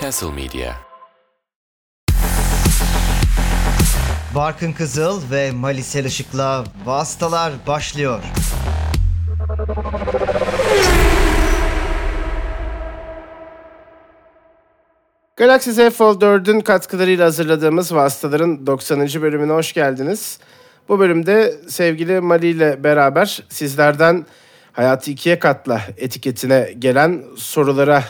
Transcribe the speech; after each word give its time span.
Castle 0.00 0.30
Media. 0.30 0.72
Barkın 4.34 4.72
Kızıl 4.72 5.30
ve 5.30 5.50
Malisel 5.50 6.04
Işık'la 6.04 6.64
Vastalar 6.84 7.52
başlıyor. 7.66 8.22
Galaxy 15.36 15.70
Z 15.70 15.90
Fold 15.90 16.22
4'ün 16.22 16.60
katkılarıyla 16.60 17.26
hazırladığımız 17.26 17.94
Vastaların 17.94 18.66
90. 18.66 19.00
bölümüne 19.00 19.52
hoş 19.52 19.72
geldiniz. 19.72 20.38
Bu 20.88 20.98
bölümde 20.98 21.54
sevgili 21.68 22.20
Mali 22.20 22.46
ile 22.46 22.84
beraber 22.84 23.42
sizlerden 23.48 24.26
Hayatı 24.72 25.10
ikiye 25.10 25.38
katla 25.38 25.82
etiketine 25.96 26.74
gelen 26.78 27.22
sorulara 27.36 28.04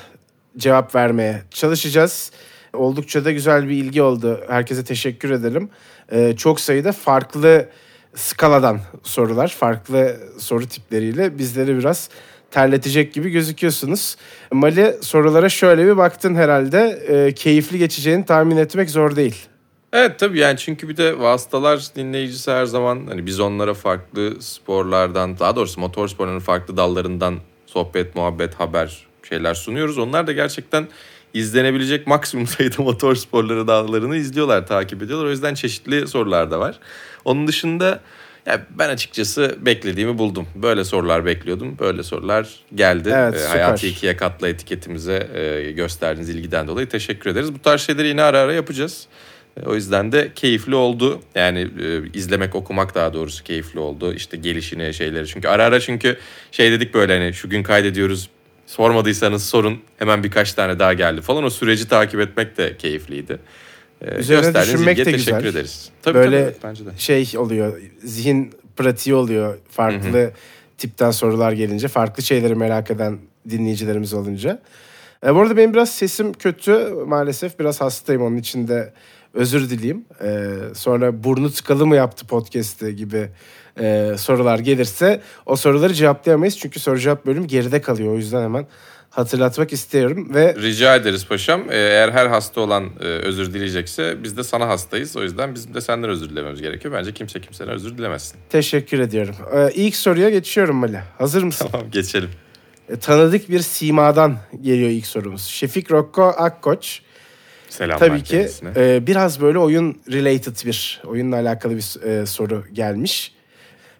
cevap 0.56 0.94
vermeye 0.94 1.42
çalışacağız. 1.50 2.30
Oldukça 2.72 3.24
da 3.24 3.32
güzel 3.32 3.68
bir 3.68 3.76
ilgi 3.76 4.02
oldu. 4.02 4.40
Herkese 4.48 4.84
teşekkür 4.84 5.30
edelim. 5.30 5.70
Ee, 6.12 6.34
çok 6.36 6.60
sayıda 6.60 6.92
farklı 6.92 7.68
skaladan 8.14 8.80
sorular, 9.02 9.48
farklı 9.48 10.16
soru 10.38 10.66
tipleriyle 10.66 11.38
bizleri 11.38 11.78
biraz 11.78 12.08
terletecek 12.50 13.14
gibi 13.14 13.30
gözüküyorsunuz. 13.30 14.16
Mali 14.52 14.96
sorulara 15.00 15.48
şöyle 15.48 15.86
bir 15.86 15.96
baktın 15.96 16.34
herhalde. 16.34 17.02
E, 17.08 17.34
keyifli 17.34 17.78
geçeceğini 17.78 18.24
tahmin 18.24 18.56
etmek 18.56 18.90
zor 18.90 19.16
değil. 19.16 19.46
Evet 19.92 20.18
tabii 20.18 20.38
yani 20.38 20.58
çünkü 20.58 20.88
bir 20.88 20.96
de 20.96 21.18
vasıtalar 21.18 21.86
dinleyicisi 21.96 22.50
her 22.50 22.64
zaman 22.64 23.06
hani 23.08 23.26
biz 23.26 23.40
onlara 23.40 23.74
farklı 23.74 24.42
sporlardan 24.42 25.38
daha 25.38 25.56
doğrusu 25.56 25.80
motor 25.80 26.08
sporlarının 26.08 26.40
farklı 26.40 26.76
dallarından 26.76 27.38
sohbet, 27.66 28.16
muhabbet, 28.16 28.54
haber 28.54 29.06
şeyler 29.28 29.54
sunuyoruz. 29.54 29.98
Onlar 29.98 30.26
da 30.26 30.32
gerçekten 30.32 30.88
izlenebilecek 31.34 32.06
maksimum 32.06 32.46
sayıda 32.58 32.82
motor 32.82 33.14
sporları 33.14 33.66
dallarını 33.66 34.16
izliyorlar, 34.16 34.66
takip 34.66 35.02
ediyorlar. 35.02 35.26
O 35.26 35.30
yüzden 35.30 35.54
çeşitli 35.54 36.08
sorular 36.08 36.50
da 36.50 36.60
var. 36.60 36.78
Onun 37.24 37.46
dışında 37.46 38.00
ya 38.46 38.66
ben 38.70 38.88
açıkçası 38.88 39.56
beklediğimi 39.60 40.18
buldum. 40.18 40.46
Böyle 40.54 40.84
sorular 40.84 41.24
bekliyordum. 41.24 41.76
Böyle 41.78 42.02
sorular 42.02 42.48
geldi. 42.74 43.12
Evet, 43.14 43.40
e, 43.40 43.46
Hayatı 43.46 43.86
ikiye 43.86 44.16
katla 44.16 44.48
etiketimize 44.48 45.30
e, 45.34 45.72
gösterdiğiniz 45.72 46.28
ilgiden 46.28 46.68
dolayı 46.68 46.88
teşekkür 46.88 47.30
ederiz. 47.30 47.54
Bu 47.54 47.58
tarz 47.58 47.80
şeyleri 47.80 48.08
yine 48.08 48.22
ara 48.22 48.38
ara 48.38 48.52
yapacağız. 48.52 49.06
E, 49.56 49.66
o 49.66 49.74
yüzden 49.74 50.12
de 50.12 50.32
keyifli 50.34 50.74
oldu. 50.74 51.20
Yani 51.34 51.68
e, 51.82 52.18
izlemek, 52.18 52.54
okumak 52.54 52.94
daha 52.94 53.12
doğrusu 53.12 53.44
keyifli 53.44 53.80
oldu. 53.80 54.14
İşte 54.14 54.36
gelişini, 54.36 54.94
şeyleri. 54.94 55.26
Çünkü 55.26 55.48
ara 55.48 55.64
ara 55.64 55.80
çünkü 55.80 56.18
şey 56.52 56.72
dedik 56.72 56.94
böyle 56.94 57.18
hani 57.18 57.34
şu 57.34 57.50
gün 57.50 57.62
kaydediyoruz. 57.62 58.30
Sormadıysanız 58.66 59.44
sorun. 59.44 59.80
Hemen 59.98 60.24
birkaç 60.24 60.52
tane 60.52 60.78
daha 60.78 60.92
geldi 60.92 61.20
falan. 61.20 61.44
O 61.44 61.50
süreci 61.50 61.88
takip 61.88 62.20
etmek 62.20 62.58
de 62.58 62.76
keyifliydi. 62.76 63.38
Ee, 64.00 64.14
Üzerine 64.14 64.62
düşünmek 64.62 64.98
de 64.98 65.04
teşekkür 65.04 65.36
güzel. 65.36 65.50
ederiz. 65.50 65.90
Tabii, 66.02 66.14
Böyle 66.14 66.44
tabii, 66.44 66.56
bence 66.64 66.86
de. 66.86 66.90
şey 66.98 67.38
oluyor, 67.38 67.80
zihin 68.04 68.52
pratiği 68.76 69.14
oluyor 69.14 69.58
farklı 69.70 70.18
hı 70.18 70.24
hı. 70.24 70.32
tipten 70.78 71.10
sorular 71.10 71.52
gelince, 71.52 71.88
farklı 71.88 72.22
şeyleri 72.22 72.54
merak 72.54 72.90
eden 72.90 73.18
dinleyicilerimiz 73.50 74.14
olunca. 74.14 74.62
E, 75.26 75.34
bu 75.34 75.40
arada 75.40 75.56
benim 75.56 75.72
biraz 75.72 75.90
sesim 75.90 76.32
kötü 76.32 76.72
maalesef 77.06 77.58
biraz 77.58 77.80
hastayım 77.80 78.22
onun 78.22 78.36
için 78.36 78.68
de 78.68 78.92
özür 79.34 79.70
dileyim. 79.70 80.04
E, 80.24 80.50
sonra 80.74 81.24
burnu 81.24 81.50
tıkalı 81.50 81.86
mı 81.86 81.96
yaptı 81.96 82.26
podcast'te 82.26 82.92
gibi 82.92 83.28
e, 83.80 84.14
sorular 84.18 84.58
gelirse 84.58 85.20
o 85.46 85.56
soruları 85.56 85.94
cevaplayamayız. 85.94 86.58
Çünkü 86.58 86.80
soru 86.80 86.98
cevap 86.98 87.26
bölüm 87.26 87.46
geride 87.46 87.80
kalıyor 87.80 88.12
o 88.12 88.16
yüzden 88.16 88.42
hemen 88.42 88.66
hatırlatmak 89.12 89.72
istiyorum 89.72 90.34
ve 90.34 90.54
rica 90.54 90.96
ederiz 90.96 91.26
paşam. 91.26 91.60
Ee, 91.70 91.76
eğer 91.76 92.12
her 92.12 92.26
hasta 92.26 92.60
olan 92.60 92.90
e, 93.00 93.04
özür 93.04 93.54
dileyecekse 93.54 94.22
biz 94.22 94.36
de 94.36 94.44
sana 94.44 94.68
hastayız. 94.68 95.16
O 95.16 95.22
yüzden 95.22 95.54
bizim 95.54 95.74
de 95.74 95.80
senden 95.80 96.10
özür 96.10 96.30
dilememiz 96.30 96.62
gerekiyor. 96.62 96.94
Bence 96.94 97.14
kimse 97.14 97.40
kimseden 97.40 97.74
özür 97.74 97.98
dilemesin. 97.98 98.36
Teşekkür 98.48 98.98
ediyorum. 98.98 99.34
Ee, 99.54 99.70
ilk 99.74 99.96
soruya 99.96 100.30
geçiyorum 100.30 100.76
Mali. 100.76 101.00
Hazır 101.18 101.42
mısın? 101.42 101.68
Tamam 101.72 101.90
geçelim. 101.90 102.30
E, 102.88 102.96
tanıdık 102.96 103.50
bir 103.50 103.60
simadan 103.60 104.38
geliyor 104.60 104.90
ilk 104.90 105.06
sorumuz. 105.06 105.44
Şefik 105.44 105.90
Rokko 105.90 106.22
Akkoç. 106.22 107.02
Selam 107.72 107.98
Tabii 107.98 108.22
ki 108.22 108.48
e, 108.76 109.06
biraz 109.06 109.40
böyle 109.40 109.58
oyun 109.58 110.00
related 110.12 110.66
bir, 110.66 111.02
oyunla 111.06 111.36
alakalı 111.36 111.76
bir 111.76 112.02
e, 112.02 112.26
soru 112.26 112.64
gelmiş. 112.72 113.34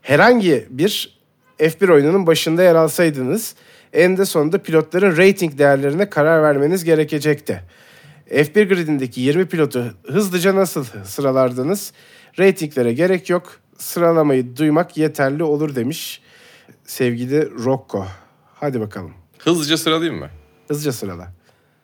Herhangi 0.03 0.67
bir 0.71 1.19
F1 1.59 1.93
oyununun 1.93 2.27
başında 2.27 2.63
yer 2.63 2.75
alsaydınız 2.75 3.55
eninde 3.93 4.25
sonunda 4.25 4.59
pilotların 4.59 5.17
rating 5.17 5.59
değerlerine 5.59 6.11
karar 6.11 6.43
vermeniz 6.43 6.85
gerekecekti. 6.85 7.63
F1 8.31 8.69
gridindeki 8.69 9.21
20 9.21 9.47
pilotu 9.47 9.95
hızlıca 10.07 10.55
nasıl 10.55 10.85
sıralardınız? 11.05 11.93
Ratinglere 12.39 12.93
gerek 12.93 13.31
yok. 13.31 13.61
Sıralamayı 13.79 14.57
duymak 14.57 14.97
yeterli 14.97 15.43
olur 15.43 15.75
demiş 15.75 16.21
sevgili 16.85 17.51
Rocco. 17.65 18.07
Hadi 18.55 18.81
bakalım. 18.81 19.13
Hızlıca 19.39 19.77
sıralayayım 19.77 20.21
mı? 20.21 20.31
Hızlıca 20.69 20.93
sırala. 20.93 21.42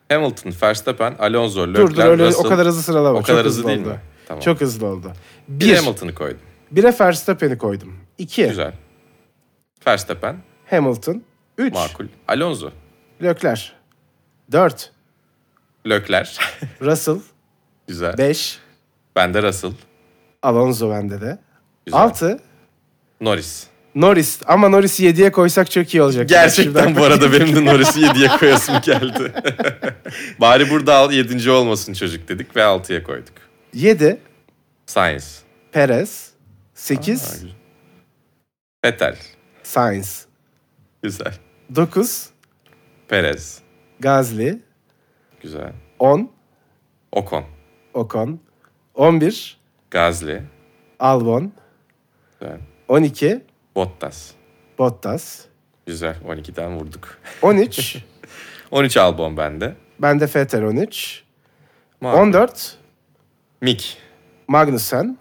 Hamilton, 0.09 0.53
Verstappen, 0.63 1.15
Alonso, 1.19 1.67
Leclerc, 1.67 1.81
Dur 1.91 1.95
dur 1.95 2.03
öyle 2.03 2.27
Russell. 2.27 2.45
o 2.45 2.49
kadar 2.49 2.67
hızlı 2.67 2.81
sıralama. 2.83 3.19
O 3.19 3.21
kadar 3.21 3.37
Çok 3.37 3.45
hızlı, 3.45 3.67
değil 3.67 3.79
oldu. 3.79 3.89
mi? 3.89 3.99
Tamam. 4.27 4.41
Çok 4.41 4.61
hızlı 4.61 4.87
oldu. 4.87 5.13
Bir, 5.47 5.65
bir 5.65 5.75
Hamilton'ı 5.75 6.15
koydum. 6.15 6.39
Bire 6.71 6.93
Verstappen'i 6.99 7.57
koydum. 7.57 7.97
İki. 8.17 8.47
Güzel. 8.47 8.73
Verstappen. 9.87 10.37
Hamilton. 10.69 11.23
Üç. 11.57 11.73
Makul. 11.73 12.05
Alonso. 12.27 12.71
Leclerc. 13.23 13.61
Dört. 14.51 14.91
Leclerc. 15.89 16.31
Russell. 16.81 17.17
Güzel. 17.87 18.17
Beş. 18.17 18.59
Bende 19.15 19.43
Russell. 19.43 19.71
Alonso 20.43 20.89
bende 20.89 21.21
de. 21.21 21.39
Güzel. 21.85 22.01
Altı. 22.01 22.39
Norris. 23.21 23.67
Norris 23.99 24.39
ama 24.45 24.69
Norris'i 24.69 25.05
7'ye 25.05 25.31
koysak 25.31 25.71
çok 25.71 25.93
iyi 25.93 26.01
olacak. 26.01 26.29
Gerçekten 26.29 26.95
bu 26.95 27.03
arada 27.03 27.33
benim 27.33 27.55
de 27.55 27.65
Norris'i 27.65 27.99
7'ye 27.99 28.27
koyasım 28.39 28.75
geldi. 28.85 29.33
Bari 30.39 30.69
burada 30.69 30.95
al 30.95 31.11
7. 31.11 31.51
olmasın 31.51 31.93
çocuk 31.93 32.27
dedik 32.27 32.55
ve 32.55 32.59
6'ya 32.61 33.03
koyduk. 33.03 33.33
7. 33.73 34.17
Sainz. 34.85 35.41
Perez. 35.71 36.29
8. 36.73 37.43
Vettel. 38.85 39.17
Sainz. 39.63 40.25
Güzel. 41.03 41.33
9. 41.75 42.29
Perez. 43.07 43.59
Gazli. 43.99 44.59
Güzel. 45.41 45.73
10. 45.99 46.31
Ocon. 47.11 47.43
Ocon. 47.93 48.39
11. 48.95 49.57
Gazli. 49.91 50.41
Albon. 50.99 51.51
Güzel. 52.39 52.57
12. 52.87 53.48
Bottas. 53.75 54.31
Bottas. 54.77 55.39
Güzel. 55.85 56.15
12'den 56.27 56.79
vurduk. 56.79 57.17
13. 57.41 57.97
13 58.71 58.97
Albon 58.97 59.37
bende. 59.37 59.75
Bende 59.99 60.25
Vettel 60.35 60.63
13. 60.65 61.23
Makul. 62.01 62.19
14. 62.19 62.77
Mick. 63.61 63.97
Magnussen. 64.47 65.17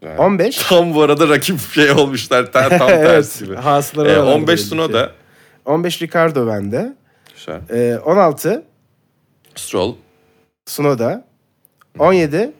Güzel. 0.00 0.18
15. 0.18 0.56
Tam 0.68 0.94
bu 0.94 1.02
arada 1.02 1.28
rakip 1.28 1.60
şey 1.60 1.90
olmuşlar. 1.90 2.52
Tam, 2.52 2.68
tam 2.78 2.88
tersi 2.88 3.44
gibi. 3.44 3.56
Hasıları 3.56 4.08
Ee, 4.08 4.12
oralarda 4.18 4.34
15 4.34 4.48
belli 4.48 4.56
ki. 4.56 4.62
Tsunoda. 4.64 5.12
15 5.64 6.02
Ricardo 6.02 6.46
bende. 6.46 6.94
Güzel. 7.34 7.60
Ee, 7.70 7.98
16 7.98 8.64
Stroll. 9.54 9.94
Tsunoda. 10.66 11.24
17 11.98 12.52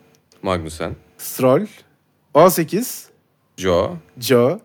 Magnussen. 0.42 0.96
Stroll. 1.18 1.66
18 2.34 3.08
Joe. 3.56 3.96
Joe. 4.18 4.60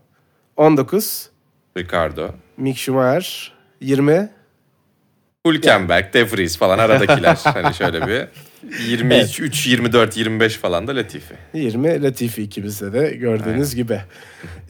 19 0.57 1.29
Ricardo. 1.77 2.33
Mick 2.57 2.77
Schumacher. 2.77 3.51
20 3.81 4.29
Hülkenberg, 5.47 6.13
De 6.13 6.31
Vries 6.31 6.57
falan 6.57 6.79
aradakiler. 6.79 7.35
hani 7.43 7.75
şöyle 7.75 8.07
bir 8.07 8.27
23, 8.87 9.67
24, 9.67 10.17
25 10.17 10.57
falan 10.57 10.87
da 10.87 10.95
Latifi. 10.95 11.35
20 11.53 12.03
Latifi 12.03 12.43
ikimizde 12.43 12.93
de 12.93 13.09
gördüğünüz 13.15 13.75
gibi. 13.75 14.01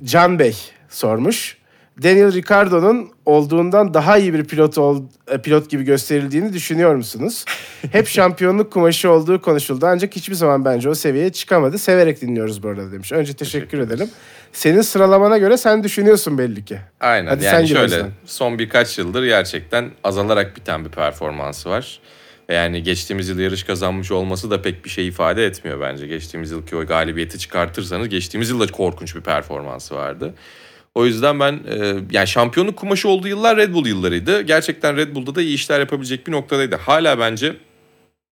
Can 0.03 0.39
Bey 0.39 0.55
sormuş. 0.89 1.56
Daniel 2.03 2.33
Ricciardo'nun 2.33 3.09
olduğundan 3.25 3.93
daha 3.93 4.17
iyi 4.17 4.33
bir 4.33 4.43
pilot 4.43 4.77
ol, 4.77 5.03
e, 5.31 5.37
pilot 5.41 5.69
gibi 5.69 5.83
gösterildiğini 5.83 6.53
düşünüyor 6.53 6.95
musunuz? 6.95 7.45
Hep 7.91 8.07
şampiyonluk 8.07 8.71
kumaşı 8.71 9.11
olduğu 9.11 9.41
konuşuldu 9.41 9.85
ancak 9.85 10.15
hiçbir 10.15 10.35
zaman 10.35 10.65
bence 10.65 10.89
o 10.89 10.95
seviyeye 10.95 11.31
çıkamadı. 11.31 11.77
Severek 11.77 12.21
dinliyoruz 12.21 12.63
bu 12.63 12.67
arada 12.69 12.91
demiş. 12.91 13.11
Önce 13.11 13.33
teşekkür, 13.33 13.59
Teşekkür 13.59 13.77
ederiz. 13.77 14.01
edelim. 14.01 14.11
Senin 14.53 14.81
sıralamana 14.81 15.37
göre 15.37 15.57
sen 15.57 15.83
düşünüyorsun 15.83 16.37
belli 16.37 16.65
ki. 16.65 16.79
Aynen 16.99 17.27
Hadi 17.27 17.43
sen 17.43 17.53
yani 17.53 17.67
gir 17.67 17.75
şöyle 17.75 18.05
son 18.25 18.59
birkaç 18.59 18.97
yıldır 18.97 19.23
gerçekten 19.25 19.91
azalarak 20.03 20.55
biten 20.55 20.85
bir 20.85 20.89
performansı 20.89 21.69
var. 21.69 21.99
Yani 22.49 22.83
geçtiğimiz 22.83 23.29
yıl 23.29 23.39
yarış 23.39 23.63
kazanmış 23.63 24.11
olması 24.11 24.51
da 24.51 24.61
pek 24.61 24.85
bir 24.85 24.89
şey 24.89 25.07
ifade 25.07 25.45
etmiyor 25.45 25.81
bence. 25.81 26.07
Geçtiğimiz 26.07 26.51
yılki 26.51 26.75
o 26.75 26.85
galibiyeti 26.85 27.39
çıkartırsanız 27.39 28.09
geçtiğimiz 28.09 28.49
yılda 28.49 28.67
korkunç 28.67 29.15
bir 29.15 29.21
performansı 29.21 29.95
vardı. 29.95 30.33
O 30.97 31.05
yüzden 31.05 31.39
ben 31.39 31.53
e, 31.53 31.93
yani 32.11 32.27
şampiyonluk 32.27 32.77
kumaşı 32.77 33.09
olduğu 33.09 33.27
yıllar 33.27 33.57
Red 33.57 33.73
Bull 33.73 33.87
yıllarıydı. 33.87 34.41
Gerçekten 34.41 34.97
Red 34.97 35.15
Bull'da 35.15 35.35
da 35.35 35.41
iyi 35.41 35.55
işler 35.55 35.79
yapabilecek 35.79 36.27
bir 36.27 36.31
noktadaydı. 36.31 36.75
Hala 36.75 37.19
bence 37.19 37.55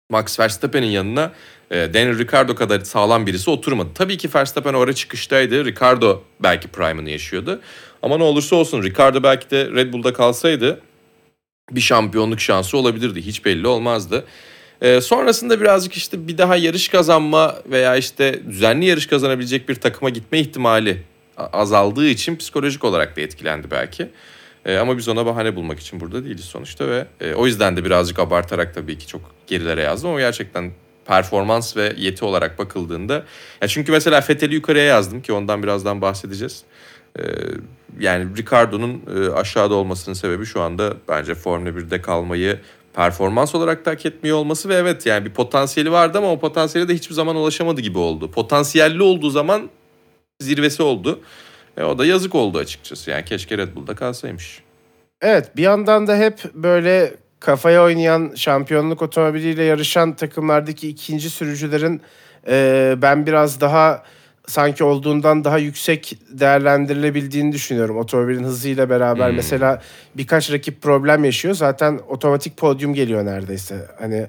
Max 0.09 0.39
Verstappen'in 0.39 0.87
yanına 0.87 1.31
e, 1.71 1.93
Daniel 1.93 2.17
Ricciardo 2.17 2.55
kadar 2.55 2.79
sağlam 2.79 3.27
birisi 3.27 3.49
oturmadı. 3.49 3.89
Tabii 3.95 4.17
ki 4.17 4.29
Verstappen 4.35 4.73
oraya 4.73 4.93
çıkıştaydı. 4.93 5.65
Ricciardo 5.65 6.23
belki 6.39 6.67
prime'ını 6.67 7.09
yaşıyordu. 7.09 7.61
Ama 8.01 8.17
ne 8.17 8.23
olursa 8.23 8.55
olsun 8.55 8.83
Ricciardo 8.83 9.23
belki 9.23 9.49
de 9.49 9.71
Red 9.71 9.93
Bull'da 9.93 10.13
kalsaydı 10.13 10.81
bir 11.71 11.81
şampiyonluk 11.81 12.41
şansı 12.41 12.77
olabilirdi. 12.77 13.21
Hiç 13.21 13.45
belli 13.45 13.67
olmazdı. 13.67 14.25
Ee, 14.81 15.01
sonrasında 15.01 15.61
birazcık 15.61 15.93
işte 15.93 16.27
bir 16.27 16.37
daha 16.37 16.55
yarış 16.55 16.87
kazanma 16.87 17.55
veya 17.71 17.95
işte 17.95 18.41
düzenli 18.49 18.85
yarış 18.85 19.07
kazanabilecek 19.07 19.69
bir 19.69 19.75
takıma 19.75 20.09
gitme 20.09 20.39
ihtimali 20.39 21.12
azaldığı 21.37 22.07
için 22.07 22.35
psikolojik 22.35 22.83
olarak 22.83 23.17
da 23.17 23.21
etkilendi 23.21 23.71
belki. 23.71 24.09
Ee, 24.65 24.77
ama 24.77 24.97
biz 24.97 25.07
ona 25.07 25.25
bahane 25.25 25.55
bulmak 25.55 25.79
için 25.79 25.99
burada 25.99 26.25
değiliz 26.25 26.45
sonuçta 26.45 26.87
ve 26.87 27.05
e, 27.21 27.33
o 27.33 27.45
yüzden 27.45 27.77
de 27.77 27.85
birazcık 27.85 28.19
abartarak 28.19 28.73
tabii 28.73 28.97
ki 28.97 29.07
çok 29.07 29.21
gerilere 29.47 29.81
yazdım 29.81 30.09
ama 30.09 30.19
gerçekten 30.19 30.71
performans 31.05 31.77
ve 31.77 31.93
yeti 31.97 32.25
olarak 32.25 32.59
bakıldığında 32.59 33.13
ya 33.61 33.67
çünkü 33.67 33.91
mesela 33.91 34.21
Fethel'i 34.21 34.53
yukarıya 34.53 34.83
yazdım 34.83 35.21
ki 35.21 35.33
ondan 35.33 35.63
birazdan 35.63 36.01
bahsedeceğiz. 36.01 36.63
Ee, 37.19 37.23
yani 37.99 38.37
Ricardo'nun 38.37 39.01
e, 39.15 39.29
aşağıda 39.29 39.73
olmasının 39.73 40.13
sebebi 40.13 40.45
şu 40.45 40.61
anda 40.61 40.93
bence 41.07 41.35
Formula 41.35 41.69
1'de 41.69 42.01
kalmayı 42.01 42.59
performans 42.93 43.55
olarak 43.55 43.85
da 43.85 43.91
hak 43.91 44.05
etmiyor 44.05 44.37
olması 44.37 44.69
ve 44.69 44.75
evet 44.75 45.05
yani 45.05 45.25
bir 45.25 45.31
potansiyeli 45.31 45.91
vardı 45.91 46.17
ama 46.17 46.31
o 46.31 46.39
potansiyeli 46.39 46.89
de 46.89 46.93
hiçbir 46.93 47.15
zaman 47.15 47.35
ulaşamadı 47.35 47.81
gibi 47.81 47.97
oldu. 47.97 48.31
Potansiyelli 48.31 49.03
olduğu 49.03 49.29
zaman 49.29 49.69
zirvesi 50.43 50.83
oldu. 50.83 51.19
E, 51.77 51.83
o 51.83 51.97
da 51.97 52.05
yazık 52.05 52.35
oldu 52.35 52.57
açıkçası. 52.57 53.11
Yani 53.11 53.25
keşke 53.25 53.57
Red 53.57 53.75
Bull'da 53.75 53.95
kalsaymış. 53.95 54.63
Evet 55.21 55.57
bir 55.57 55.63
yandan 55.63 56.07
da 56.07 56.17
hep 56.17 56.53
böyle 56.53 57.13
kafaya 57.39 57.83
oynayan 57.83 58.31
şampiyonluk 58.35 59.01
otomobiliyle 59.01 59.63
yarışan 59.63 60.15
takımlardaki 60.15 60.89
ikinci 60.89 61.29
sürücülerin 61.29 62.01
e, 62.47 62.95
ben 63.01 63.25
biraz 63.25 63.61
daha 63.61 64.03
sanki 64.47 64.83
olduğundan 64.83 65.43
daha 65.43 65.57
yüksek 65.57 66.19
değerlendirilebildiğini 66.29 67.51
düşünüyorum. 67.51 67.97
Otomobilin 67.97 68.43
hızıyla 68.43 68.89
beraber 68.89 69.29
hmm. 69.29 69.35
mesela 69.35 69.81
birkaç 70.15 70.51
rakip 70.51 70.81
problem 70.81 71.23
yaşıyor. 71.23 71.53
Zaten 71.53 71.99
otomatik 72.07 72.57
podyum 72.57 72.93
geliyor 72.93 73.25
neredeyse. 73.25 73.87
Hani 73.99 74.27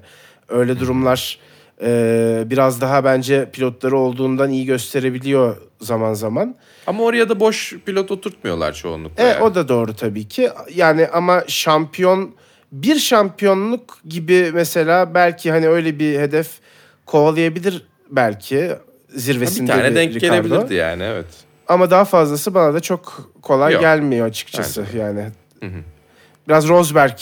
öyle 0.49 0.79
durumlar 0.79 1.39
e, 1.81 2.43
biraz 2.45 2.81
daha 2.81 3.03
bence 3.03 3.49
pilotları 3.51 3.97
olduğundan 3.97 4.49
iyi 4.51 4.65
gösterebiliyor 4.65 5.57
zaman 5.81 6.13
zaman. 6.13 6.55
Ama 6.87 7.03
oraya 7.03 7.29
da 7.29 7.39
boş 7.39 7.73
pilot 7.85 8.11
oturtmuyorlar 8.11 8.73
çoğunlukla. 8.73 9.23
Evet 9.23 9.35
yani. 9.35 9.43
o 9.43 9.55
da 9.55 9.67
doğru 9.67 9.95
tabii 9.95 10.27
ki. 10.27 10.49
Yani 10.75 11.07
ama 11.07 11.43
şampiyon 11.47 12.35
bir 12.71 12.95
şampiyonluk 12.95 13.99
gibi 14.07 14.51
mesela 14.53 15.13
belki 15.13 15.51
hani 15.51 15.67
öyle 15.67 15.99
bir 15.99 16.19
hedef 16.19 16.47
kovalayabilir 17.05 17.85
belki 18.09 18.69
zirvesinde 19.09 19.71
bir 19.71 19.77
tane 19.77 19.95
denk 19.95 20.15
Ricardo. 20.15 20.35
gelebilirdi 20.35 20.73
yani 20.73 21.03
evet. 21.03 21.25
Ama 21.67 21.91
daha 21.91 22.05
fazlası 22.05 22.53
bana 22.53 22.73
da 22.73 22.79
çok 22.79 23.31
kolay 23.41 23.73
Yok. 23.73 23.81
gelmiyor 23.81 24.27
açıkçası 24.27 24.85
Bence. 24.87 24.97
yani. 24.97 25.21
Hı 25.59 25.65
hı. 25.65 25.79
Biraz 26.47 26.67
Rosberg 26.67 27.17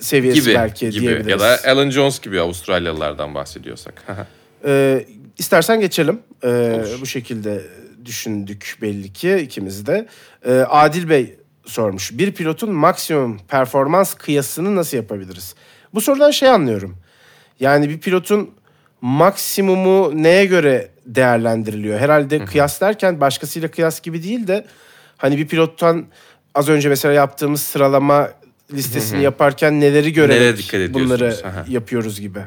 seviyesi 0.00 0.40
gibi, 0.40 0.54
belki 0.54 0.90
gibi. 0.90 1.00
diyebiliriz. 1.00 1.30
Ya 1.30 1.40
da 1.40 1.58
Alan 1.66 1.90
Jones 1.90 2.20
gibi 2.20 2.40
Avustralyalılardan 2.40 3.34
bahsediyorsak. 3.34 4.02
ee, 4.64 5.04
istersen 5.38 5.80
geçelim. 5.80 6.20
Ee, 6.44 6.84
bu 7.00 7.06
şekilde 7.06 7.62
düşündük 8.04 8.78
belli 8.82 9.12
ki 9.12 9.36
ikimiz 9.36 9.86
de. 9.86 10.08
Ee, 10.44 10.52
Adil 10.52 11.08
Bey 11.08 11.36
sormuş. 11.66 12.18
Bir 12.18 12.32
pilotun 12.32 12.72
maksimum 12.72 13.38
performans 13.48 14.14
kıyasını 14.14 14.76
nasıl 14.76 14.96
yapabiliriz? 14.96 15.54
Bu 15.94 16.00
sorudan 16.00 16.30
şey 16.30 16.48
anlıyorum. 16.48 16.96
Yani 17.60 17.88
bir 17.88 18.00
pilotun 18.00 18.50
maksimumu 19.00 20.22
neye 20.22 20.44
göre 20.44 20.88
değerlendiriliyor? 21.06 21.98
Herhalde 21.98 22.44
kıyas 22.44 22.80
derken 22.80 23.20
başkasıyla 23.20 23.70
kıyas 23.70 24.00
gibi 24.00 24.22
değil 24.22 24.46
de 24.46 24.66
hani 25.16 25.38
bir 25.38 25.48
pilottan 25.48 26.06
az 26.54 26.68
önce 26.68 26.88
mesela 26.88 27.14
yaptığımız 27.14 27.60
sıralama 27.60 28.30
listesini 28.72 29.22
yaparken 29.22 29.80
neleri 29.80 30.12
görerek 30.12 30.94
bunları 30.94 31.36
yapıyoruz 31.68 32.20
gibi. 32.20 32.40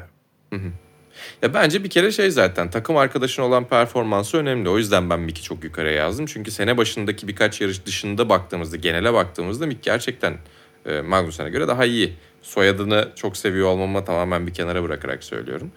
Ya 1.41 1.53
bence 1.53 1.83
bir 1.83 1.89
kere 1.89 2.11
şey 2.11 2.31
zaten 2.31 2.69
takım 2.69 2.97
arkadaşın 2.97 3.41
olan 3.41 3.67
performansı 3.67 4.37
önemli. 4.37 4.69
O 4.69 4.77
yüzden 4.77 5.09
ben 5.09 5.19
Mick'i 5.19 5.43
çok 5.43 5.63
yukarıya 5.63 5.93
yazdım. 5.93 6.25
Çünkü 6.25 6.51
sene 6.51 6.77
başındaki 6.77 7.27
birkaç 7.27 7.61
yarış 7.61 7.85
dışında 7.85 8.29
baktığımızda, 8.29 8.77
genele 8.77 9.13
baktığımızda 9.13 9.65
Mick 9.65 9.83
gerçekten 9.83 10.37
e, 10.85 11.01
Magnussen'e 11.01 11.49
göre 11.49 11.67
daha 11.67 11.85
iyi. 11.85 12.13
Soyadını 12.41 13.09
çok 13.15 13.37
seviyor 13.37 13.67
olmama 13.67 14.05
tamamen 14.05 14.47
bir 14.47 14.53
kenara 14.53 14.83
bırakarak 14.83 15.23
söylüyorum. 15.23 15.71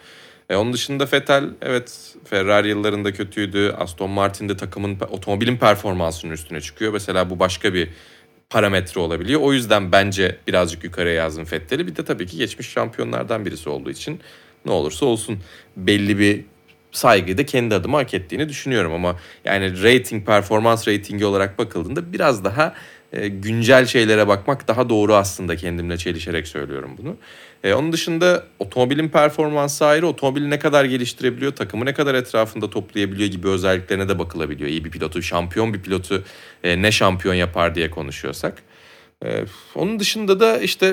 E, 0.51 0.57
onun 0.57 0.73
dışında 0.73 1.09
Vettel 1.13 1.45
evet 1.63 2.15
Ferrari 2.25 2.69
yıllarında 2.69 3.13
kötüydü. 3.13 3.75
Aston 3.79 4.11
Martin'de 4.11 4.57
takımın 4.57 4.99
otomobilin 5.11 5.57
performansının 5.57 6.33
üstüne 6.33 6.61
çıkıyor. 6.61 6.93
Mesela 6.93 7.31
bu 7.31 7.39
başka 7.39 7.75
bir 7.75 7.89
parametre 8.53 9.01
olabiliyor. 9.01 9.41
O 9.41 9.53
yüzden 9.53 9.93
bence 9.93 10.39
birazcık 10.47 10.85
yukarıya 10.85 11.15
yazdım 11.15 11.47
Vettel'i. 11.53 11.87
Bir 11.87 11.97
de 11.97 12.05
tabii 12.05 12.27
ki 12.27 12.37
geçmiş 12.37 12.69
şampiyonlardan 12.69 13.47
birisi 13.47 13.69
olduğu 13.69 13.91
için 13.91 14.21
ne 14.67 14.73
olursa 14.73 15.07
olsun 15.07 15.39
belli 15.77 16.19
bir 16.19 16.45
saygıyı 16.93 17.39
da 17.39 17.47
kendi 17.47 17.75
adıma 17.75 17.99
hak 17.99 18.15
ettiğini 18.15 18.49
düşünüyorum 18.49 18.93
ama 18.93 19.17
yani 19.45 19.83
rating 19.83 20.27
performans 20.27 20.89
ratingi 20.89 21.25
olarak 21.25 21.59
bakıldığında 21.59 22.13
biraz 22.13 22.45
daha 22.45 22.75
e, 23.13 23.29
güncel 23.29 23.87
şeylere 23.87 24.29
bakmak 24.29 24.69
daha 24.69 24.89
doğru 24.89 25.15
aslında 25.15 25.57
kendimle 25.57 25.97
çelişerek 25.97 26.49
söylüyorum 26.49 26.91
bunu. 26.99 27.17
E, 27.65 27.75
onun 27.75 27.93
dışında 27.93 28.45
otomobilin 28.59 29.09
performansı 29.09 29.87
ayrı, 29.87 30.07
otomobili 30.07 30.51
ne 30.51 30.59
kadar 30.59 30.85
geliştirebiliyor, 30.85 31.53
takımı 31.53 31.85
ne 31.85 31.95
kadar 31.95 32.15
etrafında 32.15 32.71
toplayabiliyor 32.71 33.31
gibi 33.31 33.49
özelliklerine 33.49 34.09
de 34.09 34.19
bakılabiliyor. 34.19 34.71
İyi 34.71 34.85
bir 34.85 34.91
pilotu, 34.91 35.23
şampiyon 35.23 35.75
bir 35.75 35.83
pilotu 35.83 36.25
e, 36.65 36.83
ne 36.83 36.93
şampiyon 36.93 37.35
yapar 37.35 37.75
diye 37.75 37.91
konuşuyorsak. 37.91 38.63
E, 39.25 39.45
onun 39.75 40.01
dışında 40.01 40.41
da 40.41 40.59
işte 40.59 40.87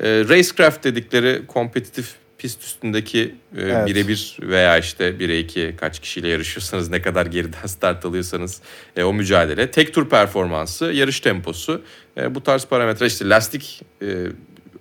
e, 0.00 0.08
racecraft 0.08 0.84
dedikleri 0.84 1.46
kompetitif 1.46 2.14
pist 2.38 2.62
üstündeki 2.62 3.34
e, 3.56 3.62
evet. 3.62 3.86
birebir 3.86 4.36
veya 4.40 4.78
işte 4.78 5.18
bire 5.18 5.38
iki 5.38 5.74
kaç 5.80 6.00
kişiyle 6.00 6.28
yarışıyorsanız 6.28 6.90
ne 6.90 7.02
kadar 7.02 7.26
geriden 7.26 7.66
start 7.66 8.04
alıyorsanız 8.04 8.60
e, 8.96 9.02
o 9.02 9.12
mücadele. 9.12 9.70
Tek 9.70 9.94
tur 9.94 10.08
performansı, 10.08 10.84
yarış 10.84 11.20
temposu 11.20 11.82
e, 12.16 12.34
bu 12.34 12.42
tarz 12.42 12.64
parametre 12.64 13.06
işte 13.06 13.28
lastik 13.28 13.82
e, 14.02 14.06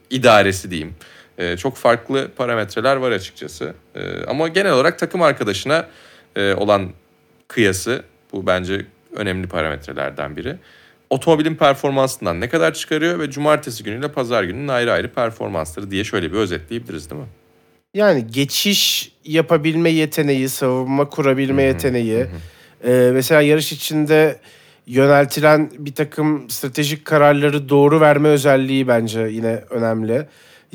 idaresi 0.10 0.72
diyeyim. 0.72 0.96
E, 1.38 1.58
çok 1.58 1.76
farklı 1.76 2.32
parametreler 2.36 2.96
var 2.96 3.12
açıkçası. 3.12 3.74
E, 3.96 4.24
ama 4.28 4.48
genel 4.48 4.72
olarak 4.72 5.00
takım 5.00 5.22
arkadaşına 5.22 5.88
e, 6.36 6.54
olan 6.54 6.90
kıyası 7.48 8.04
bu 8.32 8.48
bence 8.48 8.86
önemli 9.16 9.48
parametrelerden 9.48 10.36
biri. 10.38 10.56
Otomobilin 11.10 11.56
performansından 11.56 12.42
ne 12.42 12.50
kadar 12.50 12.74
çıkarıyor 12.74 13.20
ve 13.20 13.32
cumartesi 13.32 13.84
günüyle 13.84 14.08
pazar 14.08 14.44
gününün 14.44 14.68
ayrı 14.68 14.92
ayrı 14.92 15.14
performansları 15.14 15.92
diye 15.92 16.04
şöyle 16.04 16.32
bir 16.32 16.38
özetleyebiliriz 16.38 17.10
değil 17.10 17.22
mi? 17.22 17.28
Yani 17.94 18.28
geçiş 18.32 19.12
yapabilme 19.26 19.90
yeteneği, 19.90 20.50
savunma 20.50 21.10
kurabilme 21.10 21.64
yeteneği. 21.64 22.26
Ee, 22.86 23.10
mesela 23.14 23.42
yarış 23.42 23.72
içinde 23.72 24.40
yöneltilen 24.88 25.72
bir 25.78 25.96
takım 25.96 26.50
stratejik 26.50 27.06
kararları 27.06 27.70
doğru 27.70 28.02
verme 28.02 28.30
özelliği 28.30 28.88
bence 28.88 29.22
yine 29.22 29.64
önemli. 29.70 30.26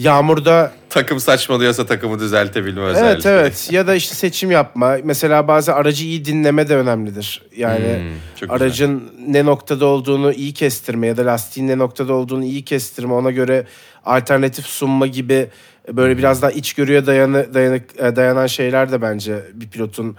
Yağmurda 0.00 0.72
takım 0.90 1.20
saçmalıyorsa 1.20 1.86
takımı 1.86 2.18
düzeltebilme 2.18 2.80
özelliği. 2.80 3.10
Evet 3.12 3.26
evet 3.26 3.68
ya 3.72 3.86
da 3.86 3.94
işte 3.94 4.14
seçim 4.14 4.50
yapma. 4.50 4.96
Mesela 5.04 5.48
bazı 5.48 5.74
aracı 5.74 6.04
iyi 6.04 6.24
dinleme 6.24 6.68
de 6.68 6.76
önemlidir. 6.76 7.42
Yani 7.56 8.16
hmm, 8.40 8.50
aracın 8.50 9.00
güzel. 9.00 9.32
ne 9.32 9.44
noktada 9.44 9.86
olduğunu 9.86 10.32
iyi 10.32 10.54
kestirme 10.54 11.06
ya 11.06 11.16
da 11.16 11.26
lastiğin 11.26 11.68
ne 11.68 11.78
noktada 11.78 12.12
olduğunu 12.12 12.44
iyi 12.44 12.64
kestirme 12.64 13.12
ona 13.12 13.30
göre 13.30 13.66
alternatif 14.04 14.66
sunma 14.66 15.06
gibi 15.06 15.48
böyle 15.92 16.18
biraz 16.18 16.42
daha 16.42 16.50
içgörüye 16.50 17.06
dayanı, 17.06 17.54
dayanık, 17.54 18.00
e, 18.00 18.16
dayanan 18.16 18.46
şeyler 18.46 18.92
de 18.92 19.02
bence 19.02 19.44
bir 19.54 19.70
pilotun 19.70 20.16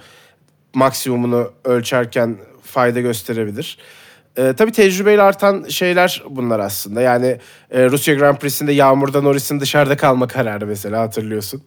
maksimumunu 0.74 1.52
ölçerken 1.64 2.38
fayda 2.64 3.02
gösterebilir. 3.02 3.78
E, 4.38 4.54
tabii 4.54 4.72
tecrübeyle 4.72 5.22
artan 5.22 5.66
şeyler 5.70 6.24
bunlar 6.30 6.60
aslında. 6.60 7.02
Yani 7.02 7.38
e, 7.72 7.86
Rusya 7.86 8.16
Grand 8.16 8.38
Prix'sinde 8.38 8.72
yağmurda 8.72 9.22
Norris'in 9.22 9.60
dışarıda 9.60 9.98
kalma 9.98 10.28
kararı 10.28 10.68
mesela 10.68 11.02
hatırlıyorsun. 11.02 11.64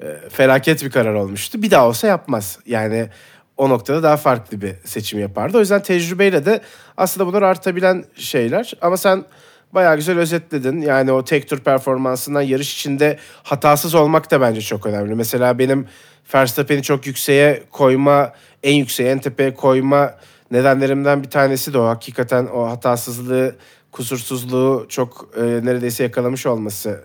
E, 0.00 0.06
felaket 0.30 0.84
bir 0.84 0.90
karar 0.90 1.14
olmuştu. 1.14 1.62
Bir 1.62 1.70
daha 1.70 1.88
olsa 1.88 2.06
yapmaz. 2.06 2.58
Yani 2.66 3.08
o 3.56 3.68
noktada 3.68 4.02
daha 4.02 4.16
farklı 4.16 4.60
bir 4.60 4.74
seçim 4.84 5.20
yapardı. 5.20 5.56
O 5.58 5.60
yüzden 5.60 5.82
tecrübeyle 5.82 6.46
de 6.46 6.60
aslında 6.96 7.26
bunlar 7.26 7.42
artabilen 7.42 8.04
şeyler. 8.14 8.72
Ama 8.80 8.96
sen 8.96 9.24
bayağı 9.72 9.96
güzel 9.96 10.18
özetledin. 10.18 10.80
Yani 10.80 11.12
o 11.12 11.24
tek 11.24 11.48
tur 11.48 11.58
performansından 11.58 12.42
yarış 12.42 12.74
içinde 12.74 13.18
hatasız 13.42 13.94
olmak 13.94 14.30
da 14.30 14.40
bence 14.40 14.60
çok 14.60 14.86
önemli. 14.86 15.14
Mesela 15.14 15.58
benim 15.58 15.86
Verstappen'i 16.34 16.82
çok 16.82 17.06
yükseğe 17.06 17.62
koyma, 17.70 18.32
en 18.62 18.74
yükseğe, 18.74 19.10
en 19.10 19.18
tepeye 19.18 19.54
koyma 19.54 20.14
nedenlerimden 20.50 21.22
bir 21.22 21.30
tanesi 21.30 21.72
de 21.72 21.78
o. 21.78 21.86
Hakikaten 21.86 22.46
o 22.46 22.66
hatasızlığı, 22.66 23.56
kusursuzluğu 23.92 24.86
çok 24.88 25.28
e, 25.36 25.42
neredeyse 25.42 26.02
yakalamış 26.02 26.46
olması 26.46 27.04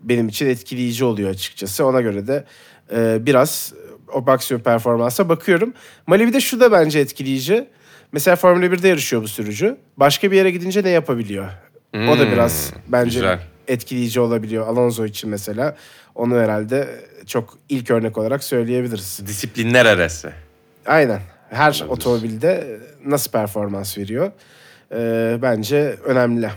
benim 0.00 0.28
için 0.28 0.46
etkileyici 0.46 1.04
oluyor 1.04 1.30
açıkçası. 1.30 1.86
Ona 1.86 2.00
göre 2.00 2.26
de 2.26 2.44
e, 2.92 3.26
biraz 3.26 3.72
o 4.12 4.22
maksimum 4.22 4.62
performansa 4.62 5.28
bakıyorum. 5.28 5.72
Malevi'de 6.06 6.40
şu 6.40 6.60
da 6.60 6.72
bence 6.72 6.98
etkileyici. 6.98 7.68
Mesela 8.12 8.36
Formula 8.36 8.66
1'de 8.66 8.88
yarışıyor 8.88 9.22
bu 9.22 9.28
sürücü. 9.28 9.76
Başka 9.96 10.30
bir 10.30 10.36
yere 10.36 10.50
gidince 10.50 10.84
ne 10.84 10.90
yapabiliyor? 10.90 11.48
o 11.94 12.18
da 12.18 12.32
biraz 12.32 12.72
bence 12.88 13.18
güzel. 13.18 13.40
etkileyici 13.68 14.20
olabiliyor. 14.20 14.66
Alonso 14.66 15.04
için 15.04 15.30
mesela. 15.30 15.76
Onu 16.14 16.36
herhalde 16.38 16.88
çok 17.26 17.58
ilk 17.68 17.90
örnek 17.90 18.18
olarak 18.18 18.44
söyleyebiliriz. 18.44 19.20
Disiplinler 19.26 19.86
arası. 19.86 20.32
Aynen. 20.86 21.20
Her 21.50 21.84
otomobilde 21.88 22.80
nasıl 23.04 23.30
performans 23.30 23.98
veriyor? 23.98 24.32
Ee, 24.92 25.38
bence 25.42 25.96
önemli. 26.04 26.50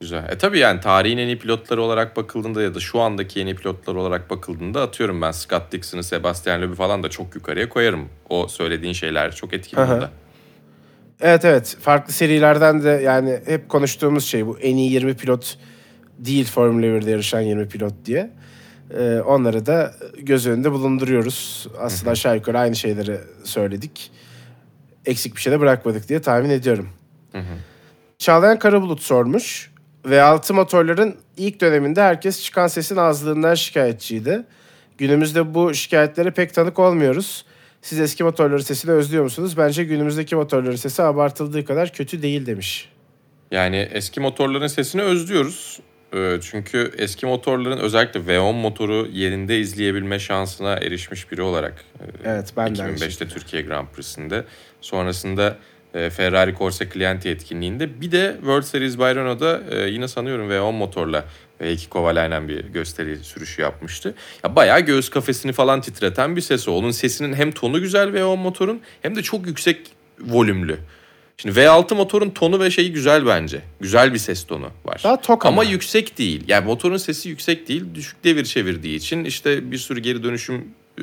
Güzel. 0.00 0.24
E 0.28 0.38
tabii 0.38 0.58
yani 0.58 0.80
tarihin 0.80 1.18
en 1.18 1.26
iyi 1.26 1.38
pilotları 1.38 1.82
olarak 1.82 2.16
bakıldığında 2.16 2.62
ya 2.62 2.74
da 2.74 2.80
şu 2.80 3.00
andaki 3.00 3.40
en 3.40 3.46
iyi 3.46 3.54
pilotlar 3.54 3.94
olarak 3.94 4.30
bakıldığında 4.30 4.82
atıyorum 4.82 5.22
ben 5.22 5.30
Scott 5.30 5.72
Dixon'ı, 5.72 6.02
Sebastian 6.02 6.62
Loeb'i 6.62 6.74
falan 6.74 7.02
da 7.02 7.10
çok 7.10 7.34
yukarıya 7.34 7.68
koyarım. 7.68 8.08
O 8.28 8.48
söylediğin 8.48 8.92
şeyler 8.92 9.34
çok 9.34 9.54
etkili 9.54 9.76
burada. 9.76 10.10
Evet 11.20 11.44
evet. 11.44 11.76
Farklı 11.80 12.12
serilerden 12.12 12.84
de 12.84 12.88
yani 12.88 13.38
hep 13.46 13.68
konuştuğumuz 13.68 14.24
şey 14.24 14.46
bu. 14.46 14.58
En 14.58 14.76
iyi 14.76 14.92
20 14.92 15.14
pilot 15.14 15.58
değil 16.18 16.46
Formula 16.46 16.86
1'de 16.86 17.10
yarışan 17.10 17.40
20 17.40 17.68
pilot 17.68 17.94
diye. 18.04 18.30
Ee, 18.98 19.20
onları 19.26 19.66
da 19.66 19.94
göz 20.18 20.46
önünde 20.46 20.72
bulunduruyoruz. 20.72 21.68
Aslında 21.78 22.10
aşağı 22.10 22.36
yukarı 22.36 22.58
aynı 22.58 22.76
şeyleri 22.76 23.18
söyledik. 23.44 24.10
Eksik 25.08 25.36
bir 25.36 25.40
şey 25.40 25.52
de 25.52 25.60
bırakmadık 25.60 26.08
diye 26.08 26.20
tahmin 26.20 26.50
ediyorum. 26.50 26.88
Çağlayan 28.18 28.58
Karabulut 28.58 29.02
sormuş. 29.02 29.70
V6 30.04 30.52
motorların 30.52 31.16
ilk 31.36 31.60
döneminde 31.60 32.02
herkes 32.02 32.42
çıkan 32.44 32.66
sesin 32.66 32.96
azlığından 32.96 33.54
şikayetçiydi. 33.54 34.44
Günümüzde 34.98 35.54
bu 35.54 35.74
şikayetlere 35.74 36.30
pek 36.30 36.54
tanık 36.54 36.78
olmuyoruz. 36.78 37.44
Siz 37.82 38.00
eski 38.00 38.24
motorların 38.24 38.62
sesini 38.62 38.90
özlüyor 38.92 39.24
musunuz? 39.24 39.58
Bence 39.58 39.84
günümüzdeki 39.84 40.36
motorların 40.36 40.76
sesi 40.76 41.02
abartıldığı 41.02 41.64
kadar 41.64 41.92
kötü 41.92 42.22
değil 42.22 42.46
demiş. 42.46 42.88
Yani 43.50 43.88
eski 43.92 44.20
motorların 44.20 44.66
sesini 44.66 45.02
özlüyoruz. 45.02 45.80
Ee, 46.14 46.38
Çünkü 46.42 46.92
eski 46.98 47.26
motorların 47.26 47.78
özellikle 47.78 48.20
V10 48.20 48.52
motoru 48.52 49.08
yerinde 49.12 49.58
izleyebilme 49.58 50.18
şansına 50.18 50.72
erişmiş 50.74 51.32
biri 51.32 51.42
olarak 51.42 51.84
e, 52.00 52.04
Evet, 52.24 52.52
ben 52.56 52.76
de 52.76 52.82
aynı 52.82 52.96
2005'te 52.96 53.28
Türkiye 53.28 53.62
Grand 53.62 53.88
Prix'sinde 53.88 54.44
sonrasında 54.80 55.58
e, 55.94 56.10
Ferrari 56.10 56.54
Corsa 56.54 56.90
Clienti 56.90 57.28
etkinliğinde 57.28 58.00
bir 58.00 58.12
de 58.12 58.34
World 58.38 58.62
Series 58.62 58.98
Renault'da 58.98 59.60
e, 59.70 59.88
yine 59.88 60.08
sanıyorum 60.08 60.50
V10 60.50 60.72
motorla 60.72 61.24
V2 61.60 61.88
Kovalainen 61.88 62.48
bir 62.48 62.64
gösteri 62.64 63.16
sürüşü 63.16 63.62
yapmıştı. 63.62 64.14
Ya 64.44 64.56
bayağı 64.56 64.80
göğüs 64.80 65.08
kafesini 65.08 65.52
falan 65.52 65.80
titreten 65.80 66.36
bir 66.36 66.40
sesi. 66.40 66.70
o. 66.70 66.74
Onun 66.74 66.90
sesinin 66.90 67.32
hem 67.32 67.52
tonu 67.52 67.80
güzel 67.80 68.08
V10 68.08 68.36
motorun 68.36 68.80
hem 69.02 69.16
de 69.16 69.22
çok 69.22 69.46
yüksek 69.46 69.78
volümlü. 70.20 70.78
Şimdi 71.36 71.60
V6 71.60 71.94
motorun 71.94 72.30
tonu 72.30 72.60
ve 72.60 72.70
şeyi 72.70 72.92
güzel 72.92 73.26
bence. 73.26 73.62
Güzel 73.80 74.14
bir 74.14 74.18
ses 74.18 74.44
tonu 74.44 74.70
var. 74.84 75.00
Daha 75.04 75.20
tok 75.20 75.46
ama. 75.46 75.64
yüksek 75.64 76.18
değil. 76.18 76.44
Yani 76.48 76.66
motorun 76.66 76.96
sesi 76.96 77.28
yüksek 77.28 77.68
değil. 77.68 77.84
Düşük 77.94 78.24
devir 78.24 78.44
çevirdiği 78.44 78.96
için 78.96 79.24
işte 79.24 79.70
bir 79.70 79.78
sürü 79.78 80.00
geri 80.00 80.22
dönüşüm 80.22 80.64
e, 80.98 81.02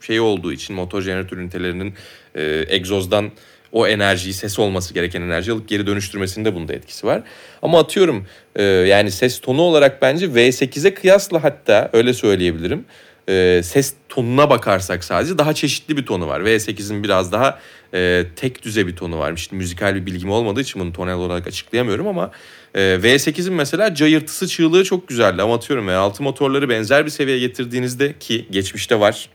şeyi 0.00 0.20
olduğu 0.20 0.52
için 0.52 0.76
motor 0.76 1.02
jeneratör 1.02 1.38
ünitelerinin 1.38 1.94
e, 2.34 2.64
egzozdan 2.68 3.30
o 3.72 3.86
enerjiyi, 3.86 4.34
ses 4.34 4.58
olması 4.58 4.94
gereken 4.94 5.22
enerji 5.22 5.52
alıp 5.52 5.68
geri 5.68 5.86
dönüştürmesinde 5.86 6.54
bunda 6.54 6.72
etkisi 6.72 7.06
var. 7.06 7.22
Ama 7.62 7.80
atıyorum 7.80 8.26
e, 8.56 8.62
yani 8.62 9.10
ses 9.10 9.40
tonu 9.40 9.62
olarak 9.62 10.02
bence 10.02 10.26
V8'e 10.26 10.94
kıyasla 10.94 11.44
hatta 11.44 11.90
öyle 11.92 12.14
söyleyebilirim. 12.14 12.84
E, 13.28 13.60
ses 13.64 13.94
tonuna 14.08 14.50
bakarsak 14.50 15.04
sadece 15.04 15.38
daha 15.38 15.54
çeşitli 15.54 15.96
bir 15.96 16.06
tonu 16.06 16.28
var. 16.28 16.40
V8'in 16.40 17.04
biraz 17.04 17.32
daha 17.32 17.60
e, 17.94 18.24
tek 18.36 18.62
düze 18.62 18.86
bir 18.86 18.96
tonu 18.96 19.18
var. 19.18 19.36
Şimdi 19.36 19.58
müzikal 19.58 19.94
bir 19.94 20.06
bilgim 20.06 20.30
olmadığı 20.30 20.60
için 20.60 20.80
bunu 20.80 20.92
tonel 20.92 21.14
olarak 21.14 21.46
açıklayamıyorum 21.46 22.06
ama 22.06 22.30
e, 22.74 22.80
V8'in 22.80 23.54
mesela 23.54 23.94
cayırtısı 23.94 24.48
çığlığı 24.48 24.84
çok 24.84 25.08
güzeldi. 25.08 25.42
Ama 25.42 25.54
atıyorum 25.54 25.88
V6 25.88 26.22
motorları 26.22 26.68
benzer 26.68 27.04
bir 27.04 27.10
seviyeye 27.10 27.40
getirdiğinizde 27.40 28.14
ki 28.20 28.46
geçmişte 28.50 29.00
var. 29.00 29.28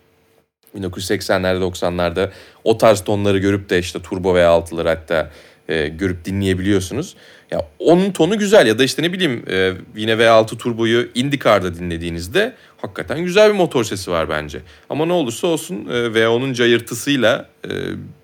1980'lerde 0.75 1.59
90'larda 1.59 2.29
o 2.63 2.77
tarz 2.77 3.03
tonları 3.03 3.37
görüp 3.37 3.69
de 3.69 3.79
işte 3.79 3.99
turbo 4.01 4.37
V6'ları 4.37 4.87
hatta 4.87 5.31
e, 5.69 5.87
görüp 5.87 6.25
dinleyebiliyorsunuz. 6.25 7.15
Ya 7.51 7.67
onun 7.79 8.11
tonu 8.11 8.39
güzel 8.39 8.67
ya 8.67 8.79
da 8.79 8.83
işte 8.83 9.03
ne 9.03 9.13
bileyim 9.13 9.45
e, 9.49 9.73
yine 9.95 10.11
V6 10.11 10.57
turboyu 10.57 11.09
IndyCar'da 11.15 11.75
dinlediğinizde 11.75 12.53
hakikaten 12.77 13.23
güzel 13.23 13.49
bir 13.49 13.55
motor 13.55 13.83
sesi 13.83 14.11
var 14.11 14.29
bence. 14.29 14.61
Ama 14.89 15.05
ne 15.05 15.13
olursa 15.13 15.47
olsun 15.47 15.75
e, 15.85 15.93
V10'un 15.93 16.53
cayırtısıyla 16.53 17.49
e, 17.65 17.69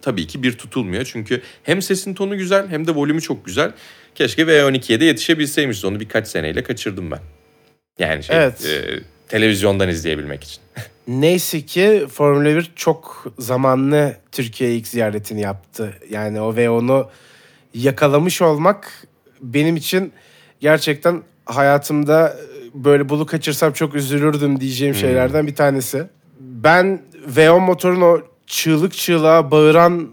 tabii 0.01 0.27
ki 0.27 0.43
bir 0.43 0.58
tutulmuyor. 0.58 1.05
Çünkü 1.05 1.41
hem 1.63 1.81
sesin 1.81 2.13
tonu 2.13 2.38
güzel 2.38 2.67
hem 2.70 2.88
de 2.88 2.96
volümü 2.96 3.22
çok 3.22 3.46
güzel. 3.46 3.72
Keşke 4.15 4.41
V12'ye 4.41 5.00
de 5.00 5.05
yetişebilseymişiz. 5.05 5.86
Onu 5.86 6.00
birkaç 6.00 6.27
seneyle 6.27 6.63
kaçırdım 6.63 7.12
ben. 7.12 7.20
Yani 8.00 8.24
şey, 8.24 8.38
Evet. 8.38 8.65
e, 8.65 9.00
televizyondan 9.27 9.89
izleyebilmek 9.89 10.43
için. 10.43 10.61
Neyse 11.08 11.62
ki 11.62 12.08
Formula 12.13 12.55
1 12.55 12.72
çok 12.75 13.25
zamanlı 13.39 14.15
Türkiye 14.31 14.75
ilk 14.75 14.88
ziyaretini 14.88 15.41
yaptı. 15.41 15.93
Yani 16.10 16.41
o 16.41 16.55
ve 16.55 16.70
onu 16.70 17.10
yakalamış 17.74 18.41
olmak 18.41 19.08
benim 19.41 19.75
için 19.75 20.13
gerçekten 20.60 21.24
hayatımda 21.46 22.38
böyle 22.74 23.10
bunu 23.10 23.25
kaçırsam 23.25 23.74
çok 23.74 23.96
üzülürdüm 23.96 24.60
diyeceğim 24.60 24.96
şeylerden 24.96 25.48
bir 25.48 25.55
tanesi. 25.55 26.08
Ben 26.39 27.01
V10 27.36 27.60
motorun 27.60 28.01
o 28.01 28.22
çığlık 28.48 28.93
çığlığa 28.93 29.51
bağıran 29.51 30.10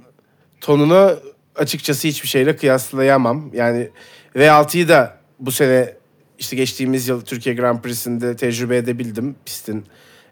tonunu 0.61 1.16
açıkçası 1.57 2.09
hiçbir 2.09 2.28
şeyle 2.28 2.57
kıyaslayamam. 2.57 3.50
Yani 3.52 3.88
V6'yı 4.37 4.88
da 4.88 5.18
bu 5.38 5.52
sene 5.52 5.95
işte 6.38 6.57
geçtiğimiz 6.57 7.09
yıl 7.09 7.21
Türkiye 7.21 7.54
Grand 7.54 7.80
Prix'sinde 7.80 8.37
tecrübe 8.37 8.76
edebildim 8.76 9.37
pistin 9.45 9.85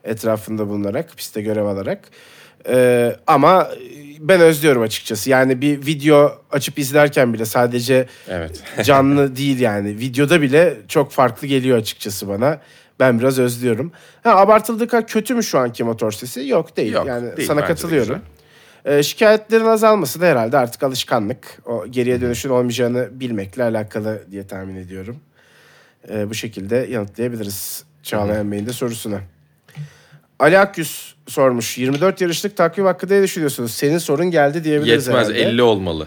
etrafında 0.07 0.69
bulunarak, 0.69 1.17
pistte 1.17 1.43
görev 1.43 1.65
alarak. 1.65 2.01
Ee, 2.69 3.17
ama 3.27 3.71
ben 4.21 4.41
özlüyorum 4.41 4.83
açıkçası. 4.83 5.31
Yani 5.31 5.61
bir 5.61 5.87
video 5.87 6.43
açıp 6.51 6.79
izlerken 6.79 7.35
bile 7.35 7.45
sadece 7.45 8.07
Evet. 8.29 8.63
canlı 8.83 9.37
değil 9.37 9.61
yani. 9.61 9.99
Videoda 9.99 10.43
bile 10.43 10.77
çok 10.89 11.13
farklı 11.13 11.47
geliyor 11.47 11.79
açıkçası 11.79 12.29
bana. 12.29 12.61
Ben 13.01 13.21
biraz 13.21 13.39
özlüyorum. 13.39 13.93
Ha, 14.23 14.37
abartıldığı 14.37 14.89
kadar 14.89 15.07
kötü 15.07 15.35
mü 15.35 15.43
şu 15.43 15.59
anki 15.59 15.85
motor 15.85 16.13
sesi? 16.13 16.49
Yok 16.49 16.77
değil. 16.77 16.93
Yok, 16.93 17.07
yani 17.07 17.37
değil. 17.37 17.49
sana 17.49 17.65
katılıyorum. 17.65 18.21
Ee, 18.85 19.03
şikayetlerin 19.03 19.65
azalması 19.65 20.21
da 20.21 20.27
herhalde 20.27 20.59
artık 20.59 20.83
alışkanlık. 20.83 21.59
O 21.67 21.87
geriye 21.87 22.21
dönüşün 22.21 22.51
olmayacağını 22.51 23.09
bilmekle 23.13 23.63
alakalı 23.63 24.23
diye 24.31 24.47
tahmin 24.47 24.77
ediyorum. 24.77 25.17
Ee, 26.11 26.31
bu 26.31 26.35
şekilde 26.35 26.77
yanıtlayabiliriz 26.77 27.85
Çağlayan 28.03 28.53
Bey'in 28.53 28.67
de 28.67 28.73
sorusuna. 28.73 29.21
Ali 30.39 30.59
Akyüz 30.59 31.15
sormuş. 31.29 31.79
24 31.79 32.21
yarışlık 32.21 32.57
takvim 32.57 32.85
hakkında 32.85 33.15
ne 33.15 33.23
düşünüyorsunuz? 33.23 33.75
Senin 33.75 33.99
sorun 33.99 34.31
geldi 34.31 34.65
diyebiliriz 34.65 35.07
Yetmez 35.07 35.29
herhalde. 35.29 35.43
50 35.43 35.63
olmalı. 35.63 36.07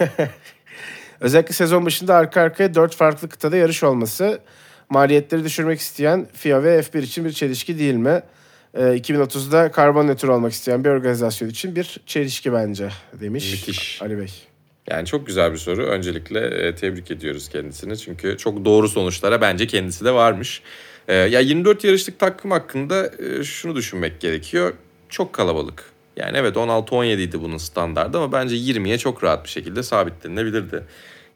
Özellikle 1.20 1.52
sezon 1.52 1.86
başında 1.86 2.14
arka 2.14 2.40
arkaya 2.40 2.74
4 2.74 2.96
farklı 2.96 3.28
kıtada 3.28 3.56
yarış 3.56 3.82
olması 3.82 4.40
maliyetleri 4.90 5.44
düşürmek 5.44 5.80
isteyen 5.80 6.26
FIA 6.32 6.62
ve 6.62 6.80
F1 6.80 7.02
için 7.02 7.24
bir 7.24 7.32
çelişki 7.32 7.78
değil 7.78 7.94
mi? 7.94 8.22
Ee, 8.74 8.80
2030'da 8.82 9.70
karbon 9.70 10.06
nötr 10.06 10.28
olmak 10.28 10.52
isteyen 10.52 10.84
bir 10.84 10.88
organizasyon 10.88 11.48
için 11.48 11.76
bir 11.76 12.00
çelişki 12.06 12.52
bence 12.52 12.88
demiş 13.20 13.52
Müthiş. 13.52 14.02
Ali 14.02 14.18
Bey. 14.18 14.32
Yani 14.90 15.06
çok 15.06 15.26
güzel 15.26 15.52
bir 15.52 15.58
soru. 15.58 15.86
Öncelikle 15.86 16.40
e, 16.40 16.74
tebrik 16.74 17.10
ediyoruz 17.10 17.48
kendisini. 17.48 17.98
Çünkü 17.98 18.36
çok 18.38 18.64
doğru 18.64 18.88
sonuçlara 18.88 19.40
bence 19.40 19.66
kendisi 19.66 20.04
de 20.04 20.14
varmış. 20.14 20.62
E, 21.08 21.14
ya 21.14 21.40
24 21.40 21.84
yarışlık 21.84 22.18
takvim 22.18 22.50
hakkında 22.50 23.10
e, 23.18 23.44
şunu 23.44 23.76
düşünmek 23.76 24.20
gerekiyor. 24.20 24.72
Çok 25.08 25.32
kalabalık. 25.32 25.84
Yani 26.16 26.36
evet 26.36 26.56
16-17 26.56 27.20
idi 27.20 27.42
bunun 27.42 27.56
standardı 27.56 28.18
ama 28.18 28.32
bence 28.32 28.56
20'ye 28.56 28.98
çok 28.98 29.24
rahat 29.24 29.44
bir 29.44 29.48
şekilde 29.48 29.82
sabitlenilebilirdi. 29.82 30.82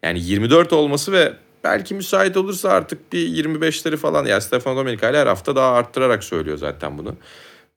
Yani 0.02 0.20
24 0.20 0.72
olması 0.72 1.12
ve 1.12 1.32
belki 1.64 1.94
müsait 1.94 2.36
olursa 2.36 2.68
artık 2.68 3.12
bir 3.12 3.44
25'leri 3.44 3.96
falan. 3.96 4.26
Ya 4.26 4.40
Stefano 4.40 4.76
Domenicali 4.76 5.16
her 5.16 5.26
hafta 5.26 5.56
daha 5.56 5.72
arttırarak 5.72 6.24
söylüyor 6.24 6.58
zaten 6.58 6.98
bunu. 6.98 7.16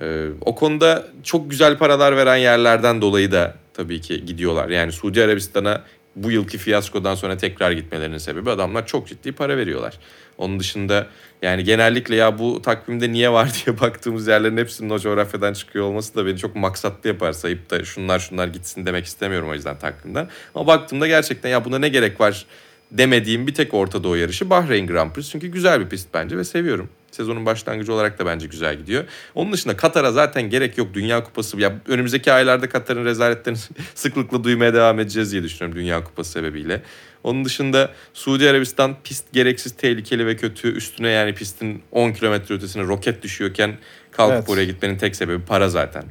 Ee, 0.02 0.28
o 0.42 0.56
konuda 0.56 1.08
çok 1.24 1.50
güzel 1.50 1.78
paralar 1.78 2.18
veren 2.18 2.36
yerlerden 2.36 3.02
dolayı 3.02 3.32
da 3.32 3.56
tabii 3.74 4.02
ki 4.02 4.26
gidiyorlar. 4.26 4.70
Yani 4.70 4.92
Suudi 4.92 5.24
Arabistan'a 5.24 5.84
bu 6.16 6.32
yılki 6.32 6.58
fiyaskodan 6.58 7.16
sonra 7.16 7.38
tekrar 7.38 7.72
gitmelerinin 7.72 8.18
sebebi 8.18 8.50
adamlar 8.50 8.88
çok 8.88 9.08
ciddi 9.08 9.32
para 9.32 9.58
veriyorlar. 9.58 10.00
Onun 10.38 10.60
dışında 10.60 11.08
yani 11.42 11.64
genellikle 11.64 12.16
ya 12.16 12.40
bu 12.40 12.62
takvimde 12.62 13.12
niye 13.12 13.32
var 13.32 13.52
diye 13.54 13.80
baktığımız 13.82 14.28
yerlerin 14.28 14.58
hepsinin 14.58 14.90
o 14.90 15.00
coğrafyadan 15.00 15.54
çıkıyor 15.54 15.86
olması 15.86 16.16
da 16.16 16.26
beni 16.26 16.38
çok 16.38 16.56
maksatlı 16.56 17.10
yapar. 17.10 17.34
Sayıp 17.34 17.70
da 17.70 17.86
şunlar 17.86 18.20
şunlar 18.20 18.48
gitsin 18.48 18.86
demek 18.86 19.06
istemiyorum 19.06 19.50
o 19.50 19.54
yüzden 19.54 19.80
takvimden. 19.80 20.30
Ama 20.56 20.68
baktığımda 20.68 21.08
gerçekten 21.08 21.50
ya 21.50 21.66
buna 21.66 21.80
ne 21.80 21.90
gerek 21.90 22.20
var 22.20 22.46
demediğim 22.92 23.48
bir 23.48 23.54
tek 23.54 23.74
Orta 23.74 24.04
Doğu 24.04 24.18
yarışı 24.18 24.50
Bahreyn 24.50 24.88
Grand 24.88 25.12
Prix. 25.12 25.30
Çünkü 25.32 25.48
güzel 25.48 25.80
bir 25.80 25.90
pist 25.90 26.08
bence 26.14 26.38
ve 26.38 26.44
seviyorum. 26.44 26.90
Sezonun 27.14 27.46
başlangıcı 27.46 27.94
olarak 27.94 28.20
da 28.20 28.26
bence 28.26 28.48
güzel 28.48 28.76
gidiyor. 28.76 29.04
Onun 29.36 29.54
dışında 29.54 29.78
Katar'a 29.78 30.12
zaten 30.12 30.50
gerek 30.50 30.78
yok. 30.78 30.94
Dünya 30.94 31.24
Kupası 31.24 31.60
ya 31.60 31.74
önümüzdeki 31.88 32.32
aylarda 32.32 32.70
Katar'ın 32.70 33.06
rezaletlerini 33.06 33.60
sıklıkla 33.96 34.44
duymaya 34.44 34.74
devam 34.74 35.00
edeceğiz 35.00 35.32
diye 35.32 35.44
düşünüyorum 35.44 35.80
Dünya 35.82 36.04
Kupası 36.04 36.32
sebebiyle. 36.32 36.82
Onun 37.24 37.46
dışında 37.46 37.92
Suudi 38.14 38.50
Arabistan 38.50 38.96
pist 39.04 39.34
gereksiz 39.34 39.72
tehlikeli 39.72 40.28
ve 40.28 40.36
kötü. 40.36 40.72
Üstüne 40.72 41.10
yani 41.10 41.36
pistin 41.36 41.84
10 41.92 42.12
kilometre 42.12 42.56
ötesine 42.56 42.84
roket 42.84 43.24
düşüyorken 43.24 43.78
kalkıp 44.12 44.38
Evet. 44.38 44.50
oraya 44.50 44.66
gitmenin 44.66 44.98
tek 44.98 45.16
sebebi 45.16 45.46
para 45.46 45.70
zaten. 45.70 46.04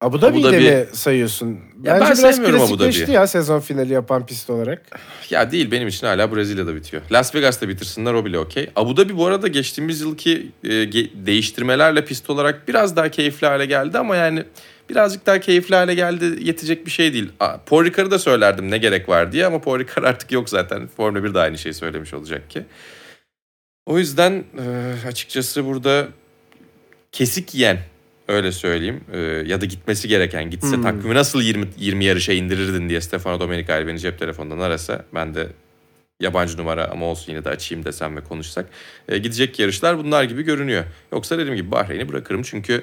Abu 0.00 0.22
Dhabi'yi 0.22 0.46
Abu 0.46 0.52
de 0.52 0.56
Dhabi- 0.58 0.86
mi 0.90 0.96
sayıyorsun? 0.96 1.58
Ya 1.82 2.00
Bence 2.00 2.22
ben 2.22 2.44
biraz 2.44 2.68
klasikleşti 2.68 3.12
ya 3.12 3.26
sezon 3.26 3.60
finali 3.60 3.92
yapan 3.92 4.26
pist 4.26 4.50
olarak. 4.50 4.82
Ya 5.30 5.50
değil 5.50 5.70
benim 5.70 5.88
için 5.88 6.06
hala 6.06 6.34
Brezilya'da 6.36 6.74
bitiyor. 6.74 7.02
Las 7.12 7.34
Vegas'ta 7.34 7.68
bitirsinler 7.68 8.14
o 8.14 8.24
bile 8.24 8.38
okey. 8.38 8.70
Abu 8.76 8.96
Dhabi 8.96 9.16
bu 9.16 9.26
arada 9.26 9.48
geçtiğimiz 9.48 10.00
yılki 10.00 10.52
e, 10.64 10.70
değiştirmelerle 11.26 12.04
pist 12.04 12.30
olarak 12.30 12.68
biraz 12.68 12.96
daha 12.96 13.08
keyifli 13.08 13.46
hale 13.46 13.66
geldi 13.66 13.98
ama 13.98 14.16
yani 14.16 14.44
birazcık 14.90 15.26
daha 15.26 15.40
keyifli 15.40 15.74
hale 15.74 15.94
geldi 15.94 16.38
yetecek 16.40 16.86
bir 16.86 16.90
şey 16.90 17.12
değil. 17.12 17.32
Paul 17.66 17.84
Ricard'ı 17.84 18.10
da 18.10 18.18
söylerdim 18.18 18.70
ne 18.70 18.78
gerek 18.78 19.08
var 19.08 19.32
diye 19.32 19.46
ama 19.46 19.60
Paul 19.60 19.78
Ricard 19.78 20.04
artık 20.04 20.32
yok 20.32 20.48
zaten. 20.48 20.88
Formula 20.96 21.24
1 21.24 21.34
de 21.34 21.38
aynı 21.38 21.58
şeyi 21.58 21.74
söylemiş 21.74 22.14
olacak 22.14 22.50
ki. 22.50 22.62
O 23.86 23.98
yüzden 23.98 24.32
e, 24.32 24.94
açıkçası 25.08 25.64
burada 25.66 26.08
kesik 27.12 27.54
yiyen 27.54 27.78
öyle 28.28 28.52
söyleyeyim 28.52 29.00
e, 29.12 29.18
ya 29.46 29.60
da 29.60 29.64
gitmesi 29.64 30.08
gereken 30.08 30.50
gitse 30.50 30.76
Hmm. 30.76 30.82
takvimi 30.82 31.14
nasıl 31.14 31.42
20 31.42 31.66
20 31.78 32.04
yarışa 32.04 32.32
indirirdin 32.32 32.88
diye 32.88 33.00
Stefano 33.00 33.40
Domenicali 33.40 33.86
beni 33.86 33.98
cep 33.98 34.18
telefonundan 34.18 34.60
arasa 34.60 35.04
ben 35.14 35.34
de 35.34 35.48
yabancı 36.20 36.56
numara 36.58 36.84
ama 36.90 37.06
olsun 37.06 37.32
yine 37.32 37.44
de 37.44 37.48
açayım 37.48 37.84
desem 37.84 38.16
ve 38.16 38.20
konuşsak 38.20 38.66
e, 39.08 39.18
gidecek 39.18 39.58
yarışlar 39.58 39.98
bunlar 39.98 40.24
gibi 40.24 40.42
görünüyor. 40.42 40.84
Yoksa 41.12 41.38
dediğim 41.38 41.56
gibi 41.56 41.70
Bahreyn'i 41.70 42.08
bırakırım 42.08 42.42
çünkü 42.42 42.82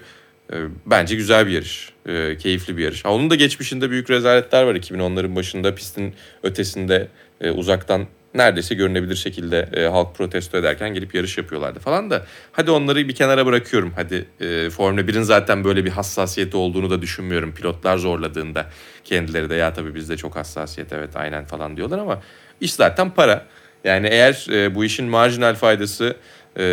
e, 0.53 0.55
bence 0.85 1.15
güzel 1.15 1.47
bir 1.47 1.51
yarış. 1.51 1.89
E, 2.05 2.37
keyifli 2.37 2.77
bir 2.77 2.83
yarış. 2.83 3.05
Ha, 3.05 3.13
onun 3.13 3.29
da 3.29 3.35
geçmişinde 3.35 3.89
büyük 3.89 4.09
rezaletler 4.09 4.63
var 4.63 4.75
2010'ların 4.75 5.35
başında 5.35 5.75
pistin 5.75 6.13
ötesinde 6.43 7.07
e, 7.41 7.51
uzaktan 7.51 8.07
neredeyse 8.33 8.75
görünebilir 8.75 9.15
şekilde 9.15 9.69
e, 9.73 9.85
halk 9.85 10.15
protesto 10.15 10.57
ederken 10.57 10.93
gelip 10.93 11.15
yarış 11.15 11.37
yapıyorlardı 11.37 11.79
falan 11.79 12.09
da 12.09 12.25
hadi 12.51 12.71
onları 12.71 13.07
bir 13.07 13.15
kenara 13.15 13.45
bırakıyorum. 13.45 13.93
Hadi 13.95 14.25
e, 14.39 14.69
Formula 14.69 15.01
1'in 15.01 15.21
zaten 15.21 15.63
böyle 15.63 15.85
bir 15.85 15.89
hassasiyeti 15.89 16.57
olduğunu 16.57 16.89
da 16.89 17.01
düşünmüyorum. 17.01 17.53
Pilotlar 17.53 17.97
zorladığında 17.97 18.65
kendileri 19.03 19.49
de 19.49 19.55
ya 19.55 19.73
tabii 19.73 19.95
bizde 19.95 20.17
çok 20.17 20.35
hassasiyet 20.35 20.93
evet 20.93 21.15
aynen 21.15 21.45
falan 21.45 21.77
diyorlar 21.77 21.99
ama 21.99 22.21
iş 22.61 22.73
zaten 22.73 23.09
para. 23.09 23.45
Yani 23.83 24.07
eğer 24.07 24.47
e, 24.51 24.75
bu 24.75 24.85
işin 24.85 25.05
marjinal 25.05 25.55
faydası 25.55 26.17
e, 26.57 26.63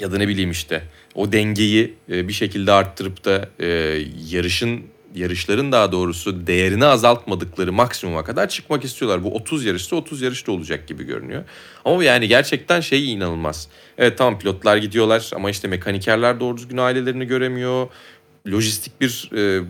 ya 0.00 0.12
da 0.12 0.18
ne 0.18 0.28
bileyim 0.28 0.50
işte 0.50 0.82
o 1.14 1.32
dengeyi 1.32 1.94
e, 2.10 2.28
bir 2.28 2.32
şekilde 2.32 2.72
arttırıp 2.72 3.24
da 3.24 3.48
e, 3.60 3.66
yarışın 4.30 4.82
yarışların 5.16 5.72
daha 5.72 5.92
doğrusu 5.92 6.46
değerini 6.46 6.84
azaltmadıkları 6.84 7.72
maksimuma 7.72 8.24
kadar 8.24 8.48
çıkmak 8.48 8.84
istiyorlar. 8.84 9.24
Bu 9.24 9.34
30 9.34 9.64
yarışta 9.64 9.96
30 9.96 10.22
yarışta 10.22 10.52
olacak 10.52 10.88
gibi 10.88 11.04
görünüyor. 11.04 11.44
Ama 11.84 12.04
yani 12.04 12.28
gerçekten 12.28 12.80
şey 12.80 13.12
inanılmaz. 13.12 13.68
Evet 13.98 14.18
tamam 14.18 14.38
pilotlar 14.38 14.76
gidiyorlar 14.76 15.30
ama 15.34 15.50
işte 15.50 15.68
mekanikerler 15.68 16.40
doğru 16.40 16.56
düzgün 16.56 16.76
ailelerini 16.76 17.26
göremiyor. 17.26 17.88
Lojistik 18.48 19.00
bir 19.00 19.30
e, 19.36 19.64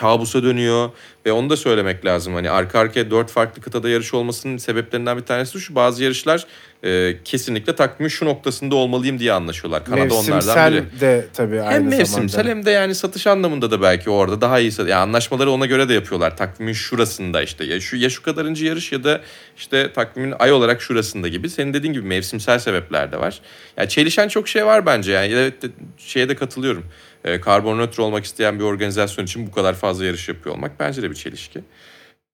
kabusa 0.00 0.42
dönüyor 0.42 0.90
ve 1.26 1.32
onu 1.32 1.50
da 1.50 1.56
söylemek 1.56 2.04
lazım. 2.04 2.34
Hani 2.34 2.50
arka 2.50 2.78
arkaya 2.78 3.10
dört 3.10 3.30
farklı 3.30 3.62
kıtada 3.62 3.88
yarış 3.88 4.14
olmasının 4.14 4.56
sebeplerinden 4.56 5.16
bir 5.18 5.22
tanesi 5.22 5.60
şu. 5.60 5.74
Bazı 5.74 6.04
yarışlar 6.04 6.46
e, 6.84 7.16
kesinlikle 7.24 7.74
takvimin 7.74 8.08
şu 8.08 8.24
noktasında 8.24 8.74
olmalıyım 8.74 9.18
diye 9.18 9.32
anlaşıyorlar. 9.32 9.84
Kanada 9.84 10.02
onlardan 10.02 10.34
Mevsimsel 10.34 10.72
biri. 10.74 11.00
de 11.00 11.26
tabii 11.34 11.60
aynı 11.60 11.74
Hem 11.74 11.84
mevsimsel 11.88 12.28
zamanda. 12.28 12.50
hem 12.50 12.66
de 12.66 12.70
yani 12.70 12.94
satış 12.94 13.26
anlamında 13.26 13.70
da 13.70 13.82
belki 13.82 14.10
orada 14.10 14.40
daha 14.40 14.58
iyi. 14.60 14.72
sat- 14.72 14.88
Yani 14.88 15.00
anlaşmaları 15.02 15.50
ona 15.50 15.66
göre 15.66 15.88
de 15.88 15.94
yapıyorlar. 15.94 16.36
Takvimin 16.36 16.72
şurasında 16.72 17.42
işte 17.42 17.64
ya 17.64 17.80
şu 17.80 17.96
ya 17.96 18.10
şu 18.10 18.22
kadarıncı 18.22 18.64
yarış 18.66 18.92
ya 18.92 19.04
da 19.04 19.20
işte 19.56 19.92
takvimin 19.92 20.34
ay 20.38 20.52
olarak 20.52 20.82
şurasında 20.82 21.28
gibi. 21.28 21.50
Senin 21.50 21.74
dediğin 21.74 21.92
gibi 21.92 22.06
mevsimsel 22.06 22.58
sebepler 22.58 23.12
de 23.12 23.20
var. 23.20 23.40
Ya 23.76 23.88
çelişen 23.88 24.28
çok 24.28 24.48
şey 24.48 24.66
var 24.66 24.86
bence 24.86 25.12
yani. 25.12 25.32
Evet 25.32 25.54
şeye 25.98 26.28
de 26.28 26.36
katılıyorum. 26.36 26.84
Ee, 27.24 27.40
karbon 27.40 27.78
nötr 27.78 27.98
olmak 27.98 28.24
isteyen 28.24 28.58
bir 28.58 28.64
organizasyon 28.64 29.24
için 29.24 29.46
bu 29.46 29.52
kadar 29.52 29.74
fazla 29.74 30.04
yarış 30.04 30.28
yapıyor 30.28 30.54
olmak 30.54 30.80
bence 30.80 31.02
de 31.02 31.10
bir 31.10 31.14
çelişki. 31.14 31.60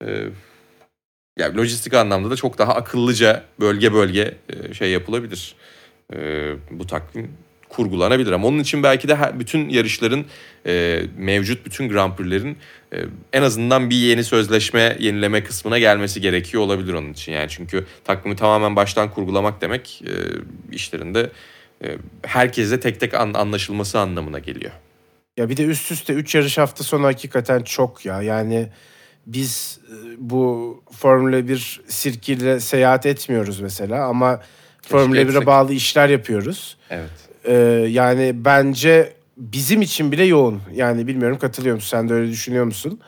Ee, 0.05 0.25
yani 1.39 1.57
lojistik 1.57 1.93
anlamda 1.93 2.29
da 2.31 2.35
çok 2.35 2.57
daha 2.57 2.75
akıllıca 2.75 3.43
bölge 3.59 3.93
bölge 3.93 4.35
e, 4.49 4.73
şey 4.73 4.91
yapılabilir. 4.91 5.55
Ee, 6.13 6.53
bu 6.71 6.87
takvim 6.87 7.31
kurgulanabilir 7.69 8.31
ama 8.31 8.47
onun 8.47 8.59
için 8.59 8.83
belki 8.83 9.07
de 9.07 9.15
her, 9.15 9.39
bütün 9.39 9.69
yarışların 9.69 10.25
e, 10.65 11.01
mevcut 11.17 11.65
bütün 11.65 11.89
Grand 11.89 12.15
Prix'lerin 12.15 12.57
e, 12.93 12.97
en 13.33 13.41
azından 13.41 13.89
bir 13.89 13.95
yeni 13.95 14.23
sözleşme 14.23 14.97
yenileme 14.99 15.43
kısmına 15.43 15.79
gelmesi 15.79 16.21
gerekiyor 16.21 16.63
olabilir 16.63 16.93
onun 16.93 17.13
için. 17.13 17.31
Yani 17.31 17.49
çünkü 17.49 17.85
takvimi 18.03 18.35
tamamen 18.35 18.75
baştan 18.75 19.11
kurgulamak 19.11 19.61
demek 19.61 20.01
e, 20.05 20.13
işlerinde 20.71 21.21
e, 21.21 21.29
herkese 22.23 22.79
tek 22.79 22.99
tek 22.99 23.13
an, 23.13 23.33
anlaşılması 23.33 23.99
anlamına 23.99 24.39
geliyor. 24.39 24.71
Ya 25.37 25.49
bir 25.49 25.57
de 25.57 25.65
üst 25.65 25.91
üste 25.91 26.13
3 26.13 26.35
yarış 26.35 26.57
hafta 26.57 26.83
sonu 26.83 27.05
hakikaten 27.05 27.61
çok 27.61 28.05
ya. 28.05 28.21
Yani 28.21 28.67
biz 29.27 29.79
e, 29.91 29.93
bu 30.17 30.83
Formula 30.91 31.47
1 31.47 31.81
sirkiyle 31.87 32.59
seyahat 32.59 33.05
etmiyoruz 33.05 33.59
mesela 33.59 34.05
ama 34.05 34.41
Formula 34.81 35.17
1'e 35.17 35.21
etsek. 35.21 35.45
bağlı 35.45 35.73
işler 35.73 36.09
yapıyoruz. 36.09 36.77
Evet. 36.89 37.09
Ee, 37.45 37.53
yani 37.89 38.31
bence 38.35 39.13
bizim 39.37 39.81
için 39.81 40.11
bile 40.11 40.23
yoğun. 40.23 40.61
Yani 40.75 41.07
bilmiyorum 41.07 41.37
katılıyor 41.39 41.75
musun? 41.75 41.89
Sen 41.89 42.09
de 42.09 42.13
öyle 42.13 42.31
düşünüyor 42.31 42.65
musun? 42.65 42.99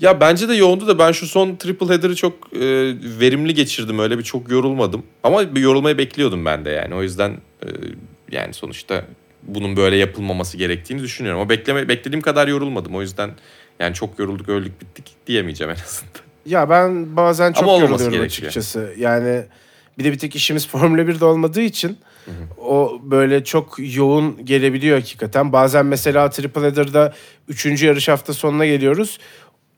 Ya 0.00 0.20
bence 0.20 0.48
de 0.48 0.54
yoğundu 0.54 0.86
da 0.86 0.98
ben 0.98 1.12
şu 1.12 1.26
son 1.26 1.56
triple 1.56 1.86
header'ı 1.86 2.16
çok 2.16 2.32
e, 2.52 2.60
verimli 3.20 3.54
geçirdim. 3.54 3.98
Öyle 3.98 4.18
bir 4.18 4.22
çok 4.22 4.50
yorulmadım. 4.50 5.02
Ama 5.22 5.54
bir 5.54 5.60
yorulmayı 5.60 5.98
bekliyordum 5.98 6.44
ben 6.44 6.64
de 6.64 6.70
yani. 6.70 6.94
O 6.94 7.02
yüzden 7.02 7.30
e, 7.62 7.68
yani 8.32 8.54
sonuçta 8.54 9.04
bunun 9.42 9.76
böyle 9.76 9.96
yapılmaması 9.96 10.56
gerektiğini 10.56 11.02
düşünüyorum. 11.02 11.40
Ama 11.40 11.50
bekleme, 11.50 11.88
beklediğim 11.88 12.22
kadar 12.22 12.48
yorulmadım. 12.48 12.94
O 12.94 13.02
yüzden 13.02 13.30
yani 13.80 13.94
çok 13.94 14.18
yorulduk 14.18 14.48
öldük 14.48 14.80
bittik 14.80 15.04
diyemeyeceğim 15.26 15.70
en 15.70 15.84
azından. 15.84 16.26
Ya 16.46 16.70
ben 16.70 17.16
bazen 17.16 17.52
çok 17.52 17.62
Ama 17.62 17.72
yoruluyorum 17.72 17.98
gerekiyor. 17.98 18.26
açıkçası. 18.26 18.94
Yani 18.98 19.42
bir 19.98 20.04
de 20.04 20.12
bir 20.12 20.18
tek 20.18 20.36
işimiz 20.36 20.68
Formula 20.68 21.02
1'de 21.02 21.24
olmadığı 21.24 21.60
için 21.62 21.98
o 22.58 23.00
böyle 23.02 23.44
çok 23.44 23.74
yoğun 23.78 24.44
gelebiliyor 24.44 24.98
hakikaten. 24.98 25.52
Bazen 25.52 25.86
mesela 25.86 26.30
Triple 26.30 26.60
Header'da 26.60 27.14
3. 27.48 27.82
yarış 27.82 28.08
hafta 28.08 28.32
sonuna 28.34 28.66
geliyoruz. 28.66 29.18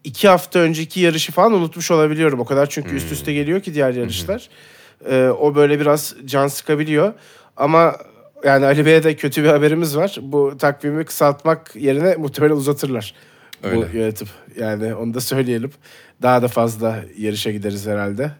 İki 0.04 0.28
hafta 0.28 0.58
önceki 0.58 1.00
yarışı 1.00 1.32
falan 1.32 1.52
unutmuş 1.52 1.90
olabiliyorum. 1.90 2.40
O 2.40 2.44
kadar 2.44 2.68
çünkü 2.68 2.96
üst 2.96 3.12
üste 3.12 3.32
geliyor 3.32 3.60
ki 3.60 3.74
diğer 3.74 3.94
yarışlar. 3.94 4.48
Ee, 5.10 5.28
o 5.28 5.54
böyle 5.54 5.80
biraz 5.80 6.14
can 6.24 6.48
sıkabiliyor. 6.48 7.12
Ama 7.56 7.96
yani 8.44 8.66
Ali 8.66 8.86
Bey'e 8.86 9.02
de 9.02 9.16
kötü 9.16 9.44
bir 9.44 9.48
haberimiz 9.48 9.96
var. 9.96 10.18
Bu 10.22 10.56
takvimi 10.58 11.04
kısaltmak 11.04 11.76
yerine 11.76 12.16
muhtemelen 12.16 12.54
uzatırlar. 12.54 13.14
Bu 13.62 13.68
Öyle. 13.68 13.98
yönetim. 13.98 14.28
Yani 14.56 14.94
onu 14.94 15.14
da 15.14 15.20
söyleyelim. 15.20 15.70
Daha 16.22 16.42
da 16.42 16.48
fazla 16.48 17.04
yarışa 17.18 17.50
gideriz 17.50 17.86
herhalde. 17.86 18.30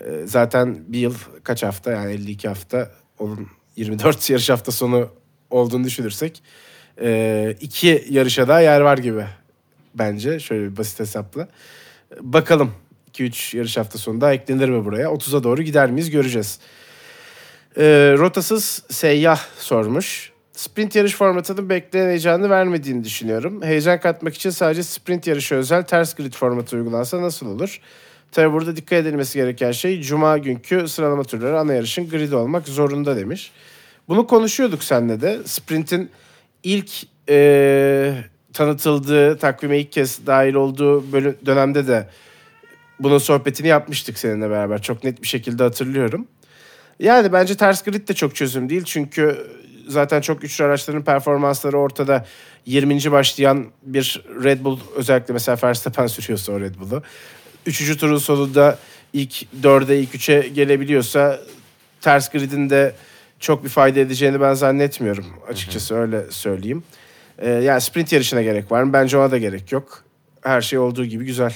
Ee, 0.00 0.04
zaten 0.24 0.78
bir 0.88 0.98
yıl 0.98 1.14
kaç 1.42 1.62
hafta 1.62 1.92
yani 1.92 2.12
52 2.12 2.48
hafta 2.48 2.90
onun 3.18 3.48
24 3.76 4.30
yarış 4.30 4.50
hafta 4.50 4.72
sonu 4.72 5.08
olduğunu 5.50 5.84
düşünürsek 5.84 6.42
e, 7.00 7.56
iki 7.60 8.04
yarışa 8.10 8.48
daha 8.48 8.60
yer 8.60 8.80
var 8.80 8.98
gibi 8.98 9.24
bence 9.94 10.40
şöyle 10.40 10.70
bir 10.72 10.76
basit 10.76 11.00
hesapla. 11.00 11.48
Bakalım 12.20 12.72
2-3 13.12 13.56
yarış 13.56 13.76
hafta 13.76 13.98
sonu 13.98 14.20
daha 14.20 14.34
eklenir 14.34 14.68
mi 14.68 14.84
buraya? 14.84 15.06
30'a 15.06 15.42
doğru 15.42 15.62
gider 15.62 15.90
miyiz 15.90 16.10
göreceğiz. 16.10 16.58
Ee, 17.76 18.14
rotasız 18.18 18.82
seyyah 18.90 19.40
sormuş. 19.58 20.32
Sprint 20.52 20.96
yarış 20.96 21.14
formatının 21.14 21.68
beklenen 21.68 22.08
heyecanı 22.08 22.50
vermediğini 22.50 23.04
düşünüyorum. 23.04 23.62
Heyecan 23.62 24.00
katmak 24.00 24.34
için 24.34 24.50
sadece 24.50 24.82
sprint 24.82 25.26
yarışı 25.26 25.54
özel 25.54 25.82
ters 25.82 26.14
grid 26.14 26.32
formatı 26.32 26.76
uygulansa 26.76 27.22
nasıl 27.22 27.46
olur? 27.46 27.80
Tabi 28.32 28.52
burada 28.52 28.76
dikkat 28.76 28.98
edilmesi 28.98 29.38
gereken 29.38 29.72
şey 29.72 30.02
Cuma 30.02 30.38
günkü 30.38 30.88
sıralama 30.88 31.24
turları 31.24 31.58
ana 31.58 31.74
yarışın 31.74 32.08
gridi 32.08 32.36
olmak 32.36 32.68
zorunda 32.68 33.16
demiş. 33.16 33.52
Bunu 34.08 34.26
konuşuyorduk 34.26 34.84
seninle 34.84 35.20
de. 35.20 35.38
Sprint'in 35.44 36.10
ilk 36.62 36.90
e, 37.28 38.14
tanıtıldığı, 38.52 39.38
takvime 39.38 39.78
ilk 39.78 39.92
kez 39.92 40.26
dahil 40.26 40.54
olduğu 40.54 41.12
bölüm, 41.12 41.36
dönemde 41.46 41.88
de 41.88 42.08
bunun 43.00 43.18
sohbetini 43.18 43.68
yapmıştık 43.68 44.18
seninle 44.18 44.50
beraber. 44.50 44.82
Çok 44.82 45.04
net 45.04 45.22
bir 45.22 45.26
şekilde 45.26 45.62
hatırlıyorum. 45.62 46.26
Yani 46.98 47.32
bence 47.32 47.56
ters 47.56 47.82
grid 47.82 48.08
de 48.08 48.14
çok 48.14 48.34
çözüm 48.34 48.68
değil. 48.68 48.84
Çünkü 48.84 49.46
zaten 49.88 50.20
çok 50.20 50.40
güçlü 50.40 50.64
araçların 50.64 51.04
performansları 51.04 51.78
ortada. 51.78 52.26
20. 52.66 53.12
başlayan 53.12 53.66
bir 53.82 54.24
Red 54.44 54.64
Bull 54.64 54.78
özellikle 54.96 55.32
mesela 55.32 55.58
Verstappen 55.62 56.06
sürüyorsa 56.06 56.52
o 56.52 56.60
Red 56.60 56.74
Bull'u. 56.74 57.02
Üçüncü 57.66 57.96
turun 57.96 58.18
sonunda 58.18 58.78
ilk 59.12 59.42
4'e 59.62 59.98
ilk 59.98 60.14
3'e 60.14 60.48
gelebiliyorsa 60.48 61.40
ters 62.00 62.30
gridin 62.30 62.70
de 62.70 62.94
çok 63.40 63.64
bir 63.64 63.68
fayda 63.68 64.00
edeceğini 64.00 64.40
ben 64.40 64.54
zannetmiyorum. 64.54 65.26
Açıkçası 65.48 65.94
öyle 65.94 66.22
söyleyeyim. 66.30 66.84
Ee, 67.38 67.50
yani 67.50 67.80
sprint 67.80 68.12
yarışına 68.12 68.42
gerek 68.42 68.72
var 68.72 68.82
mı? 68.82 68.92
Bence 68.92 69.18
ona 69.18 69.30
da 69.30 69.38
gerek 69.38 69.72
yok. 69.72 70.04
Her 70.40 70.60
şey 70.60 70.78
olduğu 70.78 71.04
gibi 71.04 71.24
güzel. 71.24 71.54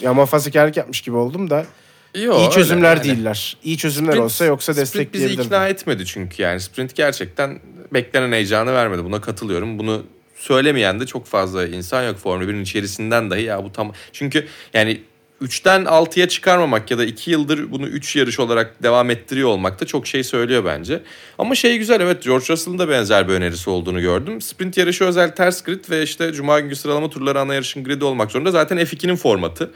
Ya 0.00 0.14
muhafazakarlık 0.14 0.76
yapmış 0.76 1.00
gibi 1.00 1.16
oldum 1.16 1.50
da 1.50 1.66
Yo, 2.14 2.38
iyi 2.38 2.50
çözümler 2.50 2.96
yani. 2.96 3.04
değiller. 3.04 3.56
İyi 3.64 3.76
çözümler 3.78 4.12
Sprint- 4.12 4.20
olsa 4.22 4.44
yoksa 4.44 4.74
Sprint 4.74 4.86
bizi 4.86 4.98
destekleyebilirdim. 4.98 5.44
ikna 5.44 5.68
etmedi 5.68 6.06
çünkü 6.06 6.42
yani. 6.42 6.60
Sprint 6.60 6.94
gerçekten 6.94 7.60
beklenen 7.94 8.32
heyecanı 8.32 8.72
vermedi. 8.74 9.04
Buna 9.04 9.20
katılıyorum. 9.20 9.78
Bunu 9.78 10.02
söylemeyen 10.36 11.00
de 11.00 11.06
çok 11.06 11.26
fazla 11.26 11.66
insan 11.66 12.02
yok 12.02 12.16
Formula 12.18 12.50
1'in 12.50 12.62
içerisinden 12.62 13.30
dahi 13.30 13.42
ya 13.42 13.64
bu 13.64 13.72
tam... 13.72 13.92
Çünkü 14.12 14.46
yani 14.74 15.00
3'ten 15.42 15.84
6'ya 15.84 16.28
çıkarmamak 16.28 16.90
ya 16.90 16.98
da 16.98 17.04
2 17.04 17.30
yıldır 17.30 17.70
bunu 17.70 17.86
3 17.86 18.16
yarış 18.16 18.40
olarak 18.40 18.82
devam 18.82 19.10
ettiriyor 19.10 19.48
olmak 19.48 19.80
da 19.80 19.86
çok 19.86 20.06
şey 20.06 20.24
söylüyor 20.24 20.64
bence. 20.64 21.02
Ama 21.38 21.54
şey 21.54 21.78
güzel 21.78 22.00
evet 22.00 22.22
George 22.22 22.44
Russell'ın 22.48 22.78
da 22.78 22.88
benzer 22.88 23.28
bir 23.28 23.32
önerisi 23.32 23.70
olduğunu 23.70 24.00
gördüm. 24.00 24.40
Sprint 24.40 24.76
yarışı 24.76 25.04
özel 25.04 25.34
ters 25.34 25.62
grid 25.62 25.90
ve 25.90 26.02
işte 26.02 26.32
Cuma 26.32 26.60
günkü 26.60 26.76
sıralama 26.76 27.10
turları 27.10 27.40
ana 27.40 27.54
yarışın 27.54 27.84
gridi 27.84 28.04
olmak 28.04 28.30
zorunda. 28.30 28.50
Zaten 28.50 28.78
F2'nin 28.78 29.16
formatı. 29.16 29.70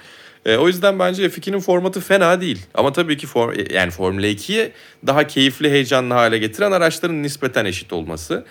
E, 0.46 0.56
o 0.56 0.66
yüzden 0.66 0.98
bence 0.98 1.26
F2'nin 1.26 1.60
formatı 1.60 2.00
fena 2.00 2.40
değil. 2.40 2.66
Ama 2.74 2.92
tabii 2.92 3.16
ki 3.16 3.26
for, 3.26 3.54
yani 3.70 3.90
Formula 3.90 4.26
2'yi 4.26 4.72
daha 5.06 5.26
keyifli, 5.26 5.70
heyecanlı 5.70 6.14
hale 6.14 6.38
getiren 6.38 6.72
araçların 6.72 7.22
nispeten 7.22 7.64
eşit 7.64 7.92
olması. 7.92 8.44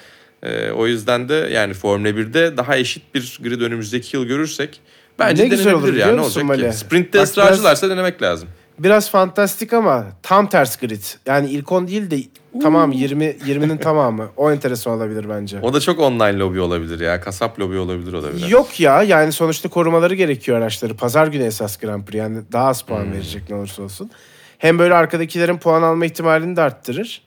E, 0.44 0.72
o 0.72 0.88
yüzden 0.88 1.30
de 1.30 1.34
yani 1.34 1.74
Formula 1.74 2.10
1'de 2.10 2.58
daha 2.58 2.78
eşit 2.78 3.16
bir 3.16 3.40
grid 3.44 3.62
önümüzdeki 3.62 4.18
yıl 4.18 4.26
görürsek 4.26 4.82
bence 5.20 5.46
Ne 5.46 5.52
denenebilir 5.52 5.74
olur 5.74 5.88
ya. 5.88 5.92
biliyor 5.94 6.18
Ne 6.18 6.22
olacak 6.22 6.42
ki? 6.42 6.48
Mali? 6.48 6.74
Sprint'te 6.74 7.20
Bak 7.20 7.28
ısrarcılarsa 7.28 7.90
denemek 7.90 8.22
lazım. 8.22 8.50
Biraz 8.80 9.10
fantastik 9.10 9.74
ama 9.74 10.08
tam 10.24 10.50
ters 10.50 10.78
grid. 10.78 11.04
Yani 11.26 11.50
ilk 11.50 11.72
10 11.72 11.88
değil 11.88 12.12
de 12.12 12.18
tamam 12.62 12.92
20 12.92 13.26
20'nin 13.26 13.78
tamamı. 13.78 14.30
O 14.38 14.52
enteresan 14.52 14.94
olabilir 14.94 15.26
bence. 15.30 15.60
O 15.62 15.74
da 15.74 15.80
çok 15.80 16.00
online 16.00 16.38
lobi 16.40 16.60
olabilir 16.60 17.00
ya. 17.00 17.22
Kasap 17.22 17.60
lobi 17.60 17.78
olabilir 17.78 18.14
o 18.14 18.24
da 18.24 18.36
biraz. 18.36 18.52
Yok 18.52 18.80
ya 18.80 19.04
yani 19.04 19.32
sonuçta 19.32 19.70
korumaları 19.70 20.16
gerekiyor 20.16 20.58
araçları. 20.58 20.96
Pazar 20.96 21.28
günü 21.28 21.44
esas 21.44 21.78
Grand 21.78 22.04
Prix 22.06 22.20
yani 22.20 22.38
daha 22.52 22.68
az 22.68 22.82
puan 22.82 23.04
Hmm. 23.04 23.14
verecek 23.14 23.50
ne 23.50 23.56
olursa 23.56 23.84
olsun. 23.84 24.12
Hem 24.58 24.80
böyle 24.80 24.94
arkadakilerin 24.94 25.58
puan 25.58 25.82
alma 25.84 26.06
ihtimalini 26.06 26.56
de 26.56 26.62
arttırır. 26.62 27.22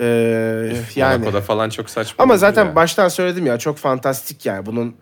Ee, 0.00 0.72
yani 0.96 1.18
Monaco'da 1.18 1.40
falan 1.40 1.68
çok 1.70 1.90
saçma. 1.90 2.24
ama 2.24 2.36
zaten 2.36 2.64
ya. 2.66 2.74
baştan 2.76 3.08
söyledim 3.08 3.46
ya 3.46 3.58
çok 3.58 3.76
fantastik 3.78 4.46
yani 4.46 4.66
bunun 4.66 4.94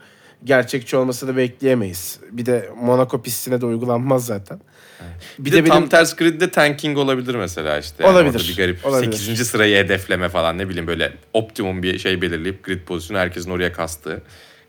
gerçekçi 0.44 0.96
olmasını 0.96 1.36
bekleyemeyiz. 1.36 2.20
Bir 2.30 2.46
de 2.46 2.70
Monaco 2.80 3.22
pistine 3.22 3.60
de 3.60 3.66
uygulanmaz 3.66 4.26
zaten. 4.26 4.60
Bir, 5.38 5.52
de, 5.52 5.64
tam 5.64 5.88
ters 5.88 6.16
gridde 6.16 6.50
tanking 6.50 6.98
olabilir 6.98 7.34
mesela 7.34 7.78
işte. 7.78 8.06
Olabilir, 8.06 8.34
orada 8.34 8.48
bir 8.48 8.56
garip 8.56 8.86
olabilir. 8.86 9.12
8. 9.12 9.48
sırayı 9.48 9.84
hedefleme 9.84 10.28
falan 10.28 10.58
ne 10.58 10.68
bileyim 10.68 10.86
böyle 10.86 11.12
optimum 11.32 11.82
bir 11.82 11.98
şey 11.98 12.22
belirleyip 12.22 12.64
grid 12.64 12.80
pozisyonu 12.80 13.20
herkesin 13.20 13.50
oraya 13.50 13.72
kastığı 13.72 14.22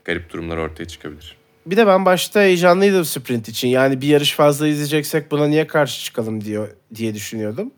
garip 0.04 0.32
durumlar 0.32 0.56
ortaya 0.56 0.84
çıkabilir. 0.84 1.36
Bir 1.66 1.76
de 1.76 1.86
ben 1.86 2.06
başta 2.06 2.40
heyecanlıydım 2.40 3.04
sprint 3.04 3.48
için. 3.48 3.68
Yani 3.68 4.00
bir 4.00 4.06
yarış 4.06 4.32
fazla 4.32 4.68
izleyeceksek 4.68 5.30
buna 5.30 5.46
niye 5.46 5.66
karşı 5.66 6.04
çıkalım 6.04 6.44
diyor 6.44 6.68
diye 6.94 7.14
düşünüyordum. 7.14 7.72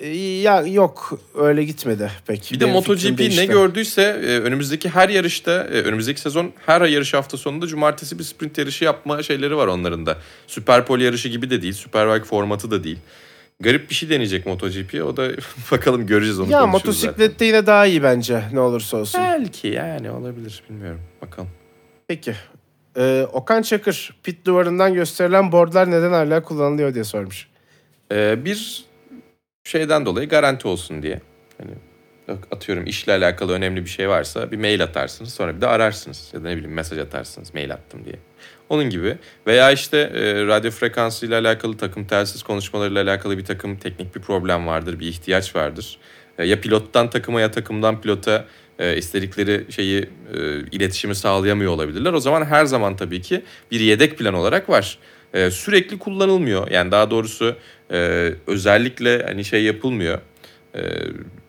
Ee, 0.00 0.08
Ya 0.18 0.60
yok 0.62 1.20
öyle 1.34 1.64
gitmedi 1.64 2.10
pek. 2.26 2.50
Bir 2.52 2.60
de 2.60 2.66
MotoGP 2.66 3.20
ne 3.20 3.46
gördüyse 3.46 4.02
e, 4.02 4.38
önümüzdeki 4.38 4.88
her 4.88 5.08
yarışta 5.08 5.52
e, 5.52 5.82
önümüzdeki 5.82 6.20
sezon 6.20 6.52
her 6.66 6.80
yarış 6.80 7.14
hafta 7.14 7.36
sonunda 7.36 7.66
cumartesi 7.66 8.18
bir 8.18 8.24
sprint 8.24 8.58
yarışı 8.58 8.84
yapma 8.84 9.22
şeyleri 9.22 9.56
var 9.56 9.66
onların 9.66 10.06
da. 10.06 10.16
Super 10.46 10.86
Pole 10.86 11.04
yarışı 11.04 11.28
gibi 11.28 11.50
de 11.50 11.62
değil. 11.62 11.72
Superbike 11.74 12.24
formatı 12.24 12.70
da 12.70 12.84
değil. 12.84 12.98
Garip 13.60 13.90
bir 13.90 13.94
şey 13.94 14.10
deneyecek 14.10 14.46
MotoGP. 14.46 14.94
O 15.04 15.16
da 15.16 15.28
bakalım 15.72 16.06
göreceğiz 16.06 16.40
onu 16.40 16.50
Ya 16.50 16.60
konuşuruz 16.60 16.96
zaten. 16.96 17.10
motosiklette 17.10 17.44
yine 17.44 17.66
daha 17.66 17.86
iyi 17.86 18.02
bence 18.02 18.42
ne 18.52 18.60
olursa 18.60 18.96
olsun. 18.96 19.20
Belki 19.20 19.68
yani 19.68 20.10
olabilir 20.10 20.62
bilmiyorum. 20.70 21.00
Bakalım. 21.22 21.48
Peki. 22.08 22.34
Ee, 22.96 23.26
Okan 23.32 23.62
Çakır 23.62 24.14
pit 24.22 24.46
duvarından 24.46 24.94
gösterilen 24.94 25.52
boardlar 25.52 25.90
neden 25.90 26.10
hala 26.12 26.42
kullanılıyor 26.42 26.94
diye 26.94 27.04
sormuş. 27.04 27.46
Ee, 28.12 28.44
bir 28.44 28.84
şeyden 29.64 30.06
dolayı 30.06 30.28
garanti 30.28 30.68
olsun 30.68 31.02
diye. 31.02 31.20
Hani 31.58 31.70
atıyorum 32.50 32.86
işle 32.86 33.12
alakalı 33.12 33.52
önemli 33.52 33.84
bir 33.84 33.90
şey 33.90 34.08
varsa 34.08 34.50
bir 34.50 34.56
mail 34.56 34.82
atarsınız 34.82 35.34
sonra 35.34 35.56
bir 35.56 35.60
de 35.60 35.66
ararsınız 35.66 36.30
ya 36.32 36.44
da 36.44 36.48
ne 36.48 36.56
bileyim 36.56 36.74
mesaj 36.74 36.98
atarsınız 36.98 37.54
mail 37.54 37.72
attım 37.72 38.04
diye. 38.04 38.16
Onun 38.68 38.90
gibi 38.90 39.18
veya 39.46 39.70
işte 39.70 39.98
e, 39.98 40.46
radyo 40.46 40.70
frekansıyla 40.70 41.40
alakalı 41.40 41.76
takım 41.76 42.04
telsiz 42.06 42.42
konuşmalarıyla 42.42 43.02
alakalı 43.02 43.38
bir 43.38 43.44
takım 43.44 43.76
teknik 43.76 44.16
bir 44.16 44.20
problem 44.20 44.66
vardır, 44.66 45.00
bir 45.00 45.06
ihtiyaç 45.06 45.56
vardır. 45.56 45.98
E, 46.38 46.46
ya 46.46 46.60
pilottan 46.60 47.10
takıma 47.10 47.40
ya 47.40 47.50
takımdan 47.50 48.00
pilota 48.00 48.44
e, 48.78 48.96
istedikleri 48.96 49.72
şeyi 49.72 50.00
e, 50.34 50.38
iletişimi 50.72 51.14
sağlayamıyor 51.14 51.72
olabilirler. 51.72 52.12
O 52.12 52.20
zaman 52.20 52.44
her 52.44 52.64
zaman 52.64 52.96
tabii 52.96 53.22
ki 53.22 53.42
bir 53.70 53.80
yedek 53.80 54.18
plan 54.18 54.34
olarak 54.34 54.68
var. 54.68 54.98
E, 55.34 55.50
sürekli 55.50 55.98
kullanılmıyor. 55.98 56.70
Yani 56.70 56.90
daha 56.90 57.10
doğrusu 57.10 57.56
e, 57.92 58.32
özellikle 58.46 59.22
hani 59.22 59.44
şey 59.44 59.64
yapılmıyor. 59.64 60.18
E, 60.74 60.80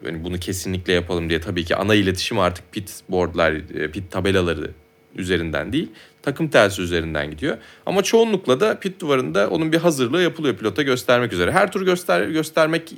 hani 0.06 0.24
bunu 0.24 0.40
kesinlikle 0.40 0.94
yapalım 0.94 1.30
diye 1.30 1.42
tabii 1.42 1.66
ki 1.66 1.76
ana 1.76 1.96
iletişim 1.96 2.40
artık 2.40 2.72
pit 2.72 3.02
boardlar, 3.10 3.52
e, 3.52 3.92
pit 3.92 4.12
tabelaları 4.12 4.72
üzerinden 5.16 5.74
değil, 5.74 5.90
takım 6.22 6.48
telsizi 6.48 6.82
üzerinden 6.82 7.32
gidiyor. 7.32 7.58
Ama 7.86 8.04
çoğunlukla 8.04 8.60
da 8.60 8.80
pit 8.80 9.02
duvarında 9.02 9.50
onun 9.50 9.72
bir 9.72 9.78
hazırlığı 9.78 10.22
yapılıyor 10.22 10.56
pilota 10.56 10.82
göstermek 10.82 11.34
üzere. 11.34 11.52
Her 11.52 11.72
tur 11.72 11.86
göster 11.86 12.28
göstermek 12.28 12.94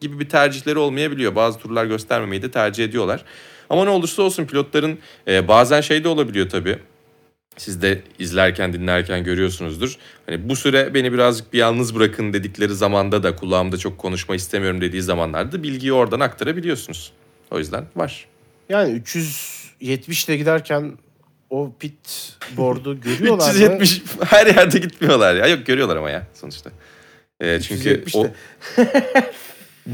gibi 0.00 0.20
bir 0.20 0.28
tercihleri 0.28 0.78
olmayabiliyor. 0.78 1.34
Bazı 1.34 1.58
turlar 1.58 1.84
göstermemeyi 1.84 2.42
de 2.42 2.50
tercih 2.50 2.84
ediyorlar. 2.84 3.24
Ama 3.70 3.84
ne 3.84 3.90
olursa 3.90 4.22
olsun 4.22 4.44
pilotların 4.44 4.98
e, 5.28 5.48
bazen 5.48 5.80
şey 5.80 6.04
de 6.04 6.08
olabiliyor 6.08 6.48
tabii. 6.48 6.78
Siz 7.56 7.82
de 7.82 8.02
izlerken 8.18 8.72
dinlerken 8.72 9.24
görüyorsunuzdur. 9.24 9.96
Hani 10.26 10.48
bu 10.48 10.56
süre 10.56 10.94
beni 10.94 11.12
birazcık 11.12 11.52
bir 11.52 11.58
yalnız 11.58 11.94
bırakın 11.94 12.32
dedikleri 12.32 12.74
zamanda 12.74 13.22
da 13.22 13.36
kulağımda 13.36 13.76
çok 13.76 13.98
konuşma 13.98 14.34
istemiyorum 14.34 14.80
dediği 14.80 15.02
zamanlarda 15.02 15.62
bilgiyi 15.62 15.92
oradan 15.92 16.20
aktarabiliyorsunuz. 16.20 17.12
O 17.50 17.58
yüzden 17.58 17.84
var. 17.96 18.26
Yani 18.68 18.92
370 18.92 20.24
ile 20.24 20.36
giderken 20.36 20.92
o 21.50 21.72
pit 21.78 22.36
board'u 22.56 23.00
görüyorlar 23.00 23.46
mı? 23.46 23.50
370 23.50 24.02
her 24.24 24.46
yerde 24.46 24.78
gitmiyorlar 24.78 25.34
ya. 25.34 25.46
Yok 25.46 25.66
görüyorlar 25.66 25.96
ama 25.96 26.10
ya 26.10 26.26
sonuçta. 26.34 26.70
Ee, 27.40 27.60
çünkü 27.60 27.90
370 27.90 28.16
o. 28.16 28.26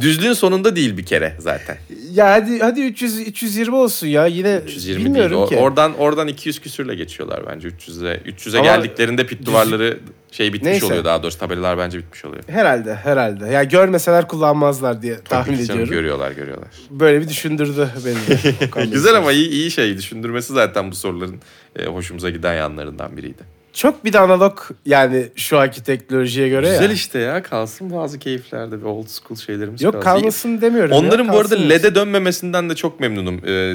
düzlüğün 0.00 0.32
sonunda 0.32 0.76
değil 0.76 0.96
bir 0.96 1.06
kere 1.06 1.36
zaten. 1.38 1.76
Ya 2.12 2.32
hadi 2.32 2.58
hadi 2.60 2.80
300 2.80 3.20
320 3.20 3.76
olsun 3.76 4.06
ya 4.06 4.26
yine 4.26 4.56
320 4.64 4.96
değil. 4.96 5.06
bilmiyorum 5.06 5.36
O- 5.42 5.48
ki. 5.48 5.56
Oradan 5.56 5.94
oradan 5.98 6.28
200 6.28 6.58
küsürle 6.60 6.94
geçiyorlar 6.94 7.42
bence 7.46 7.68
300'e. 7.68 8.20
300'e 8.30 8.58
Ama 8.58 8.66
geldiklerinde 8.76 9.26
pit 9.26 9.46
duvarları 9.46 9.98
şey 10.32 10.52
bitmiş 10.52 10.70
Neyse. 10.70 10.86
oluyor 10.86 11.04
daha 11.04 11.22
doğrusu 11.22 11.38
tabelalar 11.38 11.78
bence 11.78 11.98
bitmiş 11.98 12.24
oluyor. 12.24 12.42
Herhalde 12.46 12.94
herhalde. 12.94 13.46
Ya 13.46 13.64
görmeseler 13.64 14.28
kullanmazlar 14.28 15.02
diye 15.02 15.16
tahmin 15.24 15.44
Tabii 15.44 15.56
ki 15.62 15.66
canım, 15.66 15.80
ediyorum. 15.80 16.00
Görüyorlar 16.02 16.32
görüyorlar. 16.32 16.68
Böyle 16.90 17.20
bir 17.20 17.28
düşündürdü 17.28 17.88
beni. 18.06 18.90
Güzel 18.92 19.14
ama 19.16 19.32
iyi, 19.32 19.48
iyi 19.48 19.70
şey 19.70 19.96
düşündürmesi 19.98 20.52
zaten 20.52 20.90
bu 20.90 20.94
soruların 20.94 21.36
e, 21.76 21.84
hoşumuza 21.86 22.30
giden 22.30 22.54
yanlarından 22.54 23.16
biriydi. 23.16 23.59
Çok 23.72 24.04
bir 24.04 24.12
de 24.12 24.18
analog 24.18 24.58
yani 24.86 25.28
şu 25.36 25.58
anki 25.58 25.82
teknolojiye 25.82 26.48
göre 26.48 26.66
Güzel 26.70 26.82
ya. 26.88 26.92
işte 26.92 27.18
ya 27.18 27.42
kalsın 27.42 27.90
bazı 27.96 28.18
keyiflerde 28.18 28.82
ve 28.82 28.86
old 28.86 29.06
school 29.08 29.38
şeylerimiz 29.38 29.82
Yok 29.82 29.92
kalsın. 29.92 30.04
kalmasın 30.04 30.60
demiyorum. 30.60 30.92
Onların 30.92 31.24
ya, 31.24 31.32
bu 31.32 31.38
arada 31.38 31.54
kalsın. 31.54 31.70
LED'e 31.70 31.94
dönmemesinden 31.94 32.70
de 32.70 32.74
çok 32.74 33.00
memnunum. 33.00 33.40
Ee, 33.48 33.74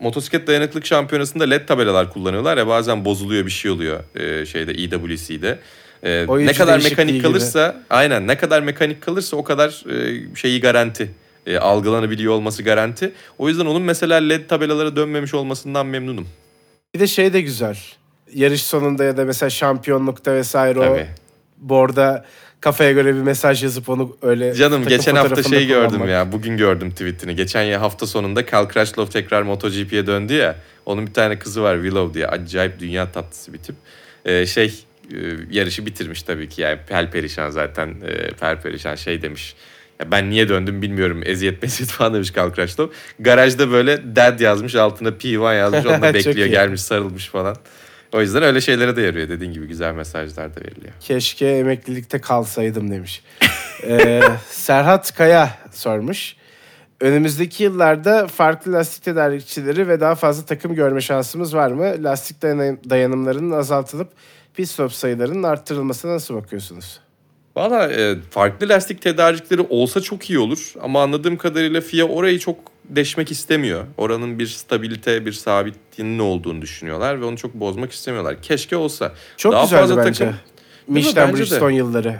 motosiklet 0.00 0.46
dayanıklık 0.46 0.86
şampiyonasında 0.86 1.44
LED 1.44 1.66
tabelalar 1.66 2.12
kullanıyorlar 2.12 2.56
ya 2.56 2.66
bazen 2.66 3.04
bozuluyor 3.04 3.46
bir 3.46 3.50
şey 3.50 3.70
oluyor 3.70 4.00
ee, 4.14 4.46
şeyde 4.46 4.72
EWC'de. 4.72 5.58
Ee, 6.02 6.26
Oyuncu 6.26 6.52
ne 6.52 6.56
kadar 6.56 6.74
değişikliği 6.74 6.96
mekanik 6.96 7.14
gibi. 7.14 7.22
kalırsa 7.22 7.82
aynen 7.90 8.26
ne 8.26 8.36
kadar 8.36 8.62
mekanik 8.62 9.00
kalırsa 9.02 9.36
o 9.36 9.44
kadar 9.44 9.84
e, 9.92 10.36
şeyi 10.36 10.60
garanti. 10.60 11.10
E, 11.46 11.58
algılanabiliyor 11.58 12.32
olması 12.32 12.62
garanti. 12.62 13.12
O 13.38 13.48
yüzden 13.48 13.66
onun 13.66 13.82
mesela 13.82 14.16
LED 14.16 14.48
tabelalara 14.48 14.96
dönmemiş 14.96 15.34
olmasından 15.34 15.86
memnunum. 15.86 16.28
Bir 16.94 17.00
de 17.00 17.06
şey 17.06 17.32
de 17.32 17.40
güzel. 17.40 17.78
Yarış 18.34 18.62
sonunda 18.62 19.04
ya 19.04 19.16
da 19.16 19.24
mesela 19.24 19.50
şampiyonlukta 19.50 20.34
vesaire 20.34 20.78
o 20.78 20.82
Tabii. 20.82 21.06
borda 21.58 22.24
kafaya 22.60 22.92
göre 22.92 23.14
bir 23.14 23.20
mesaj 23.20 23.62
yazıp 23.62 23.88
onu 23.88 24.16
öyle 24.22 24.54
Canım 24.54 24.86
geçen 24.88 25.14
hafta 25.14 25.42
şey 25.42 25.66
gördüm 25.66 25.88
kullanmak. 25.88 26.08
ya. 26.08 26.32
Bugün 26.32 26.56
gördüm 26.56 26.90
tweetini. 26.90 27.36
Geçen 27.36 27.62
ya 27.62 27.80
hafta 27.80 28.06
sonunda 28.06 28.46
Cal 28.46 28.68
Crutchlow 28.68 29.20
tekrar 29.22 29.42
MotoGP'ye 29.42 30.06
döndü 30.06 30.32
ya. 30.34 30.56
Onun 30.86 31.06
bir 31.06 31.12
tane 31.12 31.38
kızı 31.38 31.62
var 31.62 31.76
Willow 31.76 32.14
diye. 32.14 32.26
Acayip 32.26 32.80
dünya 32.80 33.12
tatlısı 33.12 33.52
bir 33.52 33.58
tip. 33.58 33.76
Ee, 34.24 34.46
şey 34.46 34.84
e, 35.14 35.16
yarışı 35.50 35.86
bitirmiş 35.86 36.22
tabii 36.22 36.48
ki. 36.48 36.62
Yani 36.62 36.78
pel 36.88 37.10
perişan 37.10 37.50
zaten 37.50 37.88
e, 38.06 38.30
per 38.30 38.62
perişan 38.62 38.94
şey 38.94 39.22
demiş. 39.22 39.54
Ya 40.00 40.10
ben 40.10 40.30
niye 40.30 40.48
döndüm 40.48 40.82
bilmiyorum. 40.82 41.20
Eziyet 41.24 41.62
mesiyet 41.62 41.90
falan 41.92 42.14
demiş 42.14 42.32
Carl 42.36 42.52
Crutchlow. 42.54 42.96
Garajda 43.18 43.70
böyle 43.70 44.16
dad 44.16 44.40
yazmış 44.40 44.74
altına 44.74 45.08
P1 45.08 45.56
yazmış. 45.58 45.86
Onu 45.92 46.02
da 46.02 46.14
bekliyor 46.14 46.46
iyi. 46.46 46.50
gelmiş 46.50 46.80
sarılmış 46.80 47.28
falan. 47.28 47.56
O 48.16 48.20
yüzden 48.20 48.42
öyle 48.42 48.60
şeylere 48.60 48.96
de 48.96 49.02
yarıyor 49.02 49.28
dediğin 49.28 49.52
gibi 49.52 49.66
güzel 49.66 49.94
mesajlar 49.94 50.56
da 50.56 50.60
veriliyor. 50.60 50.92
Keşke 51.00 51.46
emeklilikte 51.46 52.20
kalsaydım 52.20 52.90
demiş. 52.90 53.22
Ee, 53.86 54.20
Serhat 54.50 55.14
Kaya 55.14 55.58
sormuş. 55.72 56.36
Önümüzdeki 57.00 57.62
yıllarda 57.64 58.26
farklı 58.26 58.72
lastik 58.72 59.04
tedarikçileri 59.04 59.88
ve 59.88 60.00
daha 60.00 60.14
fazla 60.14 60.46
takım 60.46 60.74
görme 60.74 61.00
şansımız 61.00 61.54
var 61.54 61.70
mı? 61.70 61.94
Lastik 62.04 62.42
dayanım- 62.42 62.90
dayanımlarının 62.90 63.50
azaltılıp 63.50 64.08
pit 64.54 64.68
stop 64.68 64.92
sayılarının 64.92 65.42
arttırılmasına 65.42 66.12
nasıl 66.14 66.34
bakıyorsunuz? 66.34 67.00
Valla 67.56 67.92
e, 67.92 68.16
farklı 68.30 68.68
lastik 68.68 69.02
tedarikleri 69.02 69.60
olsa 69.68 70.00
çok 70.00 70.30
iyi 70.30 70.38
olur. 70.38 70.72
Ama 70.82 71.02
anladığım 71.02 71.36
kadarıyla 71.36 71.80
FIA 71.80 72.04
orayı 72.04 72.38
çok 72.38 72.58
deşmek 72.88 73.30
istemiyor. 73.30 73.84
Oranın 73.96 74.38
bir 74.38 74.46
stabilite, 74.46 75.26
bir 75.26 75.32
sabitliğinin 75.32 76.18
olduğunu 76.18 76.62
düşünüyorlar 76.62 77.20
ve 77.20 77.24
onu 77.24 77.36
çok 77.36 77.54
bozmak 77.54 77.92
istemiyorlar. 77.92 78.42
Keşke 78.42 78.76
olsa. 78.76 79.12
Çok 79.36 79.52
Daha 79.52 79.62
güzeldi 79.62 79.80
fazla 79.80 79.96
bence. 79.96 80.24
takım- 80.24 80.38
Michelin. 80.88 81.32
Bridgestone 81.32 81.76
yılları. 81.76 82.16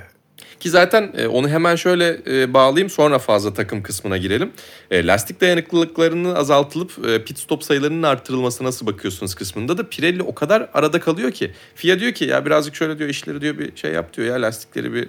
Ki 0.61 0.70
zaten 0.70 1.12
e, 1.16 1.26
onu 1.26 1.48
hemen 1.48 1.76
şöyle 1.76 2.18
e, 2.26 2.55
bağlayayım 2.55 2.90
sonra 2.90 3.18
fazla 3.18 3.55
takım 3.55 3.83
kısmına 3.83 4.16
girelim. 4.16 4.52
E, 4.90 5.07
lastik 5.07 5.40
dayanıklılıklarının 5.40 6.35
azaltılıp 6.35 6.92
pit 7.26 7.38
stop 7.38 7.64
sayılarının 7.64 8.02
arttırılmasına 8.02 8.68
nasıl 8.68 8.87
bakıyorsunuz 8.87 9.35
kısmında 9.35 9.79
da 9.79 9.88
Pirelli 9.88 10.22
o 10.22 10.35
kadar 10.35 10.68
arada 10.74 11.00
kalıyor 11.00 11.31
ki. 11.33 11.52
FIA 11.74 12.00
diyor 12.00 12.12
ki 12.12 12.24
ya 12.24 12.46
birazcık 12.46 12.74
şöyle 12.76 12.98
diyor 12.98 13.11
işleri 13.11 13.40
diyor 13.40 13.59
bir 13.59 13.76
şey 13.76 13.92
yap 13.92 14.16
diyor 14.16 14.29
ya 14.29 14.42
lastikleri 14.42 14.92
bir 14.92 15.09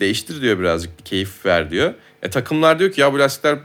değiştir 0.00 0.42
diyor 0.42 0.58
birazcık 0.58 0.98
bir 0.98 1.04
keyif 1.04 1.46
ver 1.46 1.70
diyor. 1.70 1.94
E 2.22 2.30
takımlar 2.30 2.78
diyor 2.78 2.92
ki 2.92 3.00
ya 3.00 3.12
bu 3.12 3.18
lastikler 3.18 3.58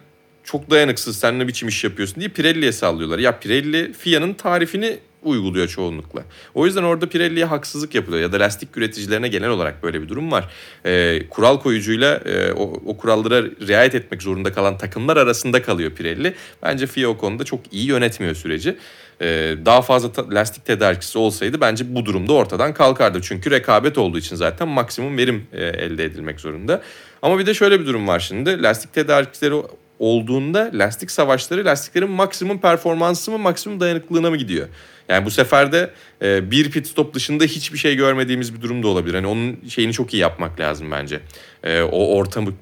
çok 0.43 0.69
dayanıksız 0.69 1.17
sen 1.17 1.39
ne 1.39 1.47
biçim 1.47 1.67
iş 1.67 1.83
yapıyorsun 1.83 2.15
diye 2.15 2.29
Pirelli'ye 2.29 2.71
sallıyorlar. 2.71 3.19
Ya 3.19 3.39
Pirelli 3.39 3.93
FIA'nın 3.93 4.33
tarifini 4.33 4.99
uyguluyor 5.23 5.67
çoğunlukla. 5.67 6.23
O 6.53 6.65
yüzden 6.65 6.83
orada 6.83 7.09
Pirelli'ye 7.09 7.45
haksızlık 7.45 7.95
yapılıyor 7.95 8.21
ya 8.21 8.31
da 8.31 8.39
lastik 8.39 8.77
üreticilerine 8.77 9.27
genel 9.27 9.49
olarak 9.49 9.83
böyle 9.83 10.01
bir 10.01 10.09
durum 10.09 10.31
var. 10.31 10.49
Ee, 10.85 11.21
kural 11.29 11.59
koyucuyla 11.59 12.15
e, 12.15 12.51
o, 12.51 12.73
o 12.85 12.97
kurallara 12.97 13.45
riayet 13.67 13.95
etmek 13.95 14.21
zorunda 14.21 14.53
kalan 14.53 14.77
takımlar 14.77 15.17
arasında 15.17 15.61
kalıyor 15.61 15.91
Pirelli. 15.91 16.33
Bence 16.63 16.87
FIA 16.87 17.09
o 17.09 17.17
konuda 17.17 17.43
çok 17.43 17.59
iyi 17.71 17.85
yönetmiyor 17.85 18.35
süreci. 18.35 18.75
Ee, 19.21 19.55
daha 19.65 19.81
fazla 19.81 20.11
ta- 20.11 20.31
lastik 20.31 20.65
tedarikçisi 20.65 21.17
olsaydı 21.17 21.61
bence 21.61 21.95
bu 21.95 22.05
durumda 22.05 22.33
ortadan 22.33 22.73
kalkardı. 22.73 23.19
Çünkü 23.21 23.51
rekabet 23.51 23.97
olduğu 23.97 24.17
için 24.17 24.35
zaten 24.35 24.67
maksimum 24.67 25.17
verim 25.17 25.47
e, 25.53 25.65
elde 25.65 26.03
edilmek 26.03 26.39
zorunda. 26.39 26.81
Ama 27.21 27.39
bir 27.39 27.45
de 27.45 27.53
şöyle 27.53 27.79
bir 27.79 27.85
durum 27.85 28.07
var 28.07 28.19
şimdi. 28.19 28.63
Lastik 28.63 28.93
tedarikçileri 28.93 29.55
olduğunda 29.99 30.71
lastik 30.73 31.11
savaşları 31.11 31.65
lastiklerin 31.65 32.09
maksimum 32.09 32.59
performansı 32.59 33.31
mı 33.31 33.37
maksimum 33.37 33.79
dayanıklılığına 33.79 34.29
mı 34.29 34.37
gidiyor? 34.37 34.67
Yani 35.09 35.25
bu 35.25 35.31
sefer 35.31 35.71
de 35.71 35.89
e, 36.21 36.51
bir 36.51 36.71
pit 36.71 36.87
stop 36.87 37.13
dışında 37.13 37.43
hiçbir 37.43 37.77
şey 37.77 37.95
görmediğimiz 37.95 38.55
bir 38.55 38.61
durum 38.61 38.83
da 38.83 38.87
olabilir. 38.87 39.15
Hani 39.15 39.27
onun 39.27 39.59
şeyini 39.69 39.93
çok 39.93 40.13
iyi 40.13 40.17
yapmak 40.17 40.59
lazım 40.59 40.91
bence. 40.91 41.19
E, 41.63 41.81
o 41.81 42.15
ortamı 42.15 42.53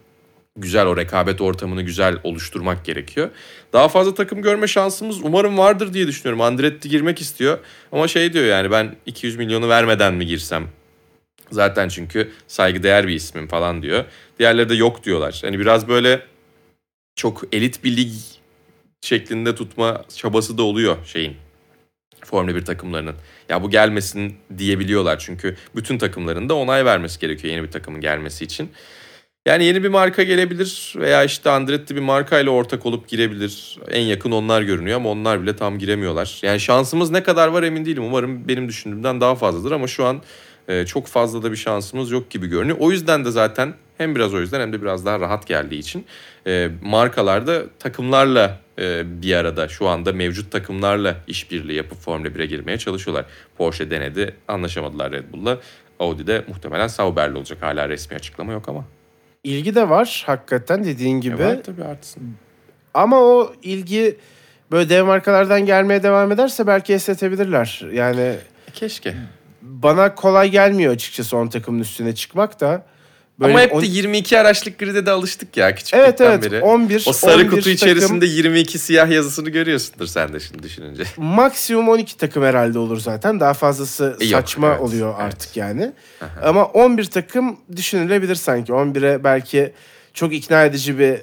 güzel, 0.55 0.85
o 0.85 0.97
rekabet 0.97 1.41
ortamını 1.41 1.81
güzel 1.81 2.17
oluşturmak 2.23 2.85
gerekiyor. 2.85 3.29
Daha 3.73 3.87
fazla 3.87 4.13
takım 4.13 4.41
görme 4.41 4.67
şansımız 4.67 5.21
umarım 5.23 5.57
vardır 5.57 5.93
diye 5.93 6.07
düşünüyorum. 6.07 6.41
Andretti 6.41 6.89
girmek 6.89 7.21
istiyor 7.21 7.57
ama 7.91 8.07
şey 8.07 8.33
diyor 8.33 8.45
yani 8.45 8.71
ben 8.71 8.95
200 9.05 9.35
milyonu 9.35 9.69
vermeden 9.69 10.13
mi 10.13 10.25
girsem 10.25 10.67
Zaten 11.51 11.89
çünkü 11.89 12.31
saygıdeğer 12.47 13.07
bir 13.07 13.13
ismim 13.13 13.47
falan 13.47 13.81
diyor. 13.81 14.05
Diğerleri 14.39 14.69
de 14.69 14.75
yok 14.75 15.03
diyorlar. 15.03 15.39
Hani 15.41 15.59
biraz 15.59 15.87
böyle 15.87 16.21
çok 17.15 17.43
elit 17.51 17.83
bir 17.83 17.97
lig 17.97 18.11
şeklinde 19.01 19.55
tutma 19.55 20.05
çabası 20.15 20.57
da 20.57 20.63
oluyor 20.63 20.97
şeyin. 21.05 21.35
Formula 22.25 22.55
1 22.55 22.65
takımlarının. 22.65 23.15
Ya 23.49 23.63
bu 23.63 23.69
gelmesin 23.69 24.35
diyebiliyorlar 24.57 25.19
çünkü 25.19 25.57
bütün 25.75 25.97
takımların 25.97 26.49
da 26.49 26.55
onay 26.55 26.85
vermesi 26.85 27.19
gerekiyor 27.19 27.53
yeni 27.53 27.63
bir 27.63 27.71
takımın 27.71 28.01
gelmesi 28.01 28.45
için. 28.45 28.71
Yani 29.45 29.65
yeni 29.65 29.83
bir 29.83 29.89
marka 29.89 30.23
gelebilir 30.23 30.93
veya 30.97 31.23
işte 31.23 31.49
Andretti 31.49 31.95
bir 31.95 32.01
markayla 32.01 32.51
ortak 32.51 32.85
olup 32.85 33.07
girebilir. 33.07 33.79
En 33.89 34.01
yakın 34.01 34.31
onlar 34.31 34.61
görünüyor 34.61 34.97
ama 34.97 35.09
onlar 35.09 35.41
bile 35.41 35.55
tam 35.55 35.79
giremiyorlar. 35.79 36.39
Yani 36.41 36.59
şansımız 36.59 37.11
ne 37.11 37.23
kadar 37.23 37.47
var 37.47 37.63
emin 37.63 37.85
değilim. 37.85 38.03
Umarım 38.03 38.47
benim 38.47 38.69
düşündüğümden 38.69 39.21
daha 39.21 39.35
fazladır 39.35 39.71
ama 39.71 39.87
şu 39.87 40.05
an 40.05 40.21
e, 40.67 40.85
çok 40.85 41.07
fazla 41.07 41.43
da 41.43 41.51
bir 41.51 41.57
şansımız 41.57 42.11
yok 42.11 42.29
gibi 42.29 42.47
görünüyor. 42.47 42.77
O 42.79 42.91
yüzden 42.91 43.25
de 43.25 43.31
zaten 43.31 43.73
hem 43.97 44.15
biraz 44.15 44.33
o 44.33 44.39
yüzden 44.39 44.61
hem 44.61 44.73
de 44.73 44.81
biraz 44.81 45.05
daha 45.05 45.19
rahat 45.19 45.47
geldiği 45.47 45.79
için 45.79 46.05
e, 46.47 46.69
markalarda 46.81 47.63
takımlarla 47.79 48.59
e, 48.79 49.21
bir 49.21 49.33
arada 49.35 49.67
şu 49.67 49.87
anda 49.87 50.13
mevcut 50.13 50.51
takımlarla 50.51 51.15
işbirliği 51.27 51.73
yapıp 51.75 51.97
Formula 52.01 52.27
1'e 52.27 52.45
girmeye 52.45 52.77
çalışıyorlar. 52.77 53.25
Porsche 53.57 53.91
denedi 53.91 54.35
anlaşamadılar 54.47 55.11
Red 55.11 55.23
Bull'la. 55.33 55.57
Audi 55.99 56.27
de 56.27 56.45
muhtemelen 56.47 56.87
Sauber'le 56.87 57.35
olacak. 57.35 57.57
Hala 57.61 57.89
resmi 57.89 58.15
açıklama 58.15 58.51
yok 58.53 58.69
ama. 58.69 58.85
İlgi 59.43 59.75
de 59.75 59.89
var 59.89 60.23
hakikaten 60.25 60.83
dediğin 60.83 61.21
gibi. 61.21 61.41
E 61.41 61.45
var 61.45 61.63
tabii 61.63 61.83
artsın. 61.83 62.23
Ama 62.93 63.19
o 63.19 63.53
ilgi 63.63 64.17
böyle 64.71 64.89
dev 64.89 65.05
markalardan 65.05 65.65
gelmeye 65.65 66.03
devam 66.03 66.31
ederse 66.31 66.67
belki 66.67 66.93
esnetebilirler. 66.93 67.81
Yani 67.93 68.21
E, 68.21 68.71
Keşke. 68.73 69.15
bana 69.61 70.15
kolay 70.15 70.49
gelmiyor 70.49 70.93
açıkçası 70.93 71.37
10 71.37 71.47
takımın 71.47 71.79
üstüne 71.79 72.15
çıkmak 72.15 72.59
da. 72.59 72.85
Böyle 73.41 73.53
Ama 73.53 73.61
hep 73.61 73.73
on- 73.73 73.81
de 73.81 73.85
22 73.85 74.39
araçlık 74.39 74.79
gride 74.79 75.05
de 75.05 75.11
alıştık 75.11 75.57
ya 75.57 75.75
küçüklükten 75.75 75.99
Evet 76.05 76.21
evet 76.21 76.43
beri. 76.51 76.61
11 76.61 77.03
o 77.07 77.13
sarı 77.13 77.33
11 77.35 77.43
kutu 77.49 77.55
takım, 77.57 77.71
içerisinde 77.73 78.25
22 78.25 78.79
siyah 78.79 79.09
yazısını 79.09 79.49
görüyorsundur 79.49 80.07
sen 80.07 80.33
de 80.33 80.39
şimdi 80.39 80.63
düşününce. 80.63 81.03
maksimum 81.17 81.89
12 81.89 82.17
takım 82.17 82.43
herhalde 82.43 82.79
olur 82.79 82.99
zaten. 82.99 83.39
Daha 83.39 83.53
fazlası 83.53 84.17
E, 84.19 84.25
yok, 84.25 84.41
saçma 84.41 84.67
evet, 84.67 84.79
oluyor 84.81 85.09
evet. 85.15 85.21
artık 85.33 85.57
yani. 85.57 85.91
Ama 86.43 86.65
11 86.65 87.05
takım 87.05 87.57
düşünülebilir 87.75 88.35
sanki. 88.35 88.71
11'e 88.71 89.23
belki 89.23 89.73
çok 90.13 90.33
ikna 90.33 90.65
edici 90.65 90.99
bir 90.99 91.17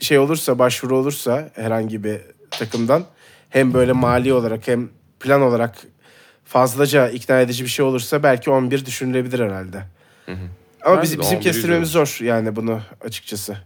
şey 0.00 0.18
olursa, 0.18 0.58
başvuru 0.58 0.96
olursa 0.98 1.48
herhangi 1.54 2.04
bir 2.04 2.16
takımdan 2.50 3.04
hem 3.50 3.74
böyle 3.74 3.92
mali 3.92 4.32
olarak 4.32 4.68
hem 4.68 4.88
plan 5.20 5.42
olarak 5.42 5.74
fazlaca 6.44 7.08
ikna 7.08 7.40
edici 7.40 7.64
bir 7.64 7.68
şey 7.68 7.84
olursa 7.84 8.22
belki 8.22 8.50
11 8.50 8.86
düşünülebilir 8.86 9.38
herhalde. 9.40 9.82
Ama 10.86 11.02
bizim, 11.02 11.20
bizim 11.20 11.36
11 11.36 11.44
kestirmemiz 11.44 11.88
zor 11.88 12.18
yani 12.20 12.56
bunu 12.56 12.80
açıkçası. 13.04 13.56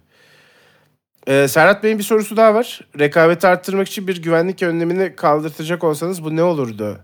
Ee, 1.26 1.48
Serhat 1.48 1.82
Bey'in 1.82 1.98
bir 1.98 2.04
sorusu 2.04 2.36
daha 2.36 2.54
var. 2.54 2.80
Rekabeti 2.98 3.46
arttırmak 3.46 3.88
için 3.88 4.08
bir 4.08 4.22
güvenlik 4.22 4.62
önlemini 4.62 5.16
kaldırtacak 5.16 5.84
olsanız 5.84 6.24
bu 6.24 6.36
ne 6.36 6.42
olurdu 6.42 7.00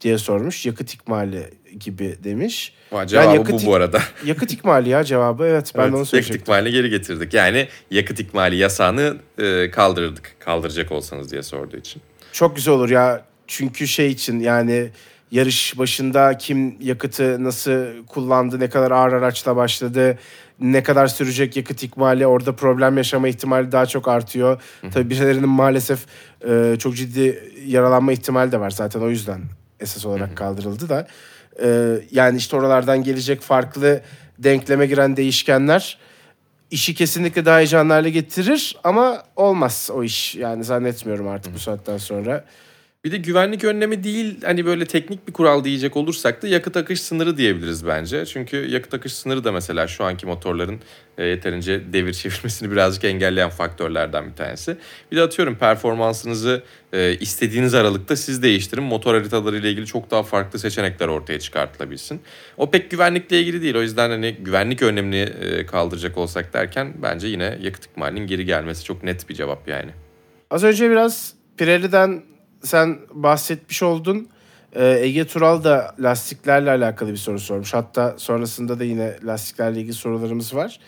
diye 0.00 0.18
sormuş. 0.18 0.66
Yakıt 0.66 0.94
ikmali 0.94 1.50
gibi 1.80 2.16
demiş. 2.24 2.72
Ama 2.92 3.06
cevabı 3.06 3.36
yakıt- 3.36 3.62
bu 3.62 3.66
bu 3.66 3.74
arada. 3.74 4.02
Yakıt 4.24 4.52
ikmali 4.52 4.88
ya 4.88 5.04
cevabı. 5.04 5.44
Evet 5.46 5.72
ben 5.76 5.82
de 5.82 5.86
onu 5.86 5.88
Evet, 5.88 5.96
yakıt 5.98 6.08
söyleyecektim. 6.10 6.40
ikmalini 6.42 6.72
geri 6.72 6.90
getirdik. 6.90 7.34
Yani 7.34 7.68
yakıt 7.90 8.20
ikmali 8.20 8.56
yasağını 8.56 9.16
e, 9.38 9.70
kaldırırdık. 9.70 10.36
Kaldıracak 10.38 10.92
olsanız 10.92 11.32
diye 11.32 11.42
sorduğu 11.42 11.76
için. 11.76 12.02
Çok 12.32 12.56
güzel 12.56 12.74
olur 12.74 12.90
ya. 12.90 13.24
Çünkü 13.46 13.88
şey 13.88 14.10
için 14.10 14.40
yani 14.40 14.90
yarış 15.30 15.78
başında 15.78 16.38
kim 16.38 16.76
yakıtı 16.80 17.44
nasıl 17.44 18.06
kullandı, 18.06 18.60
ne 18.60 18.70
kadar 18.70 18.90
ağır 18.90 19.12
araçla 19.12 19.56
başladı, 19.56 20.18
ne 20.60 20.82
kadar 20.82 21.06
sürecek 21.06 21.56
yakıt 21.56 21.82
ikmali, 21.82 22.26
orada 22.26 22.56
problem 22.56 22.96
yaşama 22.96 23.28
ihtimali 23.28 23.72
daha 23.72 23.86
çok 23.86 24.08
artıyor. 24.08 24.62
Tabii 24.92 25.10
birilerinin 25.10 25.48
maalesef 25.48 26.06
e, 26.48 26.76
çok 26.78 26.96
ciddi 26.96 27.52
yaralanma 27.66 28.12
ihtimali 28.12 28.52
de 28.52 28.60
var 28.60 28.70
zaten 28.70 29.00
o 29.00 29.10
yüzden 29.10 29.40
esas 29.80 30.06
olarak 30.06 30.36
kaldırıldı 30.36 30.88
da. 30.88 31.06
E, 31.62 31.98
yani 32.10 32.38
işte 32.38 32.56
oralardan 32.56 33.02
gelecek 33.02 33.40
farklı 33.40 34.00
denkleme 34.38 34.86
giren 34.86 35.16
değişkenler 35.16 35.98
işi 36.70 36.94
kesinlikle 36.94 37.44
daha 37.44 37.58
heyecanlı 37.58 37.92
hale 37.92 38.10
getirir 38.10 38.76
ama 38.84 39.22
olmaz 39.36 39.90
o 39.94 40.04
iş. 40.04 40.34
Yani 40.34 40.64
zannetmiyorum 40.64 41.28
artık 41.28 41.54
bu 41.54 41.58
saatten 41.58 41.96
sonra. 41.96 42.44
Bir 43.04 43.12
de 43.12 43.16
güvenlik 43.16 43.64
önlemi 43.64 44.04
değil 44.04 44.40
hani 44.44 44.66
böyle 44.66 44.84
teknik 44.84 45.28
bir 45.28 45.32
kural 45.32 45.64
diyecek 45.64 45.96
olursak 45.96 46.42
da 46.42 46.48
yakıt 46.48 46.76
akış 46.76 47.02
sınırı 47.02 47.36
diyebiliriz 47.36 47.86
bence. 47.86 48.26
Çünkü 48.26 48.56
yakıt 48.56 48.94
akış 48.94 49.12
sınırı 49.12 49.44
da 49.44 49.52
mesela 49.52 49.86
şu 49.86 50.04
anki 50.04 50.26
motorların 50.26 50.80
e, 51.18 51.24
yeterince 51.24 51.92
devir 51.92 52.12
çevirmesini 52.22 52.70
birazcık 52.70 53.04
engelleyen 53.04 53.50
faktörlerden 53.50 54.30
bir 54.30 54.36
tanesi. 54.36 54.76
Bir 55.12 55.16
de 55.16 55.22
atıyorum 55.22 55.56
performansınızı 55.56 56.62
e, 56.92 57.14
istediğiniz 57.14 57.74
aralıkta 57.74 58.16
siz 58.16 58.42
değiştirin. 58.42 58.84
Motor 58.84 59.14
haritaları 59.14 59.56
ile 59.56 59.70
ilgili 59.70 59.86
çok 59.86 60.10
daha 60.10 60.22
farklı 60.22 60.58
seçenekler 60.58 61.08
ortaya 61.08 61.40
çıkartılabilsin. 61.40 62.20
O 62.56 62.70
pek 62.70 62.90
güvenlikle 62.90 63.40
ilgili 63.40 63.62
değil. 63.62 63.74
O 63.74 63.82
yüzden 63.82 64.10
hani 64.10 64.32
güvenlik 64.40 64.82
önlemini 64.82 65.16
e, 65.16 65.66
kaldıracak 65.66 66.18
olsak 66.18 66.52
derken 66.52 66.94
bence 67.02 67.28
yine 67.28 67.58
yakıt 67.62 67.84
ikmalinin 67.84 68.26
geri 68.26 68.44
gelmesi 68.44 68.84
çok 68.84 69.02
net 69.02 69.28
bir 69.28 69.34
cevap 69.34 69.68
yani. 69.68 69.90
Az 70.50 70.64
önce 70.64 70.90
biraz 70.90 71.34
Pirelli'den 71.56 72.30
sen 72.62 72.98
bahsetmiş 73.12 73.82
oldun. 73.82 74.28
Ee, 74.74 74.98
Ege 75.00 75.26
Tural 75.26 75.64
da 75.64 75.94
lastiklerle 76.00 76.70
alakalı 76.70 77.12
bir 77.12 77.16
soru 77.16 77.40
sormuş. 77.40 77.74
Hatta 77.74 78.14
sonrasında 78.18 78.78
da 78.78 78.84
yine 78.84 79.16
lastiklerle 79.24 79.80
ilgili 79.80 79.94
sorularımız 79.94 80.54
var. 80.54 80.80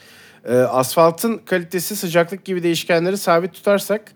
Ee, 0.45 0.55
asfaltın 0.55 1.39
kalitesi 1.39 1.97
sıcaklık 1.97 2.45
gibi 2.45 2.63
değişkenleri 2.63 3.19
sabit 3.19 3.55
tutarsak 3.55 4.13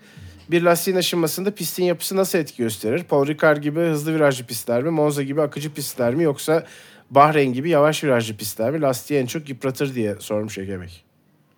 bir 0.51 0.63
lastiğin 0.63 0.97
aşınmasında 0.97 1.51
pistin 1.51 1.85
yapısı 1.85 2.17
nasıl 2.17 2.39
etki 2.39 2.63
gösterir? 2.63 3.05
Paul 3.05 3.27
Ricard 3.27 3.63
gibi 3.63 3.81
hızlı 3.81 4.15
virajlı 4.15 4.47
pistler 4.47 4.83
mi? 4.83 4.91
Monza 4.91 5.23
gibi 5.23 5.43
akıcı 5.43 5.75
pistler 5.75 6.15
mi? 6.15 6.23
Yoksa 6.23 6.67
Bahreyn 7.11 7.53
gibi 7.53 7.71
yavaş 7.71 8.05
virajlı 8.05 8.37
pistler 8.37 8.71
mi? 8.71 8.81
Lastiği 8.81 9.21
en 9.21 9.27
çok 9.27 9.49
yıpratır 9.49 9.95
diye 9.95 10.17
sormuş 10.21 10.59
Ege 10.59 10.81
Bey. 10.81 11.06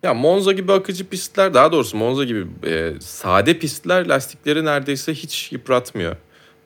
Ya 0.03 0.13
Monza 0.13 0.51
gibi 0.51 0.71
akıcı 0.71 1.09
pistler 1.09 1.53
daha 1.53 1.71
doğrusu 1.71 1.97
Monza 1.97 2.23
gibi 2.23 2.47
e, 2.67 2.93
sade 2.99 3.59
pistler 3.59 4.07
lastikleri 4.07 4.65
neredeyse 4.65 5.13
hiç 5.13 5.51
yıpratmıyor. 5.51 6.15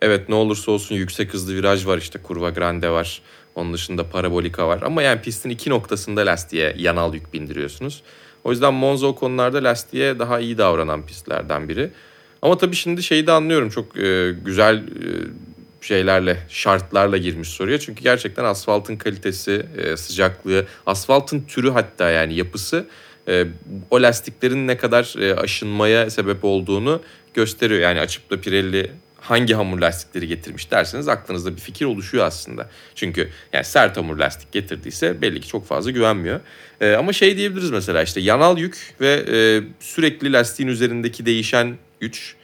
Evet 0.02 0.30
ne 0.30 0.36
olursa 0.36 0.72
olsun 0.72 0.96
yüksek 0.96 1.34
hızlı 1.34 1.56
viraj 1.56 1.86
var 1.86 1.98
işte 1.98 2.19
kurva 2.24 2.50
grande 2.50 2.89
var. 2.89 3.22
Onun 3.56 3.74
dışında 3.74 4.10
parabolika 4.10 4.67
var. 4.67 4.82
Ama 4.82 5.02
yani 5.02 5.22
pistin 5.22 5.50
iki 5.50 5.69
noktasında 5.69 6.22
lastiğe 6.22 6.76
yanal 6.78 7.13
yük 7.13 7.34
bindiriyorsunuz. 7.34 8.04
O 8.43 8.52
yüzden 8.52 8.74
Monza 8.74 9.08
o 9.08 9.15
konularda 9.15 9.63
lastiğe 9.63 10.19
daha 10.19 10.39
iyi 10.39 10.58
davranan 10.58 11.06
pistlerden 11.06 11.69
biri. 11.69 11.91
Ama 12.41 12.58
tabii 12.58 12.76
şimdi 12.76 13.04
şeyi 13.04 13.28
de 13.28 13.32
anlıyorum. 13.32 13.69
Çok 13.69 13.98
e, 13.98 14.32
güzel 14.46 14.78
e, 14.78 14.82
şeylerle, 15.82 16.38
şartlarla 16.50 17.17
girmiş 17.17 17.50
soruya. 17.50 17.80
Çünkü 17.80 18.04
gerçekten 18.04 18.43
asfaltın 18.43 18.96
kalitesi, 18.96 19.65
e, 19.78 19.98
sıcaklığı, 19.98 20.65
asfaltın 20.86 21.41
türü 21.41 21.72
hatta 21.72 22.10
yani 22.10 22.34
yapısı 22.34 22.86
e, 23.28 23.46
o 23.92 24.02
lastiklerin 24.02 24.68
ne 24.68 24.78
kadar 24.78 25.16
e, 25.22 25.36
aşınmaya 25.36 26.10
sebep 26.10 26.44
olduğunu 26.44 27.02
gösteriyor. 27.34 27.80
Yani 27.80 28.00
açıp 28.00 28.30
da 28.30 28.42
Pirelli 28.42 28.92
hangi 29.24 29.54
hamur 29.54 29.80
lastikleri 29.80 30.28
getirmiş 30.28 30.72
derseniz 30.72 31.08
aklınızda 31.08 31.56
bir 31.56 31.62
fikir 31.62 31.86
oluşuyor 31.86 32.26
aslında. 32.26 32.70
Çünkü 32.96 33.30
yani 33.54 33.66
sert 33.66 33.98
hamur 33.98 34.18
lastik 34.18 34.52
getirdiyse 34.52 35.22
belli 35.22 35.42
ki 35.42 35.48
çok 35.48 35.68
fazla 35.68 35.92
güvenmiyor. 35.92 36.40
Ee, 36.82 36.94
ama 36.94 37.14
şey 37.14 37.38
diyebiliriz 37.38 37.72
mesela 37.72 38.04
işte 38.04 38.22
yanal 38.22 38.58
yük 38.58 38.96
ve 39.02 39.26
e, 39.32 39.62
sürekli 39.80 40.34
lastiğin 40.34 40.70
üzerindeki 40.70 41.26
değişen 41.26 41.78
güç, 42.00 42.36
e, 42.36 42.43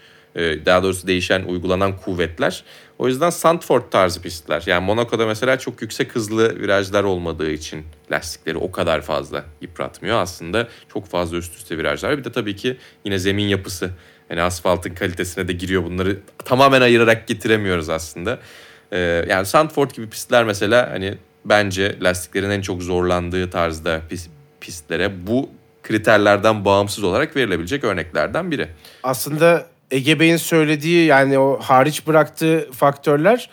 daha 0.65 0.83
doğrusu 0.83 1.07
değişen 1.07 1.43
uygulanan 1.43 1.97
kuvvetler. 1.97 2.63
O 2.99 3.07
yüzden 3.07 3.29
Sandford 3.29 3.83
tarzı 3.91 4.21
pistler. 4.21 4.63
Yani 4.65 4.85
Monaco'da 4.85 5.25
mesela 5.25 5.59
çok 5.59 5.81
yüksek 5.81 6.15
hızlı 6.15 6.59
virajlar 6.59 7.03
olmadığı 7.03 7.51
için 7.51 7.85
lastikleri 8.11 8.57
o 8.57 8.71
kadar 8.71 9.01
fazla 9.01 9.45
yıpratmıyor. 9.61 10.17
Aslında 10.17 10.67
çok 10.93 11.07
fazla 11.07 11.37
üst 11.37 11.55
üste 11.55 11.77
virajlar. 11.77 12.17
Bir 12.17 12.23
de 12.23 12.31
tabii 12.31 12.55
ki 12.55 12.77
yine 13.05 13.19
zemin 13.19 13.47
yapısı 13.47 13.91
yani 14.29 14.41
asfaltın 14.41 14.93
kalitesine 14.93 15.47
de 15.47 15.53
giriyor 15.53 15.83
bunları 15.83 16.19
tamamen 16.45 16.81
ayırarak 16.81 17.27
getiremiyoruz 17.27 17.89
aslında. 17.89 18.39
Ee, 18.91 19.25
yani 19.29 19.45
Sandford 19.45 19.91
gibi 19.91 20.09
pistler 20.09 20.43
mesela 20.43 20.89
hani 20.91 21.17
bence 21.45 21.97
lastiklerin 22.01 22.49
en 22.49 22.61
çok 22.61 22.81
zorlandığı 22.81 23.49
tarzda 23.49 24.01
pist, 24.09 24.29
pistlere 24.61 25.27
bu 25.27 25.49
kriterlerden 25.83 26.65
bağımsız 26.65 27.03
olarak 27.03 27.35
verilebilecek 27.35 27.83
örneklerden 27.83 28.51
biri. 28.51 28.67
Aslında 29.03 29.67
Ege 29.91 30.19
Bey'in 30.19 30.37
söylediği 30.37 31.05
yani 31.05 31.39
o 31.39 31.59
hariç 31.61 32.07
bıraktığı 32.07 32.71
faktörler 32.71 33.49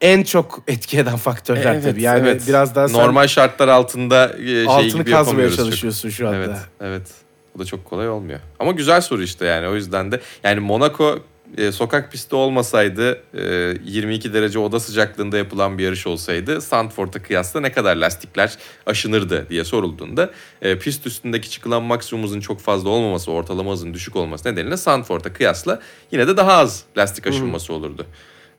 en 0.00 0.22
çok 0.22 0.62
etki 0.68 0.98
eden 0.98 1.16
faktörler 1.16 1.74
evet, 1.74 1.84
tabii. 1.84 2.02
Yani 2.02 2.28
evet. 2.28 2.42
biraz 2.48 2.74
daha 2.74 2.88
normal 2.88 3.26
şartlar 3.26 3.68
altında 3.68 4.32
e, 4.38 4.46
şey 4.46 4.66
altını 4.66 5.02
gibi 5.02 5.10
kazmaya 5.10 5.50
çalışıyorsun 5.50 6.08
çok. 6.08 6.16
şu 6.16 6.28
anda. 6.28 6.36
Evet, 6.36 6.58
evet. 6.80 7.08
Bu 7.54 7.58
da 7.58 7.64
çok 7.64 7.84
kolay 7.84 8.08
olmuyor. 8.08 8.40
Ama 8.58 8.72
güzel 8.72 9.00
soru 9.00 9.22
işte 9.22 9.46
yani 9.46 9.68
o 9.68 9.74
yüzden 9.74 10.12
de 10.12 10.20
yani 10.44 10.60
Monaco 10.60 11.18
e, 11.58 11.72
sokak 11.72 12.12
pisti 12.12 12.34
olmasaydı 12.34 13.22
e, 13.34 13.74
22 13.84 14.34
derece 14.34 14.58
oda 14.58 14.80
sıcaklığında 14.80 15.38
yapılan 15.38 15.78
bir 15.78 15.84
yarış 15.84 16.06
olsaydı 16.06 16.60
Sandford'a 16.60 17.22
kıyasla 17.22 17.60
ne 17.60 17.72
kadar 17.72 17.96
lastikler 17.96 18.56
aşınırdı 18.86 19.46
diye 19.50 19.64
sorulduğunda 19.64 20.30
e, 20.62 20.78
pist 20.78 21.06
üstündeki 21.06 21.50
çıkılan 21.50 21.82
maksimum 21.82 22.24
hızın 22.24 22.40
çok 22.40 22.60
fazla 22.60 22.88
olmaması, 22.88 23.32
ortalama 23.32 23.72
hızın 23.72 23.94
düşük 23.94 24.16
olması 24.16 24.52
nedeniyle 24.52 24.76
Sandford'a 24.76 25.32
kıyasla 25.32 25.80
yine 26.12 26.28
de 26.28 26.36
daha 26.36 26.52
az 26.52 26.84
lastik 26.96 27.26
aşınması 27.26 27.72
olurdu. 27.72 28.06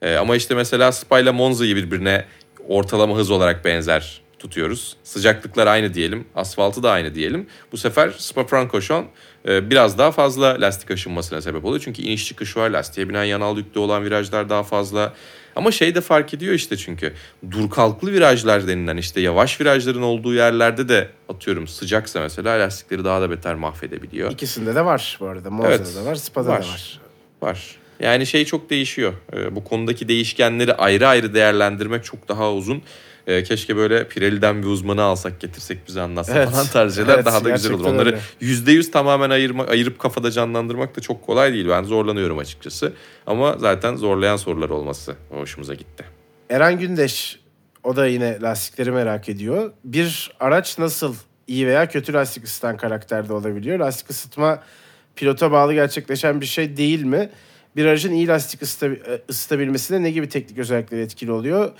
E, 0.01 0.15
ama 0.15 0.35
işte 0.35 0.55
mesela 0.55 0.91
Spa 0.91 1.19
ile 1.19 1.31
Monza'yı 1.31 1.75
birbirine 1.75 2.25
ortalama 2.67 3.17
hız 3.17 3.31
olarak 3.31 3.65
benzer 3.65 4.20
tutuyoruz. 4.41 4.95
Sıcaklıklar 5.03 5.67
aynı 5.67 5.93
diyelim, 5.93 6.25
asfaltı 6.35 6.83
da 6.83 6.91
aynı 6.91 7.15
diyelim. 7.15 7.47
Bu 7.71 7.77
sefer 7.77 8.09
Spa-Francorchamps 8.09 9.05
e, 9.47 9.69
biraz 9.69 9.97
daha 9.97 10.11
fazla 10.11 10.57
lastik 10.61 10.91
aşınmasına 10.91 11.41
sebep 11.41 11.65
oluyor. 11.65 11.81
Çünkü 11.85 12.01
iniş 12.01 12.27
çıkış 12.27 12.57
var, 12.57 12.69
lastiğe 12.69 13.09
binen 13.09 13.23
yanal 13.23 13.57
yüklü 13.57 13.79
olan 13.79 14.03
virajlar 14.05 14.49
daha 14.49 14.63
fazla. 14.63 15.13
Ama 15.55 15.71
şey 15.71 15.95
de 15.95 16.01
fark 16.01 16.33
ediyor 16.33 16.53
işte 16.53 16.77
çünkü 16.77 17.13
dur 17.51 17.69
kalklı 17.69 18.11
virajlar 18.11 18.67
denilen 18.67 18.97
işte 18.97 19.21
yavaş 19.21 19.61
virajların 19.61 20.01
olduğu 20.01 20.33
yerlerde 20.33 20.89
de 20.89 21.09
atıyorum 21.29 21.67
sıcaksa 21.67 22.19
mesela 22.21 22.59
lastikleri 22.59 23.03
daha 23.03 23.21
da 23.21 23.29
beter 23.29 23.55
mahvedebiliyor. 23.55 24.31
İkisinde 24.31 24.75
de 24.75 24.85
var 24.85 25.17
bu 25.19 25.27
arada. 25.27 25.49
Monza'da 25.49 25.75
Evet, 25.75 25.95
da 25.95 26.05
var, 26.05 26.15
Spa'da 26.15 26.49
var. 26.49 26.61
da 26.61 26.67
var. 26.67 26.99
Var. 27.41 27.75
Yani 27.99 28.25
şey 28.25 28.45
çok 28.45 28.69
değişiyor. 28.69 29.13
Ee, 29.33 29.55
bu 29.55 29.63
konudaki 29.63 30.07
değişkenleri 30.07 30.73
ayrı 30.73 31.07
ayrı 31.07 31.33
değerlendirmek 31.33 32.03
çok 32.03 32.27
daha 32.27 32.53
uzun. 32.53 32.83
Ee, 33.27 33.43
keşke 33.43 33.75
böyle 33.75 34.07
Pirelli'den 34.07 34.61
bir 34.61 34.67
uzmanı 34.67 35.01
alsak 35.01 35.39
getirsek 35.39 35.87
bize 35.87 36.01
anlatsa 36.01 36.33
Evet. 36.37 36.49
falan 36.49 36.65
tarzı 36.67 36.95
şeyler 36.95 37.13
Evet, 37.15 37.25
daha 37.25 37.43
da 37.43 37.49
güzel 37.49 37.73
olur. 37.73 37.85
Onları 37.85 38.19
yüzde 38.41 38.71
yüz 38.71 38.91
tamamen 38.91 39.29
ayırma, 39.29 39.63
ayırıp 39.65 39.99
kafada 39.99 40.31
canlandırmak 40.31 40.95
da 40.97 41.01
çok 41.01 41.25
kolay 41.25 41.53
değil. 41.53 41.69
Ben 41.69 41.83
zorlanıyorum 41.83 42.37
açıkçası. 42.37 42.93
Ama 43.27 43.55
zaten 43.57 43.95
zorlayan 43.95 44.37
sorular 44.37 44.69
olması 44.69 45.15
hoşumuza 45.29 45.73
gitti. 45.73 46.05
Eren 46.49 46.79
Gündeş 46.79 47.39
o 47.83 47.95
da 47.95 48.07
yine 48.07 48.41
lastikleri 48.41 48.91
merak 48.91 49.29
ediyor. 49.29 49.71
Bir 49.83 50.31
araç 50.39 50.77
nasıl 50.79 51.15
iyi 51.47 51.67
veya 51.67 51.89
kötü 51.89 52.13
lastik 52.13 52.43
ısıtan 52.45 52.77
karakterde 52.77 53.33
olabiliyor? 53.33 53.79
Lastik 53.79 54.09
ısıtma 54.09 54.63
pilota 55.15 55.51
bağlı 55.51 55.73
gerçekleşen 55.73 56.41
bir 56.41 56.45
şey 56.45 56.77
değil 56.77 57.03
mi? 57.03 57.29
Bir 57.75 57.85
aracın 57.85 58.11
iyi 58.11 58.27
lastik 58.27 58.61
ısıta- 58.61 59.19
ısıtabilmesine 59.29 60.03
ne 60.03 60.11
gibi 60.11 60.29
teknik 60.29 60.57
özellikleri 60.57 61.01
etkili 61.01 61.31
oluyor? 61.31 61.71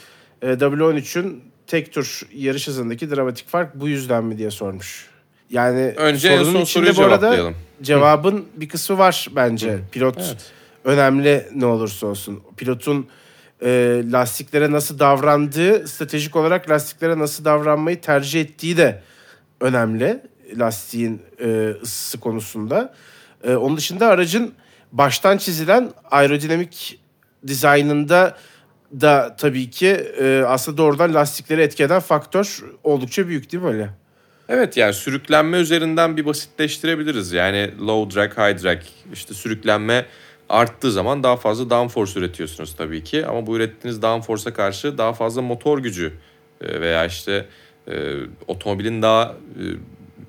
Ee, 0.42 0.48
W13'ün 0.48 1.44
tek 1.68 1.94
tur 1.94 2.22
yarış 2.34 2.68
hızındaki 2.68 3.10
dramatik 3.10 3.50
fark 3.50 3.76
bu 3.76 3.88
yüzden 3.88 4.24
mi 4.24 4.38
diye 4.38 4.52
sormuş. 4.52 5.10
Yani 5.50 5.94
Önce 5.98 6.38
sorunun 6.38 6.52
son 6.52 6.62
içinde 6.62 6.98
bu 6.98 7.02
arada 7.04 7.54
cevabın 7.82 8.46
bir 8.56 8.70
kısmı 8.70 8.98
var 8.98 9.28
bence. 9.36 9.80
Pilot 9.92 10.18
Evet. 10.18 10.52
önemli 10.84 11.48
ne 11.56 11.66
olursa 11.66 12.08
olsun. 12.08 12.44
Pilotun 12.58 13.08
e, 13.64 14.02
lastiklere 14.12 14.72
nasıl 14.72 15.00
davrandığı, 15.00 15.88
stratejik 15.88 16.36
olarak 16.36 16.70
lastiklere 16.70 17.20
nasıl 17.20 17.46
davranmayı 17.46 18.02
tercih 18.02 18.42
ettiği 18.42 18.78
de 18.78 19.02
önemli 19.62 20.22
lastiğin 20.58 21.22
e, 21.44 21.70
ısısı 21.82 22.20
konusunda. 22.20 22.94
E, 23.44 23.56
onun 23.56 23.78
dışında 23.78 24.08
aracın 24.08 24.54
baştan 24.92 25.38
çizilen 25.38 25.92
aerodinamik 26.12 27.00
dizaynında 27.48 28.38
da 29.02 29.36
tabii 29.40 29.70
ki 29.70 29.88
e, 30.20 30.44
aslında 30.48 30.78
doğrudan 30.78 31.14
lastikleri 31.14 31.62
etkeden 31.62 32.00
faktör 32.00 32.64
oldukça 32.84 33.28
büyük 33.28 33.52
değil 33.52 33.64
mi 33.64 33.70
öyle? 33.70 33.90
Evet 34.50 34.78
yani 34.78 34.94
sürüklenme 34.94 35.58
üzerinden 35.58 36.18
bir 36.18 36.26
basitleştirebiliriz. 36.26 37.32
Yani 37.32 37.72
low 37.88 38.16
drag, 38.16 38.32
high 38.32 38.64
drag 38.64 38.80
işte 39.14 39.34
sürüklenme 39.34 40.06
arttığı 40.50 40.92
zaman 40.92 41.24
daha 41.24 41.38
fazla 41.38 41.70
downforce 41.70 42.20
üretiyorsunuz 42.20 42.76
tabii 42.76 43.04
ki. 43.04 43.26
Ama 43.26 43.48
bu 43.48 43.58
ürettiğiniz 43.58 44.02
downforce'a 44.02 44.54
karşı 44.54 44.98
daha 44.98 45.14
fazla 45.14 45.42
motor 45.42 45.80
gücü 45.80 46.14
e, 46.62 46.82
veya 46.82 47.06
işte 47.06 47.46
e, 47.88 48.16
otomobilin 48.48 49.02
daha 49.02 49.24
e, 49.26 49.64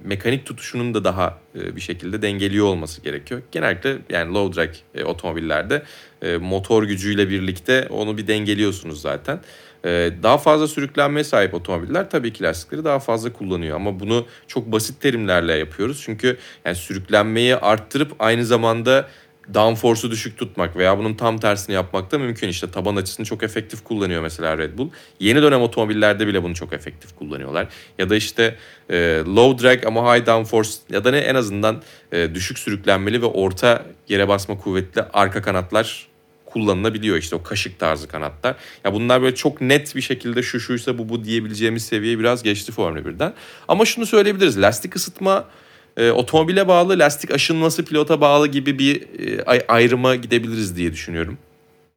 mekanik 0.04 0.46
tutuşunun 0.46 0.94
da 0.94 1.04
daha 1.04 1.38
e, 1.54 1.76
bir 1.76 1.80
şekilde 1.80 2.22
dengeliyor 2.22 2.66
olması 2.66 3.02
gerekiyor. 3.02 3.42
Genellikle 3.52 3.98
yani 4.10 4.34
low 4.34 4.60
drag 4.62 4.70
e, 4.94 5.04
otomobillerde 5.04 5.82
e, 6.22 6.36
motor 6.36 6.82
gücüyle 6.82 7.28
birlikte 7.28 7.86
onu 7.90 8.18
bir 8.18 8.26
dengeliyorsunuz 8.26 9.00
zaten. 9.00 9.40
E, 9.84 10.10
daha 10.22 10.38
fazla 10.38 10.68
sürüklenmeye 10.68 11.24
sahip 11.24 11.54
otomobiller 11.54 12.10
tabii 12.10 12.32
ki 12.32 12.44
lastikleri 12.44 12.84
daha 12.84 12.98
fazla 12.98 13.32
kullanıyor 13.32 13.76
ama 13.76 14.00
bunu 14.00 14.26
çok 14.46 14.72
basit 14.72 15.00
terimlerle 15.00 15.52
yapıyoruz. 15.52 16.02
Çünkü 16.04 16.36
yani 16.64 16.76
sürüklenmeyi 16.76 17.56
arttırıp 17.56 18.12
aynı 18.18 18.44
zamanda 18.44 19.08
downforce'u 19.55 20.11
düşük 20.11 20.38
tutmak 20.38 20.76
veya 20.76 20.98
bunun 20.98 21.14
tam 21.14 21.38
tersini 21.38 21.74
yapmak 21.74 22.12
da 22.12 22.18
mümkün. 22.18 22.48
İşte 22.48 22.70
taban 22.70 22.96
açısını 22.96 23.26
çok 23.26 23.42
efektif 23.42 23.85
kullanıyor 23.85 24.22
mesela 24.22 24.59
Red 24.59 24.78
Bull. 24.78 24.90
Yeni 25.20 25.42
dönem 25.42 25.62
otomobillerde 25.62 26.26
bile 26.26 26.42
bunu 26.42 26.55
çok 26.55 26.72
efektif 26.72 27.16
kullanıyorlar. 27.16 27.68
Ya 27.99 28.11
da 28.11 28.16
işte 28.16 28.57
e, 28.90 29.22
low 29.26 29.64
drag 29.64 29.86
ama 29.86 30.16
high 30.16 30.26
downforce 30.26 30.70
ya 30.90 31.05
da 31.05 31.11
ne 31.11 31.18
en 31.18 31.34
azından 31.34 31.82
e, 32.12 32.34
düşük 32.34 32.59
sürüklenmeli 32.59 33.22
ve 33.22 33.26
orta 33.26 33.86
yere 34.09 34.28
basma 34.28 34.59
kuvvetli 34.59 35.03
arka 35.12 35.43
kanatlar 35.43 36.12
kullanılabiliyor 36.53 37.16
işte 37.16 37.36
o 37.36 37.43
kaşık 37.43 37.78
tarzı 37.78 38.09
kanatlar. 38.09 38.57
Ya 38.84 38.93
bunlar 38.93 39.22
böyle 39.22 39.34
çok 39.34 39.61
net 39.61 39.97
bir 39.97 40.01
şekilde 40.01 40.43
şu 40.43 40.61
şuysa 40.61 40.99
bu 40.99 41.09
bu 41.09 41.24
diyebileceğimiz 41.24 41.84
seviyeye 41.84 42.18
biraz 42.18 42.43
geçti 42.43 42.72
Formula 42.72 43.01
1'den. 43.01 43.32
Ama 43.68 43.84
şunu 43.84 44.07
söyleyebiliriz. 44.07 44.61
Lastik 44.61 44.97
ısıtma 44.97 45.49
e, 45.97 46.11
otomobile 46.11 46.68
bağlı, 46.68 46.99
lastik 46.99 47.30
aşınması 47.30 47.84
pilota 47.84 48.20
bağlı 48.20 48.49
gibi 48.49 48.78
bir 48.78 49.03
e, 49.03 49.43
ay- 49.45 49.64
ayrıma 49.68 50.16
gidebiliriz 50.16 50.76
diye 50.76 50.93
düşünüyorum. 50.93 51.38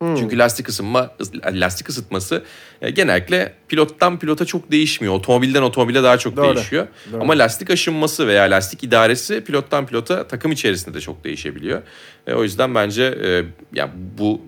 Çünkü 0.02 0.38
lastik 0.38 0.70
ısınma, 0.70 1.12
lastik 1.46 1.90
ısıtması 1.90 2.44
e, 2.82 2.90
genellikle 2.90 3.54
pilottan 3.68 4.20
pilota 4.20 4.46
çok 4.46 4.72
değişmiyor. 4.72 5.14
Otomobilden 5.14 5.62
otomobile 5.62 6.04
daha 6.04 6.18
çok 6.18 6.38
Doğru. 6.38 6.56
değişiyor. 6.56 6.88
Doğru. 7.12 7.22
Ama 7.22 7.34
lastik 7.34 7.70
aşınması 7.70 8.28
veya 8.28 8.44
lastik 8.44 8.84
idaresi 8.84 9.44
pilottan 9.44 9.88
pilota 9.88 10.28
takım 10.28 10.52
içerisinde 10.52 10.96
de 10.96 11.02
çok 11.02 11.24
değişebiliyor. 11.24 11.82
E, 12.28 12.34
o 12.34 12.44
yüzden 12.44 12.76
bence 12.76 13.04
e, 13.04 13.44
ya 13.74 13.90
bu 14.18 14.42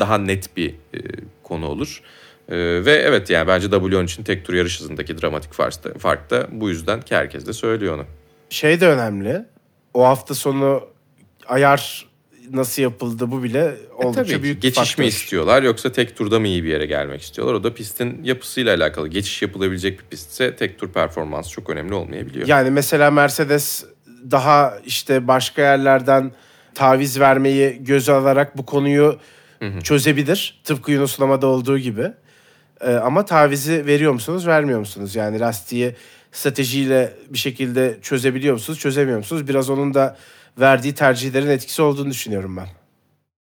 daha 0.00 0.18
net 0.18 0.56
bir 0.56 0.70
e, 0.70 0.98
konu 1.42 1.66
olur. 1.66 2.02
E, 2.48 2.56
ve 2.56 2.92
evet 2.92 3.30
yani 3.30 3.48
bence 3.48 3.66
W10 3.66 4.04
için 4.04 4.24
tek 4.24 4.44
tur 4.44 4.54
yarış 4.54 4.80
hızındaki 4.80 5.20
dramatik 5.22 5.52
fark 5.52 5.84
da, 5.84 5.98
fark 5.98 6.30
da 6.30 6.46
bu 6.50 6.68
yüzden 6.68 7.00
ki 7.00 7.16
herkes 7.16 7.46
de 7.46 7.52
söylüyor 7.52 7.94
onu. 7.94 8.04
Şey 8.54 8.80
de 8.80 8.88
önemli. 8.88 9.44
O 9.94 10.04
hafta 10.04 10.34
sonu 10.34 10.82
ayar 11.46 12.06
nasıl 12.50 12.82
yapıldı 12.82 13.30
bu 13.30 13.42
bile 13.42 13.74
oldukça 13.98 14.20
E, 14.20 14.24
Tabii 14.26 14.42
büyük 14.42 14.62
Geçiş 14.62 14.78
mi 14.78 14.86
faktör. 14.86 15.04
istiyorlar 15.04 15.62
yoksa 15.62 15.92
tek 15.92 16.16
turda 16.16 16.40
mı 16.40 16.46
iyi 16.48 16.64
bir 16.64 16.68
yere 16.68 16.86
gelmek 16.86 17.22
istiyorlar? 17.22 17.54
O 17.54 17.64
da 17.64 17.74
pistin 17.74 18.24
yapısıyla 18.24 18.74
alakalı. 18.76 19.08
Geçiş 19.08 19.42
yapılabilecek 19.42 20.00
bir 20.00 20.04
pistse 20.04 20.56
tek 20.56 20.78
tur 20.78 20.92
performansı 20.92 21.50
çok 21.50 21.70
önemli 21.70 21.94
olmayabiliyor. 21.94 22.46
Yani 22.48 22.70
mesela 22.70 23.10
Mercedes 23.10 23.84
daha 24.30 24.78
işte 24.86 25.28
başka 25.28 25.62
yerlerden 25.62 26.32
taviz 26.74 27.20
vermeyi 27.20 27.84
göze 27.84 28.12
alarak 28.12 28.58
bu 28.58 28.66
konuyu 28.66 29.18
çözebilir. 29.82 30.60
Tıpkı 30.64 30.92
Yunuslama'da 30.92 31.46
olduğu 31.46 31.78
gibi. 31.78 32.06
Ee, 32.80 32.94
ama 32.94 33.24
tavizi 33.24 33.86
veriyor 33.86 34.12
musunuz, 34.12 34.46
vermiyor 34.46 34.78
musunuz? 34.78 35.16
Yani 35.16 35.40
lastiği 35.40 35.94
stratejiyle 36.34 37.12
bir 37.30 37.38
şekilde 37.38 37.98
çözebiliyor 38.02 38.54
musunuz, 38.54 38.78
çözemiyor 38.78 39.18
musunuz? 39.18 39.48
Biraz 39.48 39.70
onun 39.70 39.94
da 39.94 40.16
verdiği 40.60 40.94
tercihlerin 40.94 41.50
etkisi 41.50 41.82
olduğunu 41.82 42.10
düşünüyorum 42.10 42.56
ben. 42.56 42.68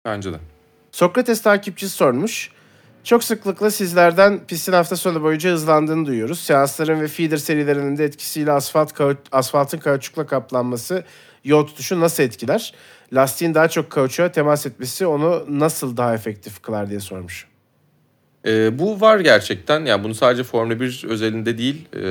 Bence 0.06 0.34
de. 0.34 0.38
Sokrates 0.92 1.42
takipçisi 1.42 1.96
sormuş. 1.96 2.52
Çok 3.04 3.24
sıklıkla 3.24 3.72
sizlerden 3.72 4.40
pistin 4.48 4.74
hafta 4.74 4.96
sonu 4.96 5.24
boyunca 5.24 5.52
hızlandığını 5.52 6.06
duyuyoruz. 6.06 6.40
Seansların 6.40 7.02
ve 7.02 7.08
feeder 7.08 7.38
serilerinin 7.38 7.98
de 7.98 8.06
etkisiyle 8.06 8.52
asfalt 8.52 8.92
kau- 8.92 9.16
asfaltın 9.32 9.78
kauçukla 9.78 10.26
kaplanması 10.26 11.04
yol 11.44 11.68
tutuşu 11.68 12.00
nasıl 12.00 12.24
etkiler? 12.24 12.74
Lastiğin 13.14 13.54
daha 13.54 13.68
çok 13.68 13.90
kauçuğa 13.90 14.32
temas 14.32 14.66
etmesi 14.66 15.06
onu 15.08 15.46
nasıl 15.50 15.98
daha 15.98 16.14
efektif 16.14 16.62
kılar 16.62 16.90
diye 16.90 17.00
sormuş. 17.00 17.48
Ee, 18.46 18.80
bu 18.80 19.02
var 19.02 19.20
gerçekten. 19.20 19.86
Yani 19.86 20.04
bunu 20.04 20.16
sadece 20.16 20.44
Formula 20.44 20.80
1 20.80 21.06
özelinde 21.08 21.58
değil, 21.58 21.88
e, 21.96 22.02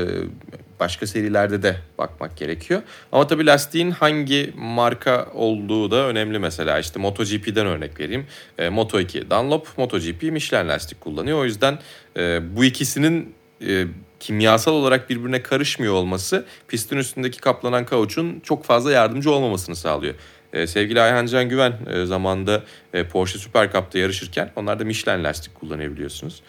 başka 0.80 1.06
serilerde 1.06 1.62
de 1.62 1.76
bakmak 1.98 2.36
gerekiyor. 2.36 2.82
Ama 3.12 3.26
tabii 3.26 3.46
lastiğin 3.46 3.90
hangi 3.90 4.52
marka 4.56 5.28
olduğu 5.34 5.90
da 5.90 6.06
önemli 6.06 6.38
mesela. 6.38 6.78
İşte 6.78 7.00
MotoGP'den 7.00 7.66
örnek 7.66 8.00
vereyim. 8.00 8.26
E, 8.58 8.66
Moto2 8.66 9.30
Dunlop, 9.30 9.78
MotoGP 9.78 10.22
Michelin 10.22 10.68
lastik 10.68 11.00
kullanıyor. 11.00 11.38
O 11.38 11.44
yüzden 11.44 11.78
e, 12.16 12.56
bu 12.56 12.64
ikisinin 12.64 13.34
e, 13.66 13.84
kimyasal 14.20 14.72
olarak 14.72 15.10
birbirine 15.10 15.42
karışmıyor 15.42 15.94
olması 15.94 16.46
pistin 16.68 16.96
üstündeki 16.96 17.40
kaplanan 17.40 17.86
kauçun 17.86 18.40
çok 18.40 18.64
fazla 18.64 18.92
yardımcı 18.92 19.30
olmamasını 19.30 19.76
sağlıyor. 19.76 20.14
Ee, 20.52 20.66
sevgili 20.66 21.00
Ayhan 21.00 21.26
Can 21.26 21.48
Güven 21.48 21.72
e, 21.86 22.06
zamanında 22.06 22.62
e, 22.92 23.04
Porsche 23.04 23.38
Super 23.38 23.72
Cup'ta 23.72 23.98
yarışırken 23.98 24.50
onlar 24.56 24.78
da 24.78 24.84
Michelin 24.84 25.24
lastik 25.24 25.54
kullanabiliyorsunuz. 25.54 26.42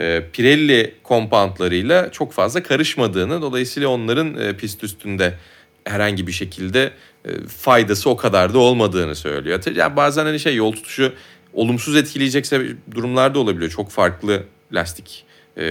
E, 0.00 0.22
Pirelli 0.32 0.94
kompaundlarıyla 1.02 2.12
çok 2.12 2.32
fazla 2.32 2.62
karışmadığını 2.62 3.42
dolayısıyla 3.42 3.88
onların 3.88 4.36
e, 4.40 4.56
pist 4.56 4.84
üstünde 4.84 5.34
herhangi 5.84 6.26
bir 6.26 6.32
şekilde 6.32 6.90
e, 7.24 7.30
faydası 7.48 8.10
o 8.10 8.16
kadar 8.16 8.54
da 8.54 8.58
olmadığını 8.58 9.14
söylüyor. 9.14 9.60
Yani 9.74 9.96
bazen 9.96 10.24
hani 10.24 10.40
şey 10.40 10.56
yol 10.56 10.72
tutuşu 10.72 11.12
olumsuz 11.52 11.96
etkileyecek 11.96 12.44
sebe- 12.44 12.76
durumlar 12.94 13.34
da 13.34 13.38
olabiliyor. 13.38 13.70
Çok 13.70 13.90
farklı 13.90 14.42
lastik 14.72 15.24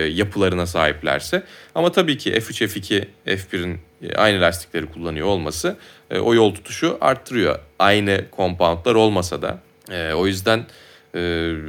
yapılarına 0.09 0.65
sahiplerse. 0.65 1.43
Ama 1.75 1.91
tabii 1.91 2.17
ki 2.17 2.31
F3, 2.31 2.67
F2, 2.67 3.05
F1'in 3.27 3.79
e, 4.03 4.15
aynı 4.15 4.41
lastikleri 4.41 4.85
kullanıyor 4.85 5.27
olması 5.27 5.77
o 6.21 6.33
yol 6.33 6.55
tutuşu 6.55 6.97
arttırıyor. 7.01 7.59
Aynı 7.79 8.25
compoundlar 8.37 8.95
olmasa 8.95 9.41
da. 9.41 9.59
O 10.15 10.27
yüzden 10.27 10.65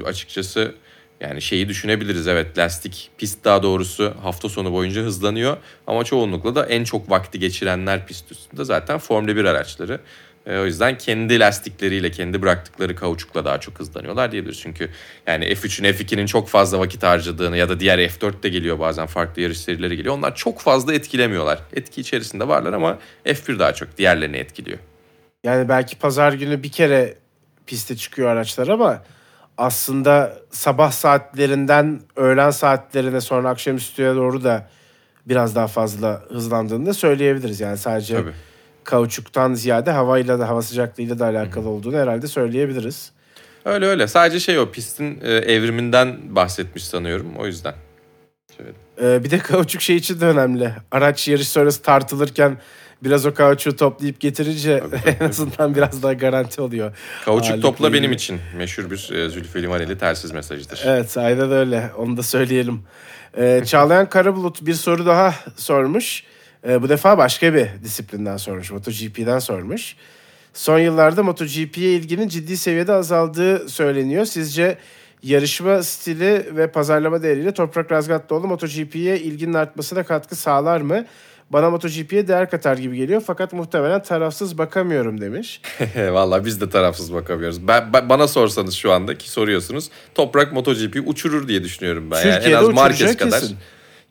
açıkçası 0.04 0.74
yani 1.20 1.42
şeyi 1.42 1.68
düşünebiliriz 1.68 2.28
evet 2.28 2.58
lastik 2.58 3.10
pist 3.18 3.44
daha 3.44 3.62
doğrusu 3.62 4.14
hafta 4.22 4.48
sonu 4.48 4.72
boyunca 4.72 5.02
hızlanıyor 5.02 5.56
ama 5.86 6.04
çoğunlukla 6.04 6.54
da 6.54 6.66
en 6.66 6.84
çok 6.84 7.10
vakti 7.10 7.38
geçirenler 7.38 8.06
pist 8.06 8.32
üstünde 8.32 8.64
zaten 8.64 8.98
Formula 8.98 9.36
1 9.36 9.44
araçları. 9.44 10.00
E, 10.46 10.58
o 10.58 10.64
yüzden 10.64 10.98
kendi 10.98 11.40
lastikleriyle, 11.40 12.10
kendi 12.10 12.42
bıraktıkları 12.42 12.96
kauçukla 12.96 13.44
daha 13.44 13.60
çok 13.60 13.78
hızlanıyorlar 13.78 14.32
diyebiliriz. 14.32 14.60
Çünkü 14.60 14.90
yani 15.26 15.44
F3'ün, 15.44 15.92
F2'nin 15.92 16.26
çok 16.26 16.48
fazla 16.48 16.78
vakit 16.78 17.02
harcadığını 17.02 17.56
ya 17.56 17.68
da 17.68 17.80
diğer 17.80 17.98
F4 17.98 18.42
de 18.42 18.48
geliyor 18.48 18.78
bazen 18.78 19.06
farklı 19.06 19.42
yarış 19.42 19.58
serileri 19.58 19.96
geliyor. 19.96 20.14
Onlar 20.14 20.34
çok 20.34 20.60
fazla 20.60 20.94
etkilemiyorlar. 20.94 21.58
Etki 21.72 22.00
içerisinde 22.00 22.48
varlar 22.48 22.72
ama 22.72 22.98
F1 23.26 23.58
daha 23.58 23.74
çok 23.74 23.98
diğerlerini 23.98 24.36
etkiliyor. 24.36 24.78
Yani 25.44 25.68
belki 25.68 25.98
pazar 25.98 26.32
günü 26.32 26.62
bir 26.62 26.72
kere 26.72 27.14
piste 27.66 27.96
çıkıyor 27.96 28.28
araçlar 28.28 28.68
ama 28.68 29.02
aslında 29.58 30.38
sabah 30.50 30.92
saatlerinden 30.92 32.00
öğlen 32.16 32.50
saatlerine 32.50 33.20
sonra 33.20 33.48
akşamüstüye 33.48 34.14
doğru 34.14 34.44
da 34.44 34.68
biraz 35.26 35.54
daha 35.54 35.66
fazla 35.66 36.22
hızlandığını 36.28 36.86
da 36.86 36.94
söyleyebiliriz. 36.94 37.60
Yani 37.60 37.78
sadece 37.78 38.14
Tabii. 38.14 38.32
kauçuktan 38.84 39.54
ziyade 39.54 39.90
havayla 39.90 40.38
da 40.38 40.48
hava 40.48 40.62
sıcaklığıyla 40.62 41.18
da 41.18 41.24
alakalı 41.24 41.68
olduğunu 41.68 41.96
herhalde 41.96 42.26
söyleyebiliriz. 42.26 43.12
Öyle 43.64 43.86
öyle. 43.86 44.06
Sadece 44.06 44.40
şey 44.40 44.58
o 44.58 44.70
pistin 44.70 45.20
e, 45.22 45.30
evriminden 45.32 46.16
bahsetmiş 46.34 46.84
sanıyorum. 46.84 47.36
O 47.38 47.46
yüzden. 47.46 47.74
Şöyle. 48.56 48.72
Ee, 49.02 49.24
bir 49.24 49.30
de 49.30 49.38
kauçuk 49.38 49.82
şey 49.82 49.96
için 49.96 50.20
de 50.20 50.26
önemli. 50.26 50.72
Araç 50.90 51.28
yarış 51.28 51.48
sonrası 51.48 51.82
tartılırken 51.82 52.56
biraz 53.02 53.26
o 53.26 53.34
kauçuğu 53.34 53.76
toplayıp 53.76 54.20
getirince 54.20 54.82
en 55.20 55.28
azından 55.28 55.74
biraz 55.74 56.02
daha 56.02 56.12
garanti 56.12 56.60
oluyor. 56.60 56.96
Kauçuk 57.24 57.62
topla 57.62 57.92
benim 57.92 58.04
ilgili. 58.04 58.14
için 58.14 58.40
meşhur 58.56 58.90
bir 58.90 59.10
e, 59.12 59.28
Zülfü 59.28 59.62
Livaneli 59.62 59.98
telsiz 59.98 60.30
mesajıdır. 60.30 60.82
Evet 60.86 61.16
aynen 61.16 61.52
öyle. 61.52 61.90
Onu 61.96 62.16
da 62.16 62.22
söyleyelim. 62.22 62.82
Ee, 63.38 63.62
Çağlayan 63.66 64.08
Karabulut 64.08 64.66
bir 64.66 64.74
soru 64.74 65.06
daha 65.06 65.34
sormuş. 65.56 66.22
Ee, 66.68 66.82
bu 66.82 66.88
defa 66.88 67.18
başka 67.18 67.54
bir 67.54 67.66
disiplinden 67.84 68.36
sormuş. 68.36 68.70
MotoGP'den 68.70 69.38
sormuş. 69.38 69.96
Son 70.54 70.78
yıllarda 70.78 71.22
MotoGP'ye 71.22 71.92
ilginin 71.92 72.28
ciddi 72.28 72.56
seviyede 72.56 72.92
azaldığı 72.92 73.68
söyleniyor. 73.68 74.24
Sizce 74.24 74.78
yarışma 75.22 75.82
stili 75.82 76.56
ve 76.56 76.70
pazarlama 76.70 77.22
değeriyle 77.22 77.52
Toprak 77.54 77.92
Razgatlıoğlu 77.92 78.46
MotoGP'ye 78.46 79.18
ilginin 79.20 79.54
artmasına 79.54 80.02
katkı 80.02 80.36
sağlar 80.36 80.80
mı? 80.80 81.04
Bana 81.50 81.70
MotoGP'ye 81.70 82.28
değer 82.28 82.50
katar 82.50 82.76
gibi 82.76 82.96
geliyor 82.96 83.22
fakat 83.26 83.52
muhtemelen 83.52 84.02
tarafsız 84.02 84.58
bakamıyorum 84.58 85.20
demiş. 85.20 85.60
Vallahi 85.96 86.44
biz 86.44 86.60
de 86.60 86.70
tarafsız 86.70 87.14
bakamıyoruz. 87.14 87.68
Ben, 87.68 87.92
ben- 87.92 88.08
bana 88.08 88.28
sorsanız 88.28 88.74
şu 88.74 88.92
anda 88.92 89.18
ki 89.18 89.30
soruyorsunuz. 89.30 89.90
Toprak 90.14 90.52
MotoGP 90.52 91.02
uçurur 91.06 91.48
diye 91.48 91.64
düşünüyorum 91.64 92.10
ben. 92.10 92.16
Yani 92.20 92.28
en 92.28 92.34
Türkiye'de 92.34 92.58
az 92.58 92.68
Marquez 92.68 93.16
kadar. 93.16 93.40
kesin. 93.40 93.56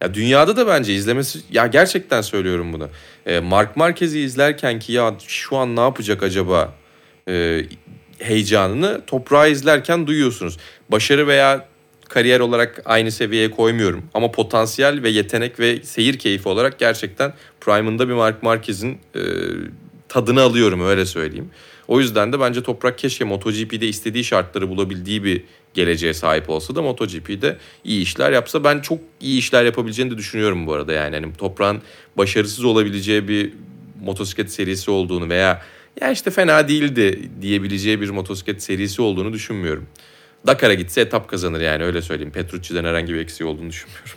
Ya 0.01 0.13
dünyada 0.13 0.57
da 0.57 0.67
bence 0.67 0.93
izlemesi 0.93 1.39
ya 1.51 1.67
gerçekten 1.67 2.21
söylüyorum 2.21 2.73
bunu. 2.73 2.89
Ee, 3.25 3.39
Mark 3.39 3.77
Marquez'i 3.77 4.19
izlerken 4.19 4.79
ki 4.79 4.93
ya 4.93 5.13
şu 5.27 5.57
an 5.57 5.75
ne 5.75 5.79
yapacak 5.79 6.23
acaba 6.23 6.73
e, 7.29 7.61
heyecanını 8.19 9.01
toprağı 9.07 9.49
izlerken 9.49 10.07
duyuyorsunuz. 10.07 10.57
Başarı 10.89 11.27
veya 11.27 11.65
kariyer 12.13 12.39
olarak 12.39 12.81
aynı 12.85 13.11
seviyeye 13.11 13.51
koymuyorum 13.51 14.03
ama 14.13 14.31
potansiyel 14.31 15.03
ve 15.03 15.09
yetenek 15.09 15.59
ve 15.59 15.83
seyir 15.83 16.19
keyfi 16.19 16.49
olarak 16.49 16.79
gerçekten 16.79 17.33
prime'ında 17.61 18.09
bir 18.09 18.13
Mark 18.13 18.43
Marquez'in 18.43 18.97
e, 19.15 19.21
tadını 20.09 20.41
alıyorum 20.41 20.85
öyle 20.85 21.05
söyleyeyim. 21.05 21.49
O 21.87 21.99
yüzden 21.99 22.33
de 22.33 22.39
bence 22.39 22.63
Toprak 22.63 22.97
keşke 22.97 23.25
MotoGP'de 23.25 23.87
istediği 23.87 24.23
şartları 24.23 24.69
bulabildiği 24.69 25.23
bir 25.23 25.43
geleceğe 25.73 26.13
sahip 26.13 26.49
olsa 26.49 26.75
da 26.75 26.81
MotoGP'de 26.81 27.57
iyi 27.83 28.01
işler 28.01 28.31
yapsa 28.31 28.63
ben 28.63 28.79
çok 28.79 28.99
iyi 29.21 29.39
işler 29.39 29.65
yapabileceğini 29.65 30.11
de 30.11 30.17
düşünüyorum 30.17 30.67
bu 30.67 30.73
arada 30.73 30.93
yani. 30.93 31.15
Hani 31.15 31.33
Toprak'ın 31.33 31.81
başarısız 32.17 32.63
olabileceği 32.63 33.27
bir 33.27 33.53
motosiklet 34.03 34.51
serisi 34.51 34.91
olduğunu 34.91 35.29
veya 35.29 35.61
ya 36.01 36.11
işte 36.11 36.31
fena 36.31 36.67
değildi 36.67 37.29
diyebileceği 37.41 38.01
bir 38.01 38.09
motosiklet 38.09 38.63
serisi 38.63 39.01
olduğunu 39.01 39.33
düşünmüyorum. 39.33 39.87
Dakar'a 40.47 40.73
gitse 40.73 41.01
etap 41.01 41.27
kazanır 41.27 41.61
yani 41.61 41.83
öyle 41.83 42.01
söyleyeyim. 42.01 42.31
Petrucci'den 42.31 42.83
herhangi 42.83 43.13
bir 43.13 43.19
eksiği 43.19 43.49
olduğunu 43.49 43.69
düşünmüyorum. 43.69 44.11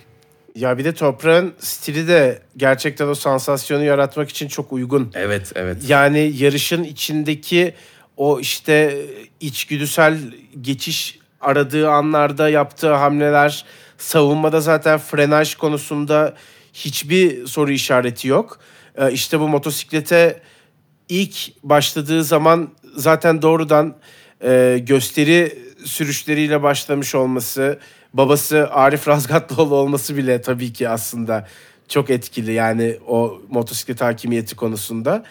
Ya 0.55 0.79
bir 0.79 0.85
de 0.85 0.95
toprağın 0.95 1.55
stili 1.59 2.09
de 2.09 2.43
gerçekten 2.57 3.09
o 3.09 3.15
sansasyonu 3.15 3.85
yaratmak 3.85 4.29
için 4.29 4.49
çok 4.49 4.73
uygun. 4.73 5.11
Evet 5.15 5.53
evet. 5.55 5.77
Yani 5.89 6.33
yarışın 6.37 6.85
içindeki 6.85 7.75
o 8.17 8.41
işte 8.41 9.03
içgüdüsel 9.41 10.19
geçiş 10.61 11.19
aradığı 11.41 11.91
anlarda 11.91 12.49
yaptığı 12.49 12.95
hamleler, 12.95 13.65
savunmada 13.99 14.61
zaten 14.61 14.99
frenaj 14.99 15.55
konusunda 15.55 16.35
hiçbir 16.73 17.47
soru 17.47 17.73
işareti 17.73 18.29
yok. 18.29 18.59
Ee, 18.97 19.13
İşte 19.13 19.41
bu 19.41 19.49
motosiklete 19.49 20.41
ilk 21.09 21.37
başladığı 21.63 22.25
zaman 22.25 22.69
zaten 22.97 23.43
doğrudan 23.43 23.97
e, 24.45 24.79
gösteri 24.87 25.66
sürüşleriyle 25.87 26.63
başlamış 26.63 27.15
olması, 27.15 27.79
babası 28.15 28.69
Arif 28.71 29.09
Razgatlıoğlu 29.09 29.75
olması 29.75 30.17
bile 30.17 30.41
tabii 30.41 30.73
ki 30.73 30.89
aslında 30.89 31.47
çok 31.89 32.11
etkili 32.11 32.53
yani 32.53 32.97
o 33.07 33.41
motosiklet 33.51 34.01
hakimiyeti 34.01 34.57
konusunda. 34.57 35.25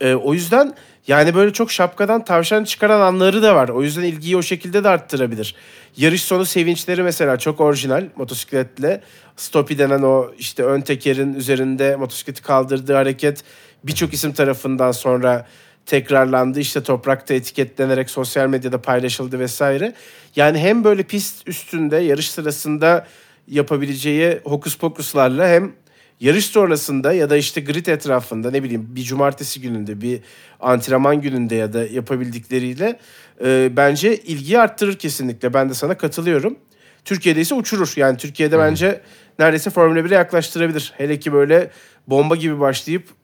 E, 0.00 0.14
o 0.14 0.34
yüzden 0.34 0.74
yani 1.06 1.34
böyle 1.34 1.52
çok 1.52 1.72
şapkadan 1.72 2.24
tavşan 2.24 2.64
çıkaran 2.64 3.00
anları 3.00 3.42
da 3.42 3.54
var. 3.54 3.68
O 3.68 3.82
yüzden 3.82 4.02
ilgiyi 4.02 4.36
o 4.36 4.42
şekilde 4.42 4.84
de 4.84 4.88
arttırabilir. 4.88 5.54
Yarış 5.96 6.22
sonu 6.22 6.46
sevinçleri 6.46 7.02
mesela 7.02 7.36
çok 7.38 7.60
orijinal 7.60 8.04
motosikletle. 8.16 9.00
Stopi 9.36 9.78
denen 9.78 10.02
o 10.02 10.30
işte 10.38 10.62
ön 10.62 10.80
tekerin 10.80 11.34
üzerinde 11.34 11.96
motosikleti 11.96 12.42
kaldırdığı 12.42 12.94
hareket 12.94 13.44
birçok 13.84 14.12
isim 14.12 14.32
tarafından 14.32 14.92
sonra 14.92 15.46
tekrarlandı. 15.88 16.60
İşte 16.60 16.82
toprakta 16.82 17.34
etiketlenerek 17.34 18.10
sosyal 18.10 18.48
medyada 18.48 18.82
paylaşıldı 18.82 19.38
vesaire. 19.38 19.94
Yani 20.36 20.58
hem 20.58 20.84
böyle 20.84 21.02
pist 21.02 21.48
üstünde 21.48 21.96
yarış 21.96 22.30
sırasında 22.30 23.06
yapabileceği 23.48 24.40
hokus 24.44 24.76
pokuslarla 24.78 25.48
hem 25.48 25.72
yarış 26.20 26.46
sonrasında 26.46 27.12
ya 27.12 27.30
da 27.30 27.36
işte 27.36 27.60
grid 27.60 27.86
etrafında 27.86 28.50
ne 28.50 28.62
bileyim 28.62 28.86
bir 28.90 29.02
cumartesi 29.02 29.60
gününde 29.60 30.00
bir 30.00 30.20
antrenman 30.60 31.20
gününde 31.20 31.54
ya 31.54 31.72
da 31.72 31.86
yapabildikleriyle 31.86 32.98
e, 33.44 33.70
bence 33.76 34.16
ilgiyi 34.16 34.58
arttırır 34.58 34.94
kesinlikle. 34.94 35.54
Ben 35.54 35.70
de 35.70 35.74
sana 35.74 35.96
katılıyorum. 35.96 36.58
Türkiye'de 37.04 37.40
ise 37.40 37.54
uçurur. 37.54 37.92
Yani 37.96 38.16
Türkiye'de 38.16 38.56
hmm. 38.56 38.62
bence 38.62 39.00
neredeyse 39.38 39.70
Formula 39.70 40.00
1'e 40.00 40.14
yaklaştırabilir. 40.14 40.92
Hele 40.96 41.18
ki 41.18 41.32
böyle 41.32 41.70
bomba 42.06 42.36
gibi 42.36 42.60
başlayıp 42.60 43.17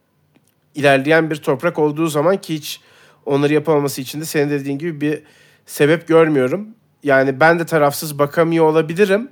ilerleyen 0.74 1.30
bir 1.30 1.36
toprak 1.36 1.78
olduğu 1.78 2.06
zaman 2.06 2.36
ki 2.36 2.54
hiç 2.54 2.80
onları 3.26 3.52
yapamaması 3.52 4.00
için 4.00 4.20
de 4.20 4.24
senin 4.24 4.50
dediğin 4.50 4.78
gibi 4.78 5.00
bir 5.00 5.22
sebep 5.66 6.08
görmüyorum. 6.08 6.68
Yani 7.02 7.40
ben 7.40 7.58
de 7.58 7.66
tarafsız 7.66 8.18
bakamıyor 8.18 8.64
olabilirim. 8.64 9.28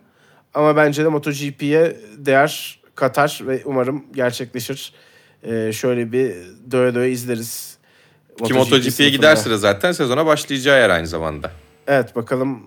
Ama 0.55 0.77
bence 0.77 1.05
de 1.05 1.09
MotoGP'ye 1.09 1.97
değer 2.17 2.81
katar 2.95 3.41
ve 3.47 3.63
umarım 3.65 4.05
gerçekleşir. 4.15 4.93
Ee, 5.43 5.73
şöyle 5.73 6.13
bir 6.13 6.35
döve 6.71 6.95
döve 6.95 7.11
izleriz. 7.11 7.77
Ki 8.45 8.55
MotoGP'ye 8.55 9.11
giderse 9.11 9.57
zaten 9.57 9.93
sezona 9.93 10.27
başlayacağı 10.27 10.81
yer 10.81 10.91
aynı 10.91 11.07
zamanda. 11.07 11.51
Evet 11.87 12.17
bakalım 12.17 12.63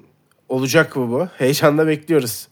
olacak 0.49 0.95
mı 0.95 1.11
bu? 1.11 1.27
Heyecanla 1.37 1.87
bekliyoruz. 1.87 2.47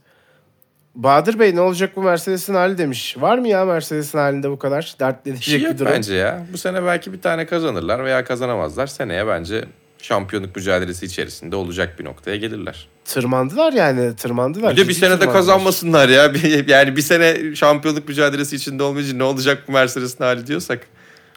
Bahadır 0.95 1.39
Bey 1.39 1.55
ne 1.55 1.61
olacak 1.61 1.95
bu 1.95 2.03
Mercedes'in 2.03 2.53
hali 2.53 2.77
demiş. 2.77 3.15
Var 3.19 3.37
mı 3.37 3.47
ya 3.47 3.65
Mercedes'in 3.65 4.17
halinde 4.17 4.49
bu 4.49 4.59
kadar 4.59 4.95
dert 4.99 5.27
edecek 5.27 5.43
şey 5.43 5.59
bir 5.59 5.79
durum? 5.79 5.91
bence 5.91 6.13
ya. 6.13 6.45
Bu 6.53 6.57
sene 6.57 6.83
belki 6.85 7.13
bir 7.13 7.21
tane 7.21 7.45
kazanırlar 7.45 8.05
veya 8.05 8.23
kazanamazlar. 8.23 8.87
Seneye 8.87 9.27
bence 9.27 9.65
şampiyonluk 10.01 10.55
mücadelesi 10.55 11.05
içerisinde 11.05 11.55
olacak 11.55 11.99
bir 11.99 12.05
noktaya 12.05 12.37
gelirler. 12.37 12.87
Tırmandılar 13.05 13.73
yani 13.73 14.15
tırmandılar. 14.15 14.71
Bir 14.71 14.81
de 14.83 14.87
bir 14.87 14.93
sene 14.93 15.21
de 15.21 15.29
kazanmasınlar 15.29 16.09
ya. 16.09 16.23
Yani 16.67 16.95
bir 16.95 17.01
sene 17.01 17.55
şampiyonluk 17.55 18.07
mücadelesi 18.07 18.55
içinde 18.55 18.83
olmayınca 18.83 19.17
ne 19.17 19.23
olacak 19.23 19.63
bu 19.67 19.71
Mercedes'in 19.71 20.23
hali 20.23 20.47
diyorsak 20.47 20.87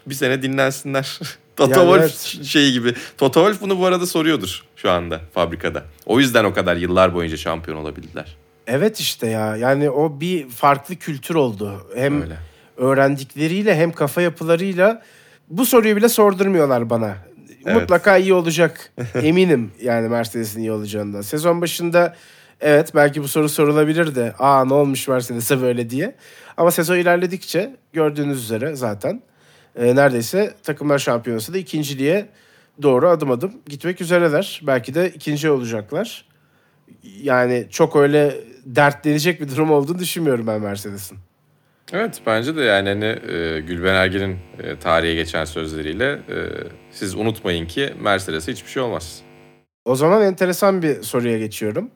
bir 0.07 0.15
sene 0.15 0.41
dinlensinler. 0.41 1.19
Toto 1.55 1.79
yani 1.79 1.81
Wolff 1.81 2.35
evet. 2.35 2.47
şeyi 2.47 2.73
gibi. 2.73 2.93
Toto 3.17 3.39
Wolff 3.39 3.61
bunu 3.61 3.79
bu 3.79 3.85
arada 3.85 4.05
soruyordur 4.05 4.63
şu 4.75 4.91
anda 4.91 5.21
fabrikada. 5.33 5.83
O 6.05 6.19
yüzden 6.19 6.43
o 6.43 6.53
kadar 6.53 6.75
yıllar 6.75 7.13
boyunca 7.13 7.37
şampiyon 7.37 7.77
olabildiler. 7.77 8.37
Evet 8.67 8.99
işte 8.99 9.27
ya. 9.27 9.55
Yani 9.55 9.89
o 9.89 10.19
bir 10.19 10.49
farklı 10.49 10.95
kültür 10.95 11.35
oldu. 11.35 11.87
Hem 11.95 12.21
Öyle. 12.21 12.37
öğrendikleriyle 12.77 13.75
hem 13.75 13.91
kafa 13.91 14.21
yapılarıyla 14.21 15.01
bu 15.49 15.65
soruyu 15.65 15.95
bile 15.95 16.09
sordurmuyorlar 16.09 16.89
bana. 16.89 17.17
Evet. 17.65 17.81
Mutlaka 17.81 18.17
iyi 18.17 18.33
olacak. 18.33 18.93
Eminim 19.15 19.71
yani 19.81 20.09
Mercedes'in 20.09 20.59
iyi 20.59 20.71
olacağından. 20.71 21.21
Sezon 21.21 21.61
başında 21.61 22.15
evet 22.61 22.95
belki 22.95 23.23
bu 23.23 23.27
soru 23.27 23.49
sorulabilir 23.49 24.15
de 24.15 24.33
aa 24.39 24.65
ne 24.65 24.73
olmuş 24.73 25.07
Mercedes'e 25.07 25.61
böyle 25.61 25.89
diye. 25.89 26.15
Ama 26.57 26.71
sezon 26.71 26.95
ilerledikçe 26.95 27.75
gördüğünüz 27.93 28.43
üzere 28.43 28.75
zaten 28.75 29.21
e, 29.75 29.95
neredeyse 29.95 30.53
takımlar 30.63 30.99
şampiyonası 30.99 31.53
da 31.53 31.57
ikinciliğe 31.57 32.29
doğru 32.81 33.09
adım 33.09 33.31
adım 33.31 33.51
gitmek 33.65 34.01
üzereler. 34.01 34.61
Belki 34.63 34.95
de 34.95 35.09
ikinci 35.09 35.49
olacaklar. 35.49 36.25
Yani 37.03 37.67
çok 37.69 37.95
öyle 37.95 38.35
dertlenecek 38.75 39.41
bir 39.41 39.49
durum 39.49 39.71
olduğunu 39.71 39.99
düşünmüyorum 39.99 40.47
ben 40.47 40.61
Mercedes'in. 40.61 41.17
Evet 41.93 42.21
bence 42.25 42.55
de 42.55 42.61
yani 42.61 42.89
hani 42.89 43.05
e, 43.05 43.59
Gülben 43.59 43.93
Ergen'in 43.95 44.37
e, 44.63 44.79
tarihe 44.79 45.15
geçen 45.15 45.45
sözleriyle 45.45 46.11
e, 46.11 46.37
siz 46.91 47.15
unutmayın 47.15 47.65
ki 47.65 47.93
Mercedes'e 48.01 48.51
hiçbir 48.51 48.69
şey 48.69 48.83
olmaz. 48.83 49.21
O 49.85 49.95
zaman 49.95 50.21
enteresan 50.21 50.81
bir 50.81 51.01
soruya 51.03 51.37
geçiyorum. 51.37 51.91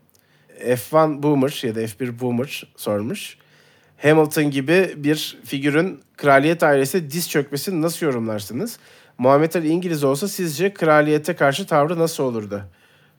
F1 0.59 1.23
Boomer 1.23 1.61
ya 1.63 1.75
da 1.75 1.81
F1 1.83 2.19
Boomer 2.19 2.73
sormuş. 2.77 3.37
Hamilton 3.97 4.51
gibi 4.51 4.93
bir 4.95 5.37
figürün 5.45 6.01
kraliyet 6.17 6.63
ailesi 6.63 7.11
diz 7.11 7.29
çökmesini 7.29 7.81
nasıl 7.81 8.05
yorumlarsınız? 8.05 8.79
Muhammed 9.17 9.53
Ali 9.53 9.67
İngiliz 9.67 10.03
olsa 10.03 10.27
sizce 10.27 10.73
kraliyete 10.73 11.35
karşı 11.35 11.67
tavrı 11.67 11.99
nasıl 11.99 12.23
olurdu? 12.23 12.63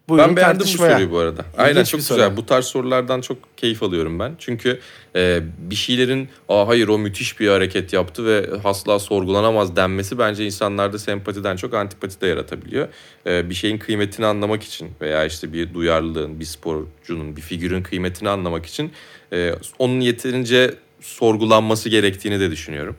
Buyurun 0.09 0.29
ben 0.29 0.37
beğendim 0.37 0.61
bu 0.61 0.71
soruyu 0.71 1.11
bu 1.11 1.19
arada. 1.19 1.41
İlginç 1.41 1.59
Aynen 1.59 1.85
çok 1.85 2.01
güzel. 2.01 2.17
Soru. 2.17 2.37
Bu 2.37 2.47
tarz 2.47 2.65
sorulardan 2.65 3.21
çok 3.21 3.37
keyif 3.57 3.83
alıyorum 3.83 4.19
ben. 4.19 4.35
Çünkü 4.39 4.81
e, 5.17 5.41
bir 5.59 5.75
şeylerin 5.75 6.29
Aa, 6.49 6.69
hayır 6.69 6.89
o 6.89 6.99
müthiş 6.99 7.41
bir 7.41 7.49
hareket 7.49 7.93
yaptı 7.93 8.27
ve 8.27 8.47
asla 8.65 8.99
sorgulanamaz 8.99 9.77
denmesi 9.77 10.19
bence 10.19 10.47
insanlarda 10.47 10.99
sempatiden 10.99 11.57
çok 11.57 11.75
antipati 11.75 12.21
de 12.21 12.27
yaratabiliyor. 12.27 12.89
E, 13.27 13.51
bir 13.51 13.55
şeyin 13.55 13.79
kıymetini 13.79 14.27
anlamak 14.27 14.63
için 14.63 14.91
veya 15.01 15.25
işte 15.25 15.53
bir 15.53 15.75
duyarlılığın, 15.75 16.41
bir 16.41 16.45
sporcunun, 16.45 17.37
bir 17.37 17.43
figürün 17.43 17.83
kıymetini 17.83 18.29
anlamak 18.29 18.67
için 18.67 18.93
e, 19.33 19.55
onun 19.79 20.01
yeterince 20.01 20.75
sorgulanması 21.01 21.89
gerektiğini 21.89 22.41
de 22.41 22.51
düşünüyorum. 22.51 22.97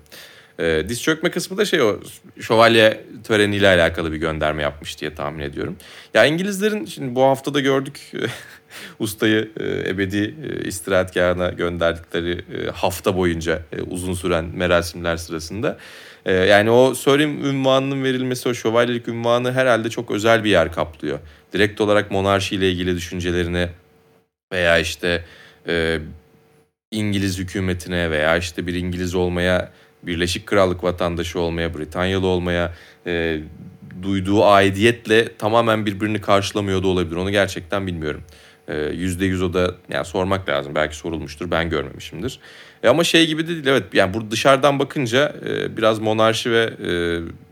E, 0.59 0.83
diz 0.89 1.03
çökme 1.03 1.31
kısmı 1.31 1.57
da 1.57 1.65
şey 1.65 1.81
o 1.81 1.99
şövalye 2.39 3.03
töreniyle 3.23 3.67
alakalı 3.67 4.11
bir 4.11 4.17
gönderme 4.17 4.61
yapmış 4.61 5.01
diye 5.01 5.15
tahmin 5.15 5.39
ediyorum. 5.39 5.75
Ya 6.13 6.25
İngilizlerin 6.25 6.85
şimdi 6.85 7.15
bu 7.15 7.23
hafta 7.23 7.53
da 7.53 7.59
gördük 7.59 8.11
ustayı 8.99 9.51
e, 9.59 9.89
ebedi 9.89 10.35
e, 10.43 10.67
istirahatgahına 10.67 11.49
gönderdikleri 11.49 12.31
e, 12.31 12.71
hafta 12.71 13.17
boyunca 13.17 13.61
e, 13.71 13.81
uzun 13.81 14.13
süren 14.13 14.45
merasimler 14.45 15.17
sırasında. 15.17 15.77
E, 16.25 16.33
yani 16.33 16.69
o 16.71 16.95
Sörim 16.95 17.45
ünvanının 17.45 18.03
verilmesi, 18.03 18.49
o 18.49 18.53
şövalyelik 18.53 19.07
ünvanı 19.07 19.51
herhalde 19.51 19.89
çok 19.89 20.11
özel 20.11 20.43
bir 20.43 20.49
yer 20.49 20.71
kaplıyor. 20.71 21.19
Direkt 21.53 21.81
olarak 21.81 22.11
monarşi 22.11 22.55
ile 22.55 22.71
ilgili 22.71 22.95
düşüncelerini 22.95 23.69
veya 24.51 24.79
işte 24.79 25.25
e, 25.67 25.99
İngiliz 26.91 27.39
hükümetine 27.39 28.11
veya 28.11 28.37
işte 28.37 28.67
bir 28.67 28.73
İngiliz 28.73 29.15
olmaya 29.15 29.71
Birleşik 30.03 30.47
Krallık 30.47 30.83
vatandaşı 30.83 31.39
olmaya, 31.39 31.77
Britanyalı 31.77 32.27
olmaya 32.27 32.73
e, 33.07 33.39
duyduğu 34.01 34.45
aidiyetle 34.45 35.37
tamamen 35.37 35.85
birbirini 35.85 36.21
karşılamıyor 36.21 36.83
da 36.83 36.87
olabilir. 36.87 37.15
Onu 37.15 37.31
gerçekten 37.31 37.87
bilmiyorum. 37.87 38.21
E, 38.67 38.77
yüzde 38.77 39.25
yüz 39.25 39.41
o 39.41 39.53
da 39.53 39.75
yani 39.89 40.05
sormak 40.05 40.49
lazım. 40.49 40.75
Belki 40.75 40.95
sorulmuştur. 40.95 41.51
Ben 41.51 41.69
görmemişimdir. 41.69 42.39
E, 42.83 42.87
ama 42.87 43.03
şey 43.03 43.27
gibi 43.27 43.43
de 43.43 43.47
değil. 43.47 43.67
Evet 43.67 43.83
yani 43.93 44.13
burada 44.13 44.31
dışarıdan 44.31 44.79
bakınca 44.79 45.35
e, 45.45 45.77
biraz 45.77 45.99
monarşi 45.99 46.51
ve 46.51 46.73
e, 46.87 46.91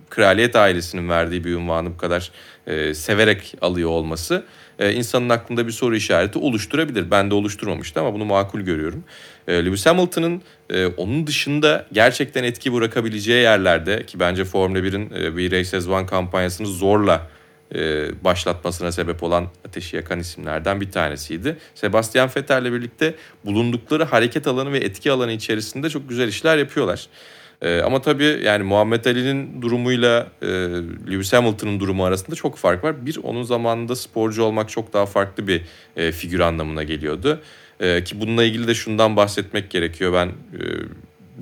kraliyet 0.10 0.56
ailesinin 0.56 1.10
verdiği 1.10 1.44
bir 1.44 1.52
ünvanı 1.52 1.90
bu 1.90 1.98
kadar 1.98 2.32
e, 2.68 2.94
severek 2.94 3.56
alıyor 3.62 3.90
olması 3.90 4.46
e, 4.82 4.94
insanın 4.94 5.30
aklında 5.30 5.68
bir 5.68 5.72
soru 5.72 5.96
işareti 5.96 6.40
oluşturabilir. 6.40 7.12
Ben 7.12 7.32
de 7.32 7.36
oluşturmamıştı 7.36 8.00
ama 8.00 8.14
bunu 8.14 8.26
makul 8.26 8.60
görüyorum. 8.60 9.04
E, 9.48 9.66
Lewis 9.66 9.86
Hamilton'ın 9.86 10.42
e, 10.70 10.86
onun 10.86 11.28
dışında 11.28 11.86
gerçekten 11.92 12.44
etki 12.44 12.74
bırakabileceği 12.74 13.42
yerlerde 13.42 14.06
ki 14.06 14.20
bence 14.20 14.46
Formula 14.46 14.80
1'in 14.80 15.24
e, 15.24 15.38
bir 15.38 15.52
Race 15.52 15.78
as 15.78 15.88
One 15.88 16.06
kampanyasını 16.06 16.68
zorla 16.68 17.28
başlatmasına 18.24 18.92
sebep 18.92 19.24
olan 19.24 19.48
ateşi 19.68 19.96
yakan 19.96 20.20
isimlerden 20.20 20.82
bir 20.82 20.92
tanesiydi. 20.92 21.58
Sebastian 21.76 22.30
Vettel'le 22.38 22.74
birlikte 22.74 23.16
bulundukları 23.46 24.04
hareket 24.04 24.48
alanı 24.48 24.74
ve 24.74 24.78
etki 24.78 25.12
alanı 25.12 25.32
içerisinde 25.32 25.90
çok 25.90 26.10
güzel 26.10 26.28
işler 26.28 26.58
yapıyorlar. 26.58 27.08
E, 27.62 27.82
ama 27.82 28.02
tabii 28.02 28.40
yani 28.44 28.64
Muhammed 28.64 29.06
Ali'nin 29.06 29.62
durumuyla 29.62 30.28
e, 30.42 30.48
Lewis 31.12 31.34
Hamilton'ın 31.34 31.80
durumu 31.80 32.06
arasında 32.06 32.36
çok 32.36 32.58
fark 32.58 32.84
var. 32.84 33.06
Bir, 33.06 33.18
onun 33.24 33.44
zamanında 33.44 33.96
sporcu 33.96 34.44
olmak 34.44 34.70
çok 34.70 34.94
daha 34.94 35.06
farklı 35.06 35.48
bir 35.48 35.62
e, 35.96 36.12
figür 36.12 36.40
anlamına 36.40 36.84
geliyordu. 36.84 37.42
E, 37.80 38.04
ki 38.04 38.22
bununla 38.22 38.44
ilgili 38.44 38.68
de 38.68 38.74
şundan 38.74 39.16
bahsetmek 39.16 39.70
gerekiyor. 39.70 40.14
Ben 40.14 40.28
e, 40.28 40.62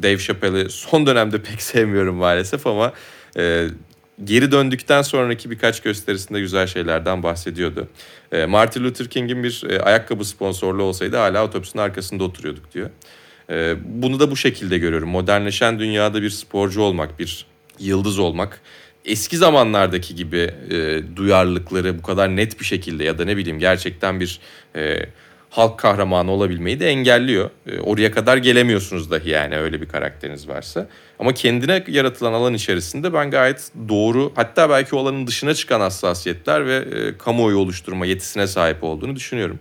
Dave 0.04 0.18
Chappelle'i 0.18 0.70
son 0.70 1.06
dönemde 1.06 1.42
pek 1.44 1.62
sevmiyorum 1.62 2.16
maalesef 2.16 2.68
ama 2.68 2.94
e, 3.38 3.68
geri 4.24 4.52
döndükten 4.52 5.02
sonraki 5.02 5.52
birkaç 5.52 5.82
gösterisinde 5.82 6.40
güzel 6.40 6.68
şeylerden 6.68 7.24
bahsediyordu. 7.24 7.88
E, 8.32 8.46
Martin 8.46 8.84
Luther 8.84 9.08
King'in 9.08 9.44
bir 9.44 9.64
e, 9.70 9.82
ayakkabı 9.82 10.26
sponsorluğu 10.26 10.84
olsaydı 10.84 11.18
hala 11.18 11.46
otobüsün 11.46 11.80
arkasında 11.80 12.24
oturuyorduk 12.24 12.74
diyor. 12.74 12.90
E, 13.50 13.76
bunu 13.86 14.20
da 14.20 14.32
bu 14.32 14.38
şekilde 14.38 14.78
görüyorum. 14.78 15.10
Modernleşen 15.10 15.80
dünyada 15.80 16.22
bir 16.22 16.30
sporcu 16.30 16.82
olmak, 16.82 17.20
bir 17.20 17.46
yıldız 17.80 18.20
olmak 18.20 18.62
eski 19.06 19.38
zamanlardaki 19.38 20.16
gibi 20.16 20.52
e, 20.72 21.02
duyarlılıkları 21.16 21.98
bu 21.98 22.02
kadar 22.02 22.36
net 22.36 22.60
bir 22.60 22.66
şekilde 22.66 23.04
ya 23.04 23.18
da 23.18 23.26
ne 23.26 23.38
bileyim 23.38 23.60
gerçekten 23.60 24.20
bir 24.20 24.40
e, 24.76 25.00
halk 25.50 25.80
kahramanı 25.80 26.32
olabilmeyi 26.32 26.80
de 26.80 26.88
engelliyor. 26.88 27.50
E, 27.68 27.80
oraya 27.80 28.12
kadar 28.12 28.38
gelemiyorsunuz 28.38 29.12
dahi 29.12 29.30
yani 29.30 29.58
öyle 29.58 29.82
bir 29.82 29.88
karakteriniz 29.88 30.48
varsa. 30.48 30.88
Ama 31.20 31.34
kendine 31.34 31.84
yaratılan 31.88 32.34
alan 32.34 32.54
içerisinde 32.54 33.14
ben 33.14 33.32
gayet 33.32 33.72
doğru 33.90 34.32
hatta 34.36 34.70
belki 34.70 34.96
o 34.96 35.00
alanın 35.00 35.28
dışına 35.28 35.54
çıkan 35.54 35.80
hassasiyetler 35.80 36.66
ve 36.66 36.76
e, 36.76 37.18
kamuoyu 37.18 37.58
oluşturma 37.58 38.06
yetisine 38.06 38.48
sahip 38.48 38.84
olduğunu 38.84 39.16
düşünüyorum. 39.16 39.60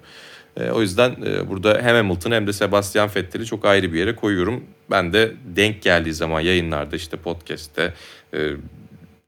E, 0.58 0.70
o 0.70 0.80
yüzden 0.80 1.16
e, 1.26 1.48
burada 1.48 1.78
hem 1.82 1.96
Hamilton 1.96 2.30
hem 2.30 2.46
de 2.46 2.52
Sebastian 2.52 3.10
Vettel'i 3.16 3.46
çok 3.46 3.64
ayrı 3.64 3.92
bir 3.92 3.98
yere 3.98 4.16
koyuyorum. 4.16 4.64
Ben 4.90 5.12
de 5.12 5.32
denk 5.44 5.82
geldiği 5.82 6.14
zaman 6.14 6.40
yayınlarda 6.40 6.96
işte 6.96 7.16
podcast'te 7.16 7.94
e, 8.34 8.50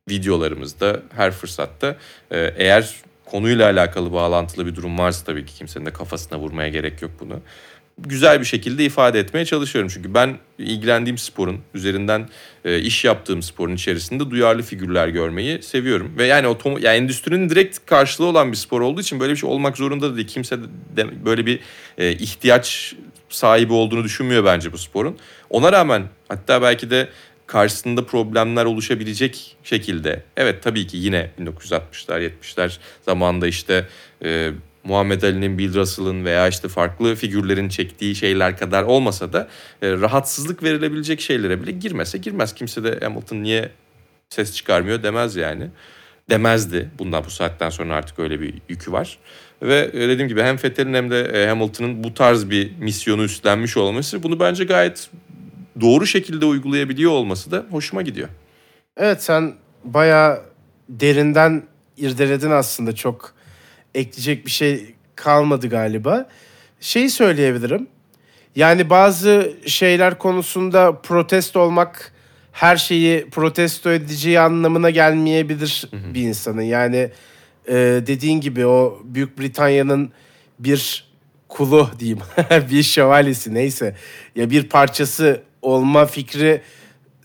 videolarımızda 0.08 1.00
her 1.16 1.30
fırsatta 1.30 1.96
eğer 2.30 2.94
konuyla 3.24 3.70
alakalı 3.70 4.12
bağlantılı 4.12 4.66
bir 4.66 4.74
durum 4.74 4.98
varsa 4.98 5.24
tabii 5.24 5.46
ki 5.46 5.54
kimsenin 5.54 5.86
de 5.86 5.90
kafasına 5.90 6.38
vurmaya 6.38 6.68
gerek 6.68 7.02
yok 7.02 7.10
bunu. 7.20 7.40
Güzel 8.06 8.40
bir 8.40 8.44
şekilde 8.44 8.84
ifade 8.84 9.18
etmeye 9.18 9.44
çalışıyorum. 9.44 9.90
Çünkü 9.94 10.14
ben 10.14 10.38
ilgilendiğim 10.58 11.18
sporun 11.18 11.60
üzerinden 11.74 12.28
e, 12.64 12.78
iş 12.78 13.04
yaptığım 13.04 13.42
sporun 13.42 13.74
içerisinde 13.74 14.30
duyarlı 14.30 14.62
figürler 14.62 15.08
görmeyi 15.08 15.62
seviyorum. 15.62 16.12
Ve 16.18 16.26
yani 16.26 16.46
otom 16.46 16.78
yani 16.78 16.96
endüstrinin 16.96 17.48
direkt 17.48 17.78
karşılığı 17.86 18.26
olan 18.26 18.52
bir 18.52 18.56
spor 18.56 18.80
olduğu 18.80 19.00
için 19.00 19.20
böyle 19.20 19.32
bir 19.32 19.38
şey 19.38 19.50
olmak 19.50 19.76
zorunda 19.76 20.12
da 20.12 20.16
değil. 20.16 20.28
Kimse 20.28 20.58
de 20.96 21.24
böyle 21.24 21.46
bir 21.46 21.60
e, 21.98 22.12
ihtiyaç 22.12 22.94
sahibi 23.28 23.72
olduğunu 23.72 24.04
düşünmüyor 24.04 24.44
bence 24.44 24.72
bu 24.72 24.78
sporun. 24.78 25.18
Ona 25.50 25.72
rağmen 25.72 26.02
hatta 26.28 26.62
belki 26.62 26.90
de 26.90 27.08
karşısında 27.46 28.06
problemler 28.06 28.64
oluşabilecek 28.64 29.56
şekilde. 29.64 30.22
Evet 30.36 30.62
tabii 30.62 30.86
ki 30.86 30.96
yine 30.96 31.30
1960'lar 31.40 32.30
70'ler 32.42 32.78
zamanında 33.02 33.46
işte 33.46 33.88
e, 34.24 34.50
Muhammed 34.84 35.22
Ali'nin, 35.22 35.58
Bill 35.58 35.74
Russell'ın 35.74 36.24
veya 36.24 36.48
işte 36.48 36.68
farklı 36.68 37.14
figürlerin 37.14 37.68
çektiği 37.68 38.14
şeyler 38.14 38.58
kadar 38.58 38.82
olmasa 38.82 39.32
da 39.32 39.48
e, 39.82 39.92
rahatsızlık 39.92 40.62
verilebilecek 40.62 41.20
şeylere 41.20 41.62
bile 41.62 41.70
girmese 41.70 42.18
girmez. 42.18 42.54
Kimse 42.54 42.84
de 42.84 42.98
Hamilton 43.02 43.36
niye 43.36 43.70
ses 44.28 44.54
çıkarmıyor 44.56 45.02
demez 45.02 45.36
yani. 45.36 45.68
Demezdi. 46.30 46.90
Bundan 46.98 47.24
bu 47.24 47.30
saatten 47.30 47.70
sonra 47.70 47.94
artık 47.94 48.18
öyle 48.18 48.40
bir 48.40 48.54
yükü 48.68 48.92
var. 48.92 49.18
Ve 49.62 49.90
e, 49.92 50.08
dediğim 50.08 50.28
gibi 50.28 50.42
hem 50.42 50.56
Vettel'in 50.56 50.94
hem 50.94 51.10
de 51.10 51.20
e, 51.20 51.46
Hamilton'ın 51.46 52.04
bu 52.04 52.14
tarz 52.14 52.50
bir 52.50 52.70
misyonu 52.78 53.22
üstlenmiş 53.22 53.76
olması 53.76 54.22
bunu 54.22 54.40
bence 54.40 54.64
gayet 54.64 55.10
doğru 55.80 56.06
şekilde 56.06 56.44
uygulayabiliyor 56.44 57.10
olması 57.10 57.50
da 57.50 57.66
hoşuma 57.70 58.02
gidiyor. 58.02 58.28
Evet 58.96 59.22
sen 59.22 59.54
bayağı 59.84 60.42
derinden 60.88 61.62
irdeledin 61.96 62.50
aslında 62.50 62.94
çok 62.94 63.34
ekleyecek 63.94 64.46
bir 64.46 64.50
şey 64.50 64.94
kalmadı 65.16 65.68
galiba. 65.68 66.28
Şeyi 66.80 67.10
söyleyebilirim. 67.10 67.88
Yani 68.56 68.90
bazı 68.90 69.52
şeyler 69.66 70.18
konusunda 70.18 71.00
protesto 71.00 71.60
olmak 71.60 72.12
her 72.52 72.76
şeyi 72.76 73.30
protesto 73.30 73.90
edeceği 73.90 74.40
anlamına 74.40 74.90
gelmeyebilir 74.90 75.86
hı 75.90 75.96
hı. 75.96 76.14
bir 76.14 76.22
insanın. 76.22 76.62
Yani 76.62 77.10
e, 77.68 77.74
dediğin 78.06 78.40
gibi 78.40 78.66
o 78.66 79.02
Büyük 79.04 79.38
Britanya'nın 79.38 80.12
bir 80.58 81.10
kulu 81.48 81.90
diyeyim, 81.98 82.18
bir 82.70 82.82
şövalyesi 82.82 83.54
neyse 83.54 83.96
ya 84.36 84.50
bir 84.50 84.68
parçası 84.68 85.42
olma 85.62 86.06
fikri 86.06 86.62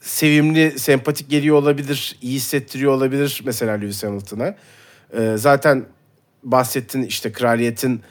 sevimli, 0.02 0.80
sempatik 0.80 1.30
geliyor 1.30 1.56
olabilir, 1.56 2.16
iyi 2.22 2.36
hissettiriyor 2.36 2.92
olabilir 2.92 3.42
mesela 3.46 3.74
Lewis 3.74 4.04
Hamilton'a. 4.04 4.56
Ee, 5.18 5.34
zaten 5.36 5.86
bahsettin 6.46 7.04
işte 7.04 7.32
kraliyetin 7.32 8.02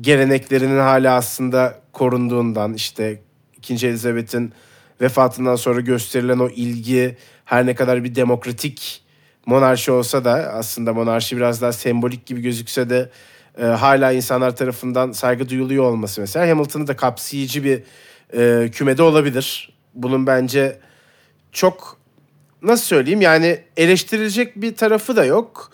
geleneklerinin 0.00 0.78
hala 0.78 1.14
aslında 1.14 1.80
korunduğundan 1.92 2.74
işte 2.74 3.20
2. 3.56 3.86
Elizabeth'in 3.86 4.52
vefatından 5.00 5.56
sonra 5.56 5.80
gösterilen 5.80 6.38
o 6.38 6.48
ilgi 6.48 7.16
her 7.44 7.66
ne 7.66 7.74
kadar 7.74 8.04
bir 8.04 8.14
demokratik 8.14 9.02
monarşi 9.46 9.92
olsa 9.92 10.24
da 10.24 10.32
aslında 10.32 10.92
monarşi 10.92 11.36
biraz 11.36 11.62
daha 11.62 11.72
sembolik 11.72 12.26
gibi 12.26 12.40
gözükse 12.40 12.90
de 12.90 13.10
e, 13.58 13.64
hala 13.64 14.12
insanlar 14.12 14.56
tarafından 14.56 15.12
saygı 15.12 15.48
duyuluyor 15.48 15.84
olması 15.84 16.20
mesela 16.20 16.50
Hamilton'ı 16.50 16.86
da 16.86 16.96
kapsayıcı 16.96 17.64
bir 17.64 17.82
e, 18.34 18.70
kümede 18.70 19.02
olabilir 19.02 19.72
bunun 19.94 20.26
bence 20.26 20.78
çok 21.52 21.98
nasıl 22.62 22.84
söyleyeyim 22.84 23.20
yani 23.20 23.60
eleştirilecek 23.76 24.56
bir 24.56 24.76
tarafı 24.76 25.16
da 25.16 25.24
yok. 25.24 25.70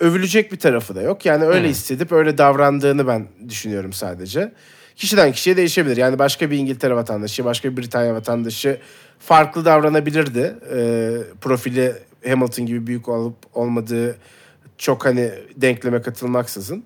Övülecek 0.00 0.52
bir 0.52 0.58
tarafı 0.58 0.94
da 0.94 1.02
yok. 1.02 1.26
Yani 1.26 1.44
öyle 1.44 1.62
hmm. 1.62 1.68
hissedip 1.68 2.12
öyle 2.12 2.38
davrandığını 2.38 3.06
ben 3.06 3.26
düşünüyorum 3.48 3.92
sadece. 3.92 4.52
Kişiden 4.96 5.32
kişiye 5.32 5.56
değişebilir. 5.56 5.96
Yani 5.96 6.18
başka 6.18 6.50
bir 6.50 6.58
İngiltere 6.58 6.94
vatandaşı, 6.94 7.44
başka 7.44 7.70
bir 7.70 7.82
Britanya 7.82 8.14
vatandaşı 8.14 8.78
farklı 9.18 9.64
davranabilirdi. 9.64 10.54
E, 10.74 11.10
profili 11.40 11.94
Hamilton 12.28 12.66
gibi 12.66 12.86
büyük 12.86 13.08
olup 13.08 13.36
olmadığı 13.54 14.16
çok 14.78 15.04
hani 15.04 15.30
denkleme 15.56 16.02
katılmaksızın. 16.02 16.84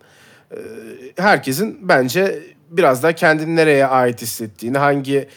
E, 0.52 0.56
herkesin 1.16 1.78
bence 1.82 2.42
biraz 2.70 3.02
da 3.02 3.14
kendini 3.14 3.56
nereye 3.56 3.86
ait 3.86 4.22
hissettiğini, 4.22 4.78
hangi 4.78 5.28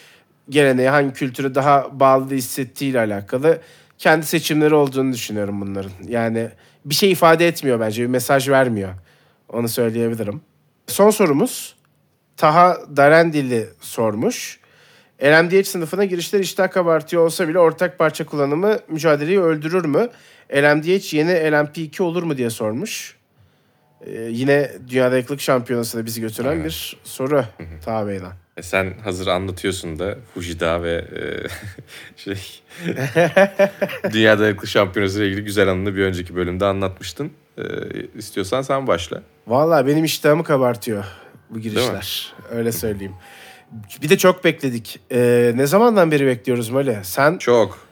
geleneğe, 0.48 0.90
hangi 0.90 1.12
kültüre 1.12 1.54
daha 1.54 2.00
bağlı 2.00 2.30
hissettiğiyle 2.30 3.00
alakalı 3.00 3.60
kendi 3.98 4.26
seçimleri 4.26 4.74
olduğunu 4.74 5.12
düşünüyorum 5.12 5.60
bunların. 5.60 5.92
Yani 6.08 6.48
bir 6.84 6.94
şey 6.94 7.12
ifade 7.12 7.48
etmiyor 7.48 7.80
bence, 7.80 8.02
bir 8.02 8.06
mesaj 8.06 8.48
vermiyor. 8.48 8.90
Onu 9.48 9.68
söyleyebilirim. 9.68 10.40
Son 10.86 11.10
sorumuz 11.10 11.76
Taha 12.36 12.78
Darendilli 12.96 13.68
sormuş. 13.80 14.60
LMDH 15.22 15.64
sınıfına 15.64 16.04
girişler 16.04 16.40
iştah 16.40 16.70
kabartıyor 16.70 17.24
olsa 17.24 17.48
bile 17.48 17.58
ortak 17.58 17.98
parça 17.98 18.26
kullanımı 18.26 18.78
mücadeleyi 18.88 19.40
öldürür 19.40 19.84
mü? 19.84 20.08
LMDH 20.54 21.14
yeni 21.14 21.30
LMP2 21.30 22.02
olur 22.02 22.22
mu 22.22 22.36
diye 22.36 22.50
sormuş. 22.50 23.16
Ee, 24.06 24.12
yine 24.12 24.72
Dünya 24.88 25.08
Yakılık 25.08 25.40
Şampiyonası'na 25.40 26.06
bizi 26.06 26.20
götüren 26.20 26.52
evet. 26.52 26.64
bir 26.64 26.96
soru 27.04 27.44
Taha 27.84 28.06
Bey'den. 28.06 28.32
E 28.56 28.62
sen 28.62 28.94
hazır 29.04 29.26
anlatıyorsun 29.26 29.98
da 29.98 30.18
Fujida 30.34 30.82
ve 30.82 30.92
e, 30.92 31.22
şey 32.16 32.62
Dünya 34.12 34.38
Dayanıklı 34.38 34.68
Şampiyonası 34.68 35.18
ile 35.18 35.28
ilgili 35.28 35.44
güzel 35.44 35.68
anını 35.68 35.96
bir 35.96 36.02
önceki 36.02 36.36
bölümde 36.36 36.64
anlatmıştın. 36.64 37.32
E, 37.58 37.62
istiyorsan 38.18 38.62
sen 38.62 38.86
başla. 38.86 39.22
Valla 39.46 39.86
benim 39.86 40.04
iştahımı 40.04 40.44
kabartıyor 40.44 41.04
bu 41.50 41.60
girişler. 41.60 42.32
Öyle 42.50 42.72
söyleyeyim. 42.72 43.14
Bir 44.02 44.08
de 44.08 44.18
çok 44.18 44.44
bekledik. 44.44 45.00
Ee, 45.12 45.52
ne 45.54 45.66
zamandan 45.66 46.10
beri 46.10 46.26
bekliyoruz 46.26 46.68
Mali? 46.68 46.98
Sen 47.02 47.38
çok 47.38 47.86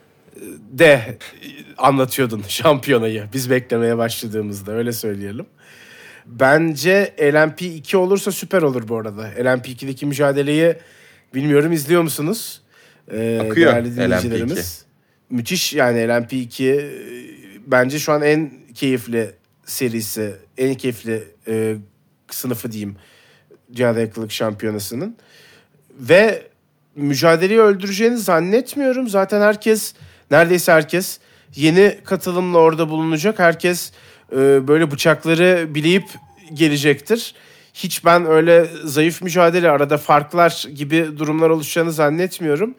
de 0.72 1.18
anlatıyordun 1.78 2.44
şampiyonayı. 2.48 3.24
Biz 3.32 3.50
beklemeye 3.50 3.98
başladığımızda 3.98 4.72
öyle 4.72 4.92
söyleyelim. 4.92 5.46
Bence 6.26 7.14
LMP2 7.18 7.96
olursa 7.96 8.32
süper 8.32 8.62
olur 8.62 8.88
bu 8.88 8.96
arada. 8.96 9.28
LMP2'deki 9.32 10.06
mücadeleyi 10.06 10.76
bilmiyorum 11.34 11.72
izliyor 11.72 12.02
musunuz? 12.02 12.62
Ee, 13.12 13.42
Akıyor 13.50 13.72
LMP2. 13.72 14.82
Müthiş 15.30 15.72
yani 15.72 15.98
LMP2 15.98 16.90
bence 17.66 17.98
şu 17.98 18.12
an 18.12 18.22
en 18.22 18.50
keyifli 18.74 19.30
serisi, 19.64 20.34
en 20.58 20.74
keyifli 20.74 21.24
e, 21.48 21.76
sınıfı 22.30 22.72
diyeyim. 22.72 22.96
Dünya 23.76 23.94
Dayanıklılık 23.94 24.32
Şampiyonası'nın. 24.32 25.16
Ve 26.00 26.42
mücadeleyi 26.96 27.60
öldüreceğini 27.60 28.18
zannetmiyorum. 28.18 29.08
Zaten 29.08 29.40
herkes, 29.40 29.94
neredeyse 30.30 30.72
herkes 30.72 31.18
yeni 31.54 31.98
katılımla 32.04 32.58
orada 32.58 32.88
bulunacak. 32.88 33.38
Herkes 33.38 33.92
e, 34.32 34.68
böyle 34.68 34.90
bıçakları 34.90 35.74
bileyip 35.74 36.04
gelecektir. 36.54 37.34
Hiç 37.74 38.04
ben 38.04 38.26
öyle 38.26 38.66
zayıf 38.84 39.22
mücadele 39.22 39.70
arada 39.70 39.98
farklar 39.98 40.66
gibi 40.74 41.18
durumlar 41.18 41.50
oluşacağını 41.50 41.92
zannetmiyorum. 41.92 42.74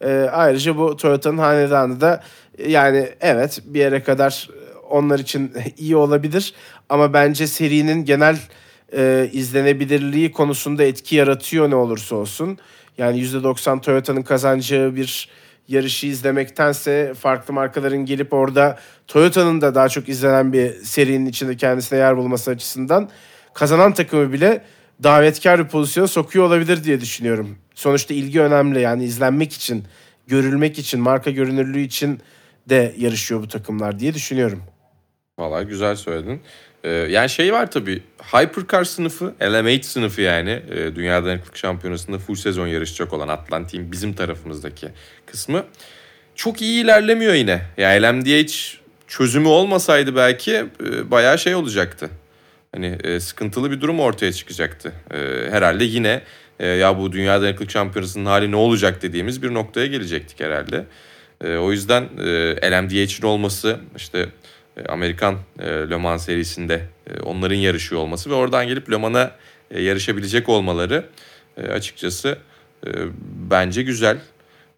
E, 0.00 0.28
ayrıca 0.32 0.76
bu 0.76 0.96
Toyota'nın 0.96 1.38
hanedanı 1.38 2.00
da 2.00 2.22
yani 2.66 3.08
evet 3.20 3.60
bir 3.64 3.80
yere 3.80 4.02
kadar 4.02 4.48
onlar 4.90 5.18
için 5.18 5.52
iyi 5.78 5.96
olabilir 5.96 6.54
ama 6.88 7.12
bence 7.12 7.46
serinin 7.46 8.04
genel 8.04 8.38
e, 8.96 9.30
izlenebilirliği 9.32 10.32
konusunda 10.32 10.84
etki 10.84 11.16
yaratıyor 11.16 11.70
ne 11.70 11.74
olursa 11.74 12.16
olsun. 12.16 12.58
Yani 12.98 13.20
%90 13.24 13.80
Toyota'nın 13.80 14.22
kazancı 14.22 14.92
bir 14.96 15.28
yarışı 15.68 16.06
izlemektense 16.06 17.14
farklı 17.14 17.54
markaların 17.54 18.04
gelip 18.04 18.32
orada 18.32 18.78
Toyota'nın 19.06 19.60
da 19.60 19.74
daha 19.74 19.88
çok 19.88 20.08
izlenen 20.08 20.52
bir 20.52 20.72
serinin 20.72 21.26
içinde 21.26 21.56
kendisine 21.56 21.98
yer 21.98 22.16
bulması 22.16 22.50
açısından 22.50 23.08
kazanan 23.54 23.94
takımı 23.94 24.32
bile 24.32 24.64
davetkar 25.02 25.58
bir 25.58 25.68
pozisyona 25.68 26.06
sokuyor 26.06 26.44
olabilir 26.44 26.84
diye 26.84 27.00
düşünüyorum. 27.00 27.58
Sonuçta 27.74 28.14
ilgi 28.14 28.40
önemli 28.40 28.80
yani 28.80 29.04
izlenmek 29.04 29.52
için, 29.52 29.84
görülmek 30.26 30.78
için, 30.78 31.00
marka 31.00 31.30
görünürlüğü 31.30 31.80
için 31.80 32.20
de 32.68 32.94
yarışıyor 32.98 33.42
bu 33.42 33.48
takımlar 33.48 33.98
diye 33.98 34.14
düşünüyorum. 34.14 34.62
Valla 35.38 35.62
güzel 35.62 35.96
söyledin. 35.96 36.42
Ee, 36.84 36.90
yani 36.90 37.30
şey 37.30 37.52
var 37.52 37.70
tabii. 37.70 38.02
Hypercar 38.22 38.84
sınıfı, 38.84 39.34
LMH 39.42 39.82
sınıfı 39.82 40.20
yani. 40.20 40.62
E, 40.70 40.96
Dünya 40.96 41.24
Dayanıklık 41.24 41.56
Şampiyonası'nda 41.56 42.18
full 42.18 42.34
sezon 42.34 42.66
yarışacak 42.66 43.12
olan 43.12 43.28
Atlantik'in 43.28 43.92
bizim 43.92 44.12
tarafımızdaki 44.12 44.88
kısmı. 45.26 45.64
Çok 46.34 46.62
iyi 46.62 46.84
ilerlemiyor 46.84 47.34
yine. 47.34 47.62
Yani 47.76 48.02
LMDH 48.02 48.78
çözümü 49.08 49.48
olmasaydı 49.48 50.16
belki 50.16 50.52
e, 50.54 51.10
bayağı 51.10 51.38
şey 51.38 51.54
olacaktı. 51.54 52.10
Hani 52.74 52.98
e, 53.04 53.20
sıkıntılı 53.20 53.70
bir 53.70 53.80
durum 53.80 54.00
ortaya 54.00 54.32
çıkacaktı. 54.32 54.92
E, 55.10 55.50
herhalde 55.50 55.84
yine 55.84 56.22
ya 56.60 56.98
bu 56.98 57.12
Dünya 57.12 57.40
Dayanıklık 57.42 57.70
Şampiyonası'nın 57.70 58.26
hali 58.26 58.50
ne 58.50 58.56
olacak 58.56 59.02
dediğimiz 59.02 59.42
bir 59.42 59.54
noktaya 59.54 59.86
gelecektik 59.86 60.40
herhalde. 60.40 60.84
O 61.44 61.72
yüzden 61.72 62.02
e, 62.62 62.70
LMDH'in 62.70 63.26
olması 63.26 63.80
işte 63.96 64.28
Amerikan 64.88 65.38
e, 65.58 65.66
Le 65.66 65.96
Mans 65.96 66.24
serisinde 66.24 66.82
e, 67.06 67.20
onların 67.20 67.56
yarışıyor 67.56 68.00
olması 68.00 68.30
ve 68.30 68.34
oradan 68.34 68.66
gelip 68.66 68.90
Le 68.90 68.96
Mans'a 68.96 69.36
e, 69.70 69.82
yarışabilecek 69.82 70.48
olmaları 70.48 71.04
e, 71.56 71.66
açıkçası 71.66 72.38
e, 72.86 72.90
bence 73.50 73.82
güzel. 73.82 74.18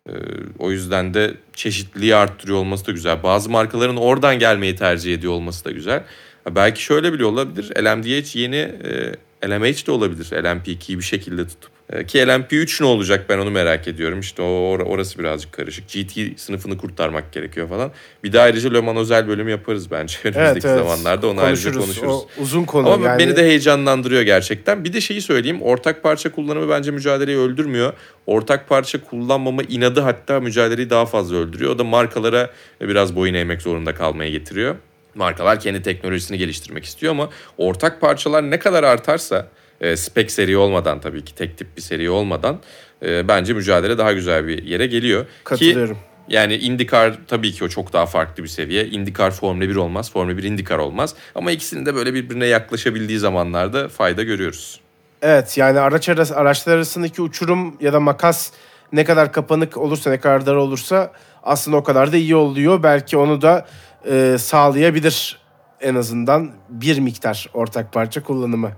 E, 0.08 0.12
o 0.58 0.70
yüzden 0.70 1.14
de 1.14 1.34
çeşitliliği 1.52 2.14
arttırıyor 2.14 2.58
olması 2.58 2.86
da 2.86 2.92
güzel. 2.92 3.22
Bazı 3.22 3.50
markaların 3.50 3.96
oradan 3.96 4.38
gelmeyi 4.38 4.76
tercih 4.76 5.14
ediyor 5.14 5.32
olması 5.32 5.64
da 5.64 5.70
güzel. 5.70 6.02
Belki 6.50 6.82
şöyle 6.82 7.12
bile 7.12 7.24
olabilir. 7.24 7.84
LMDH 7.84 8.36
yeni 8.36 8.56
e, 8.56 9.14
LMH 9.44 9.86
de 9.86 9.90
olabilir. 9.90 10.24
LMP2'yi 10.24 10.98
bir 10.98 11.04
şekilde 11.04 11.48
tutup. 11.48 11.70
E, 11.92 12.06
ki 12.06 12.18
LMP3 12.18 12.82
ne 12.82 12.86
olacak 12.86 13.26
ben 13.28 13.38
onu 13.38 13.50
merak 13.50 13.88
ediyorum. 13.88 14.20
İşte 14.20 14.42
or- 14.42 14.82
orası 14.82 15.18
birazcık 15.18 15.52
karışık. 15.52 15.88
GT 15.88 16.40
sınıfını 16.40 16.78
kurtarmak 16.78 17.32
gerekiyor 17.32 17.68
falan. 17.68 17.92
Bir 18.24 18.32
de 18.32 18.40
ayrıca 18.40 18.72
Le 18.72 18.80
Mans 18.80 18.98
özel 18.98 19.28
bölümü 19.28 19.50
yaparız 19.50 19.90
bence 19.90 20.16
önümüzdeki 20.24 20.68
zamanlarda. 20.68 21.28
Onu 21.28 21.40
ayrıca 21.40 21.72
konuşuruz. 21.72 22.12
O 22.12 22.26
uzun 22.38 22.64
konu. 22.64 22.90
Ama 22.90 23.06
yani... 23.06 23.18
beni 23.18 23.36
de 23.36 23.42
heyecanlandırıyor 23.42 24.22
gerçekten. 24.22 24.84
Bir 24.84 24.92
de 24.92 25.00
şeyi 25.00 25.22
söyleyeyim. 25.22 25.62
Ortak 25.62 26.02
parça 26.02 26.32
kullanımı 26.32 26.68
bence 26.68 26.90
mücadeleyi 26.90 27.38
öldürmüyor. 27.38 27.92
Ortak 28.26 28.68
parça 28.68 29.04
kullanmama 29.04 29.62
inadı 29.62 30.00
hatta 30.00 30.40
mücadeleyi 30.40 30.90
daha 30.90 31.06
fazla 31.06 31.36
öldürüyor. 31.36 31.70
O 31.74 31.78
da 31.78 31.84
markalara 31.84 32.50
biraz 32.80 33.16
boyun 33.16 33.34
eğmek 33.34 33.62
zorunda 33.62 33.94
kalmaya 33.94 34.30
getiriyor. 34.30 34.76
Markalar 35.14 35.60
kendi 35.60 35.82
teknolojisini 35.82 36.38
geliştirmek 36.38 36.84
istiyor 36.84 37.12
ama 37.12 37.28
ortak 37.58 38.00
parçalar 38.00 38.50
ne 38.50 38.58
kadar 38.58 38.84
artarsa 38.84 39.48
e, 39.80 39.96
spek 39.96 40.30
seri 40.30 40.56
olmadan 40.56 41.00
tabii 41.00 41.24
ki 41.24 41.34
tek 41.34 41.58
tip 41.58 41.76
bir 41.76 41.82
seri 41.82 42.10
olmadan 42.10 42.60
e, 43.02 43.28
bence 43.28 43.52
mücadele 43.52 43.98
daha 43.98 44.12
güzel 44.12 44.46
bir 44.46 44.62
yere 44.62 44.86
geliyor. 44.86 45.26
Katılıyorum. 45.44 45.94
Ki, 45.94 46.00
yani 46.28 46.56
IndyCar 46.56 47.18
tabii 47.28 47.52
ki 47.52 47.64
o 47.64 47.68
çok 47.68 47.92
daha 47.92 48.06
farklı 48.06 48.42
bir 48.42 48.48
seviye. 48.48 48.86
IndyCar 48.86 49.30
Formula 49.30 49.68
1 49.68 49.76
olmaz, 49.76 50.12
Formula 50.12 50.36
1 50.36 50.42
IndyCar 50.42 50.78
olmaz. 50.78 51.14
Ama 51.34 51.50
ikisinin 51.50 51.86
de 51.86 51.94
böyle 51.94 52.14
birbirine 52.14 52.46
yaklaşabildiği 52.46 53.18
zamanlarda 53.18 53.88
fayda 53.88 54.22
görüyoruz. 54.22 54.80
Evet 55.22 55.58
yani 55.58 55.80
araç 55.80 56.08
arası, 56.08 56.36
araçlar 56.36 56.76
arasındaki 56.76 57.22
uçurum 57.22 57.76
ya 57.80 57.92
da 57.92 58.00
makas 58.00 58.50
ne 58.92 59.04
kadar 59.04 59.32
kapanık 59.32 59.76
olursa 59.76 60.10
ne 60.10 60.20
kadar 60.20 60.46
dar 60.46 60.54
olursa 60.54 61.12
aslında 61.42 61.76
o 61.76 61.82
kadar 61.82 62.12
da 62.12 62.16
iyi 62.16 62.36
oluyor. 62.36 62.82
Belki 62.82 63.16
onu 63.16 63.42
da 63.42 63.66
e, 64.06 64.36
sağlayabilir 64.38 65.40
en 65.80 65.94
azından 65.94 66.50
bir 66.68 66.98
miktar 66.98 67.50
ortak 67.54 67.92
parça 67.92 68.22
kullanımı. 68.22 68.72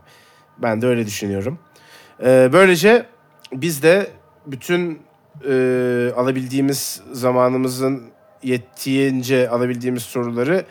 Ben 0.59 0.83
de 0.83 0.87
öyle 0.87 1.07
düşünüyorum. 1.07 1.59
E, 2.25 2.51
böylece 2.53 3.07
biz 3.53 3.83
de 3.83 4.11
bütün 4.47 5.03
e, 5.49 5.53
alabildiğimiz 6.17 7.01
zamanımızın 7.13 8.03
yettiğince 8.43 9.49
alabildiğimiz 9.49 10.03
soruları 10.03 10.65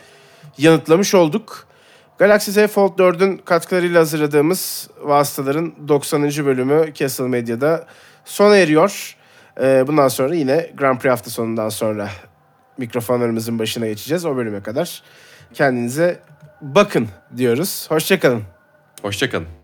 yanıtlamış 0.58 1.16
olduk. 1.16 1.68
Galaxy 2.18 2.52
Z 2.52 2.68
Fold 2.68 3.00
4'ün 3.00 3.38
katkılarıyla 3.38 4.00
hazırladığımız 4.00 4.90
vasıtaların 5.02 5.74
90. 5.88 6.24
bölümü 6.24 6.94
Castle 6.94 7.28
Medya'da 7.28 7.88
sona 8.26 8.56
eriyor. 8.58 9.16
E, 9.62 9.88
bundan 9.88 10.08
sonra 10.08 10.36
yine 10.36 10.72
Grand 10.78 11.00
Prix 11.00 11.12
hafta 11.12 11.30
sonundan 11.30 11.70
sonra 11.70 12.10
mikrofonlarımızın 12.78 13.60
başına 13.60 13.88
geçeceğiz 13.88 14.26
o 14.26 14.36
bölüme 14.36 14.64
kadar. 14.64 15.04
Kendinize 15.54 16.20
bakın 16.62 17.08
diyoruz. 17.38 17.86
Hoşçakalın. 17.90 18.44
Hoşçakalın. 19.02 19.61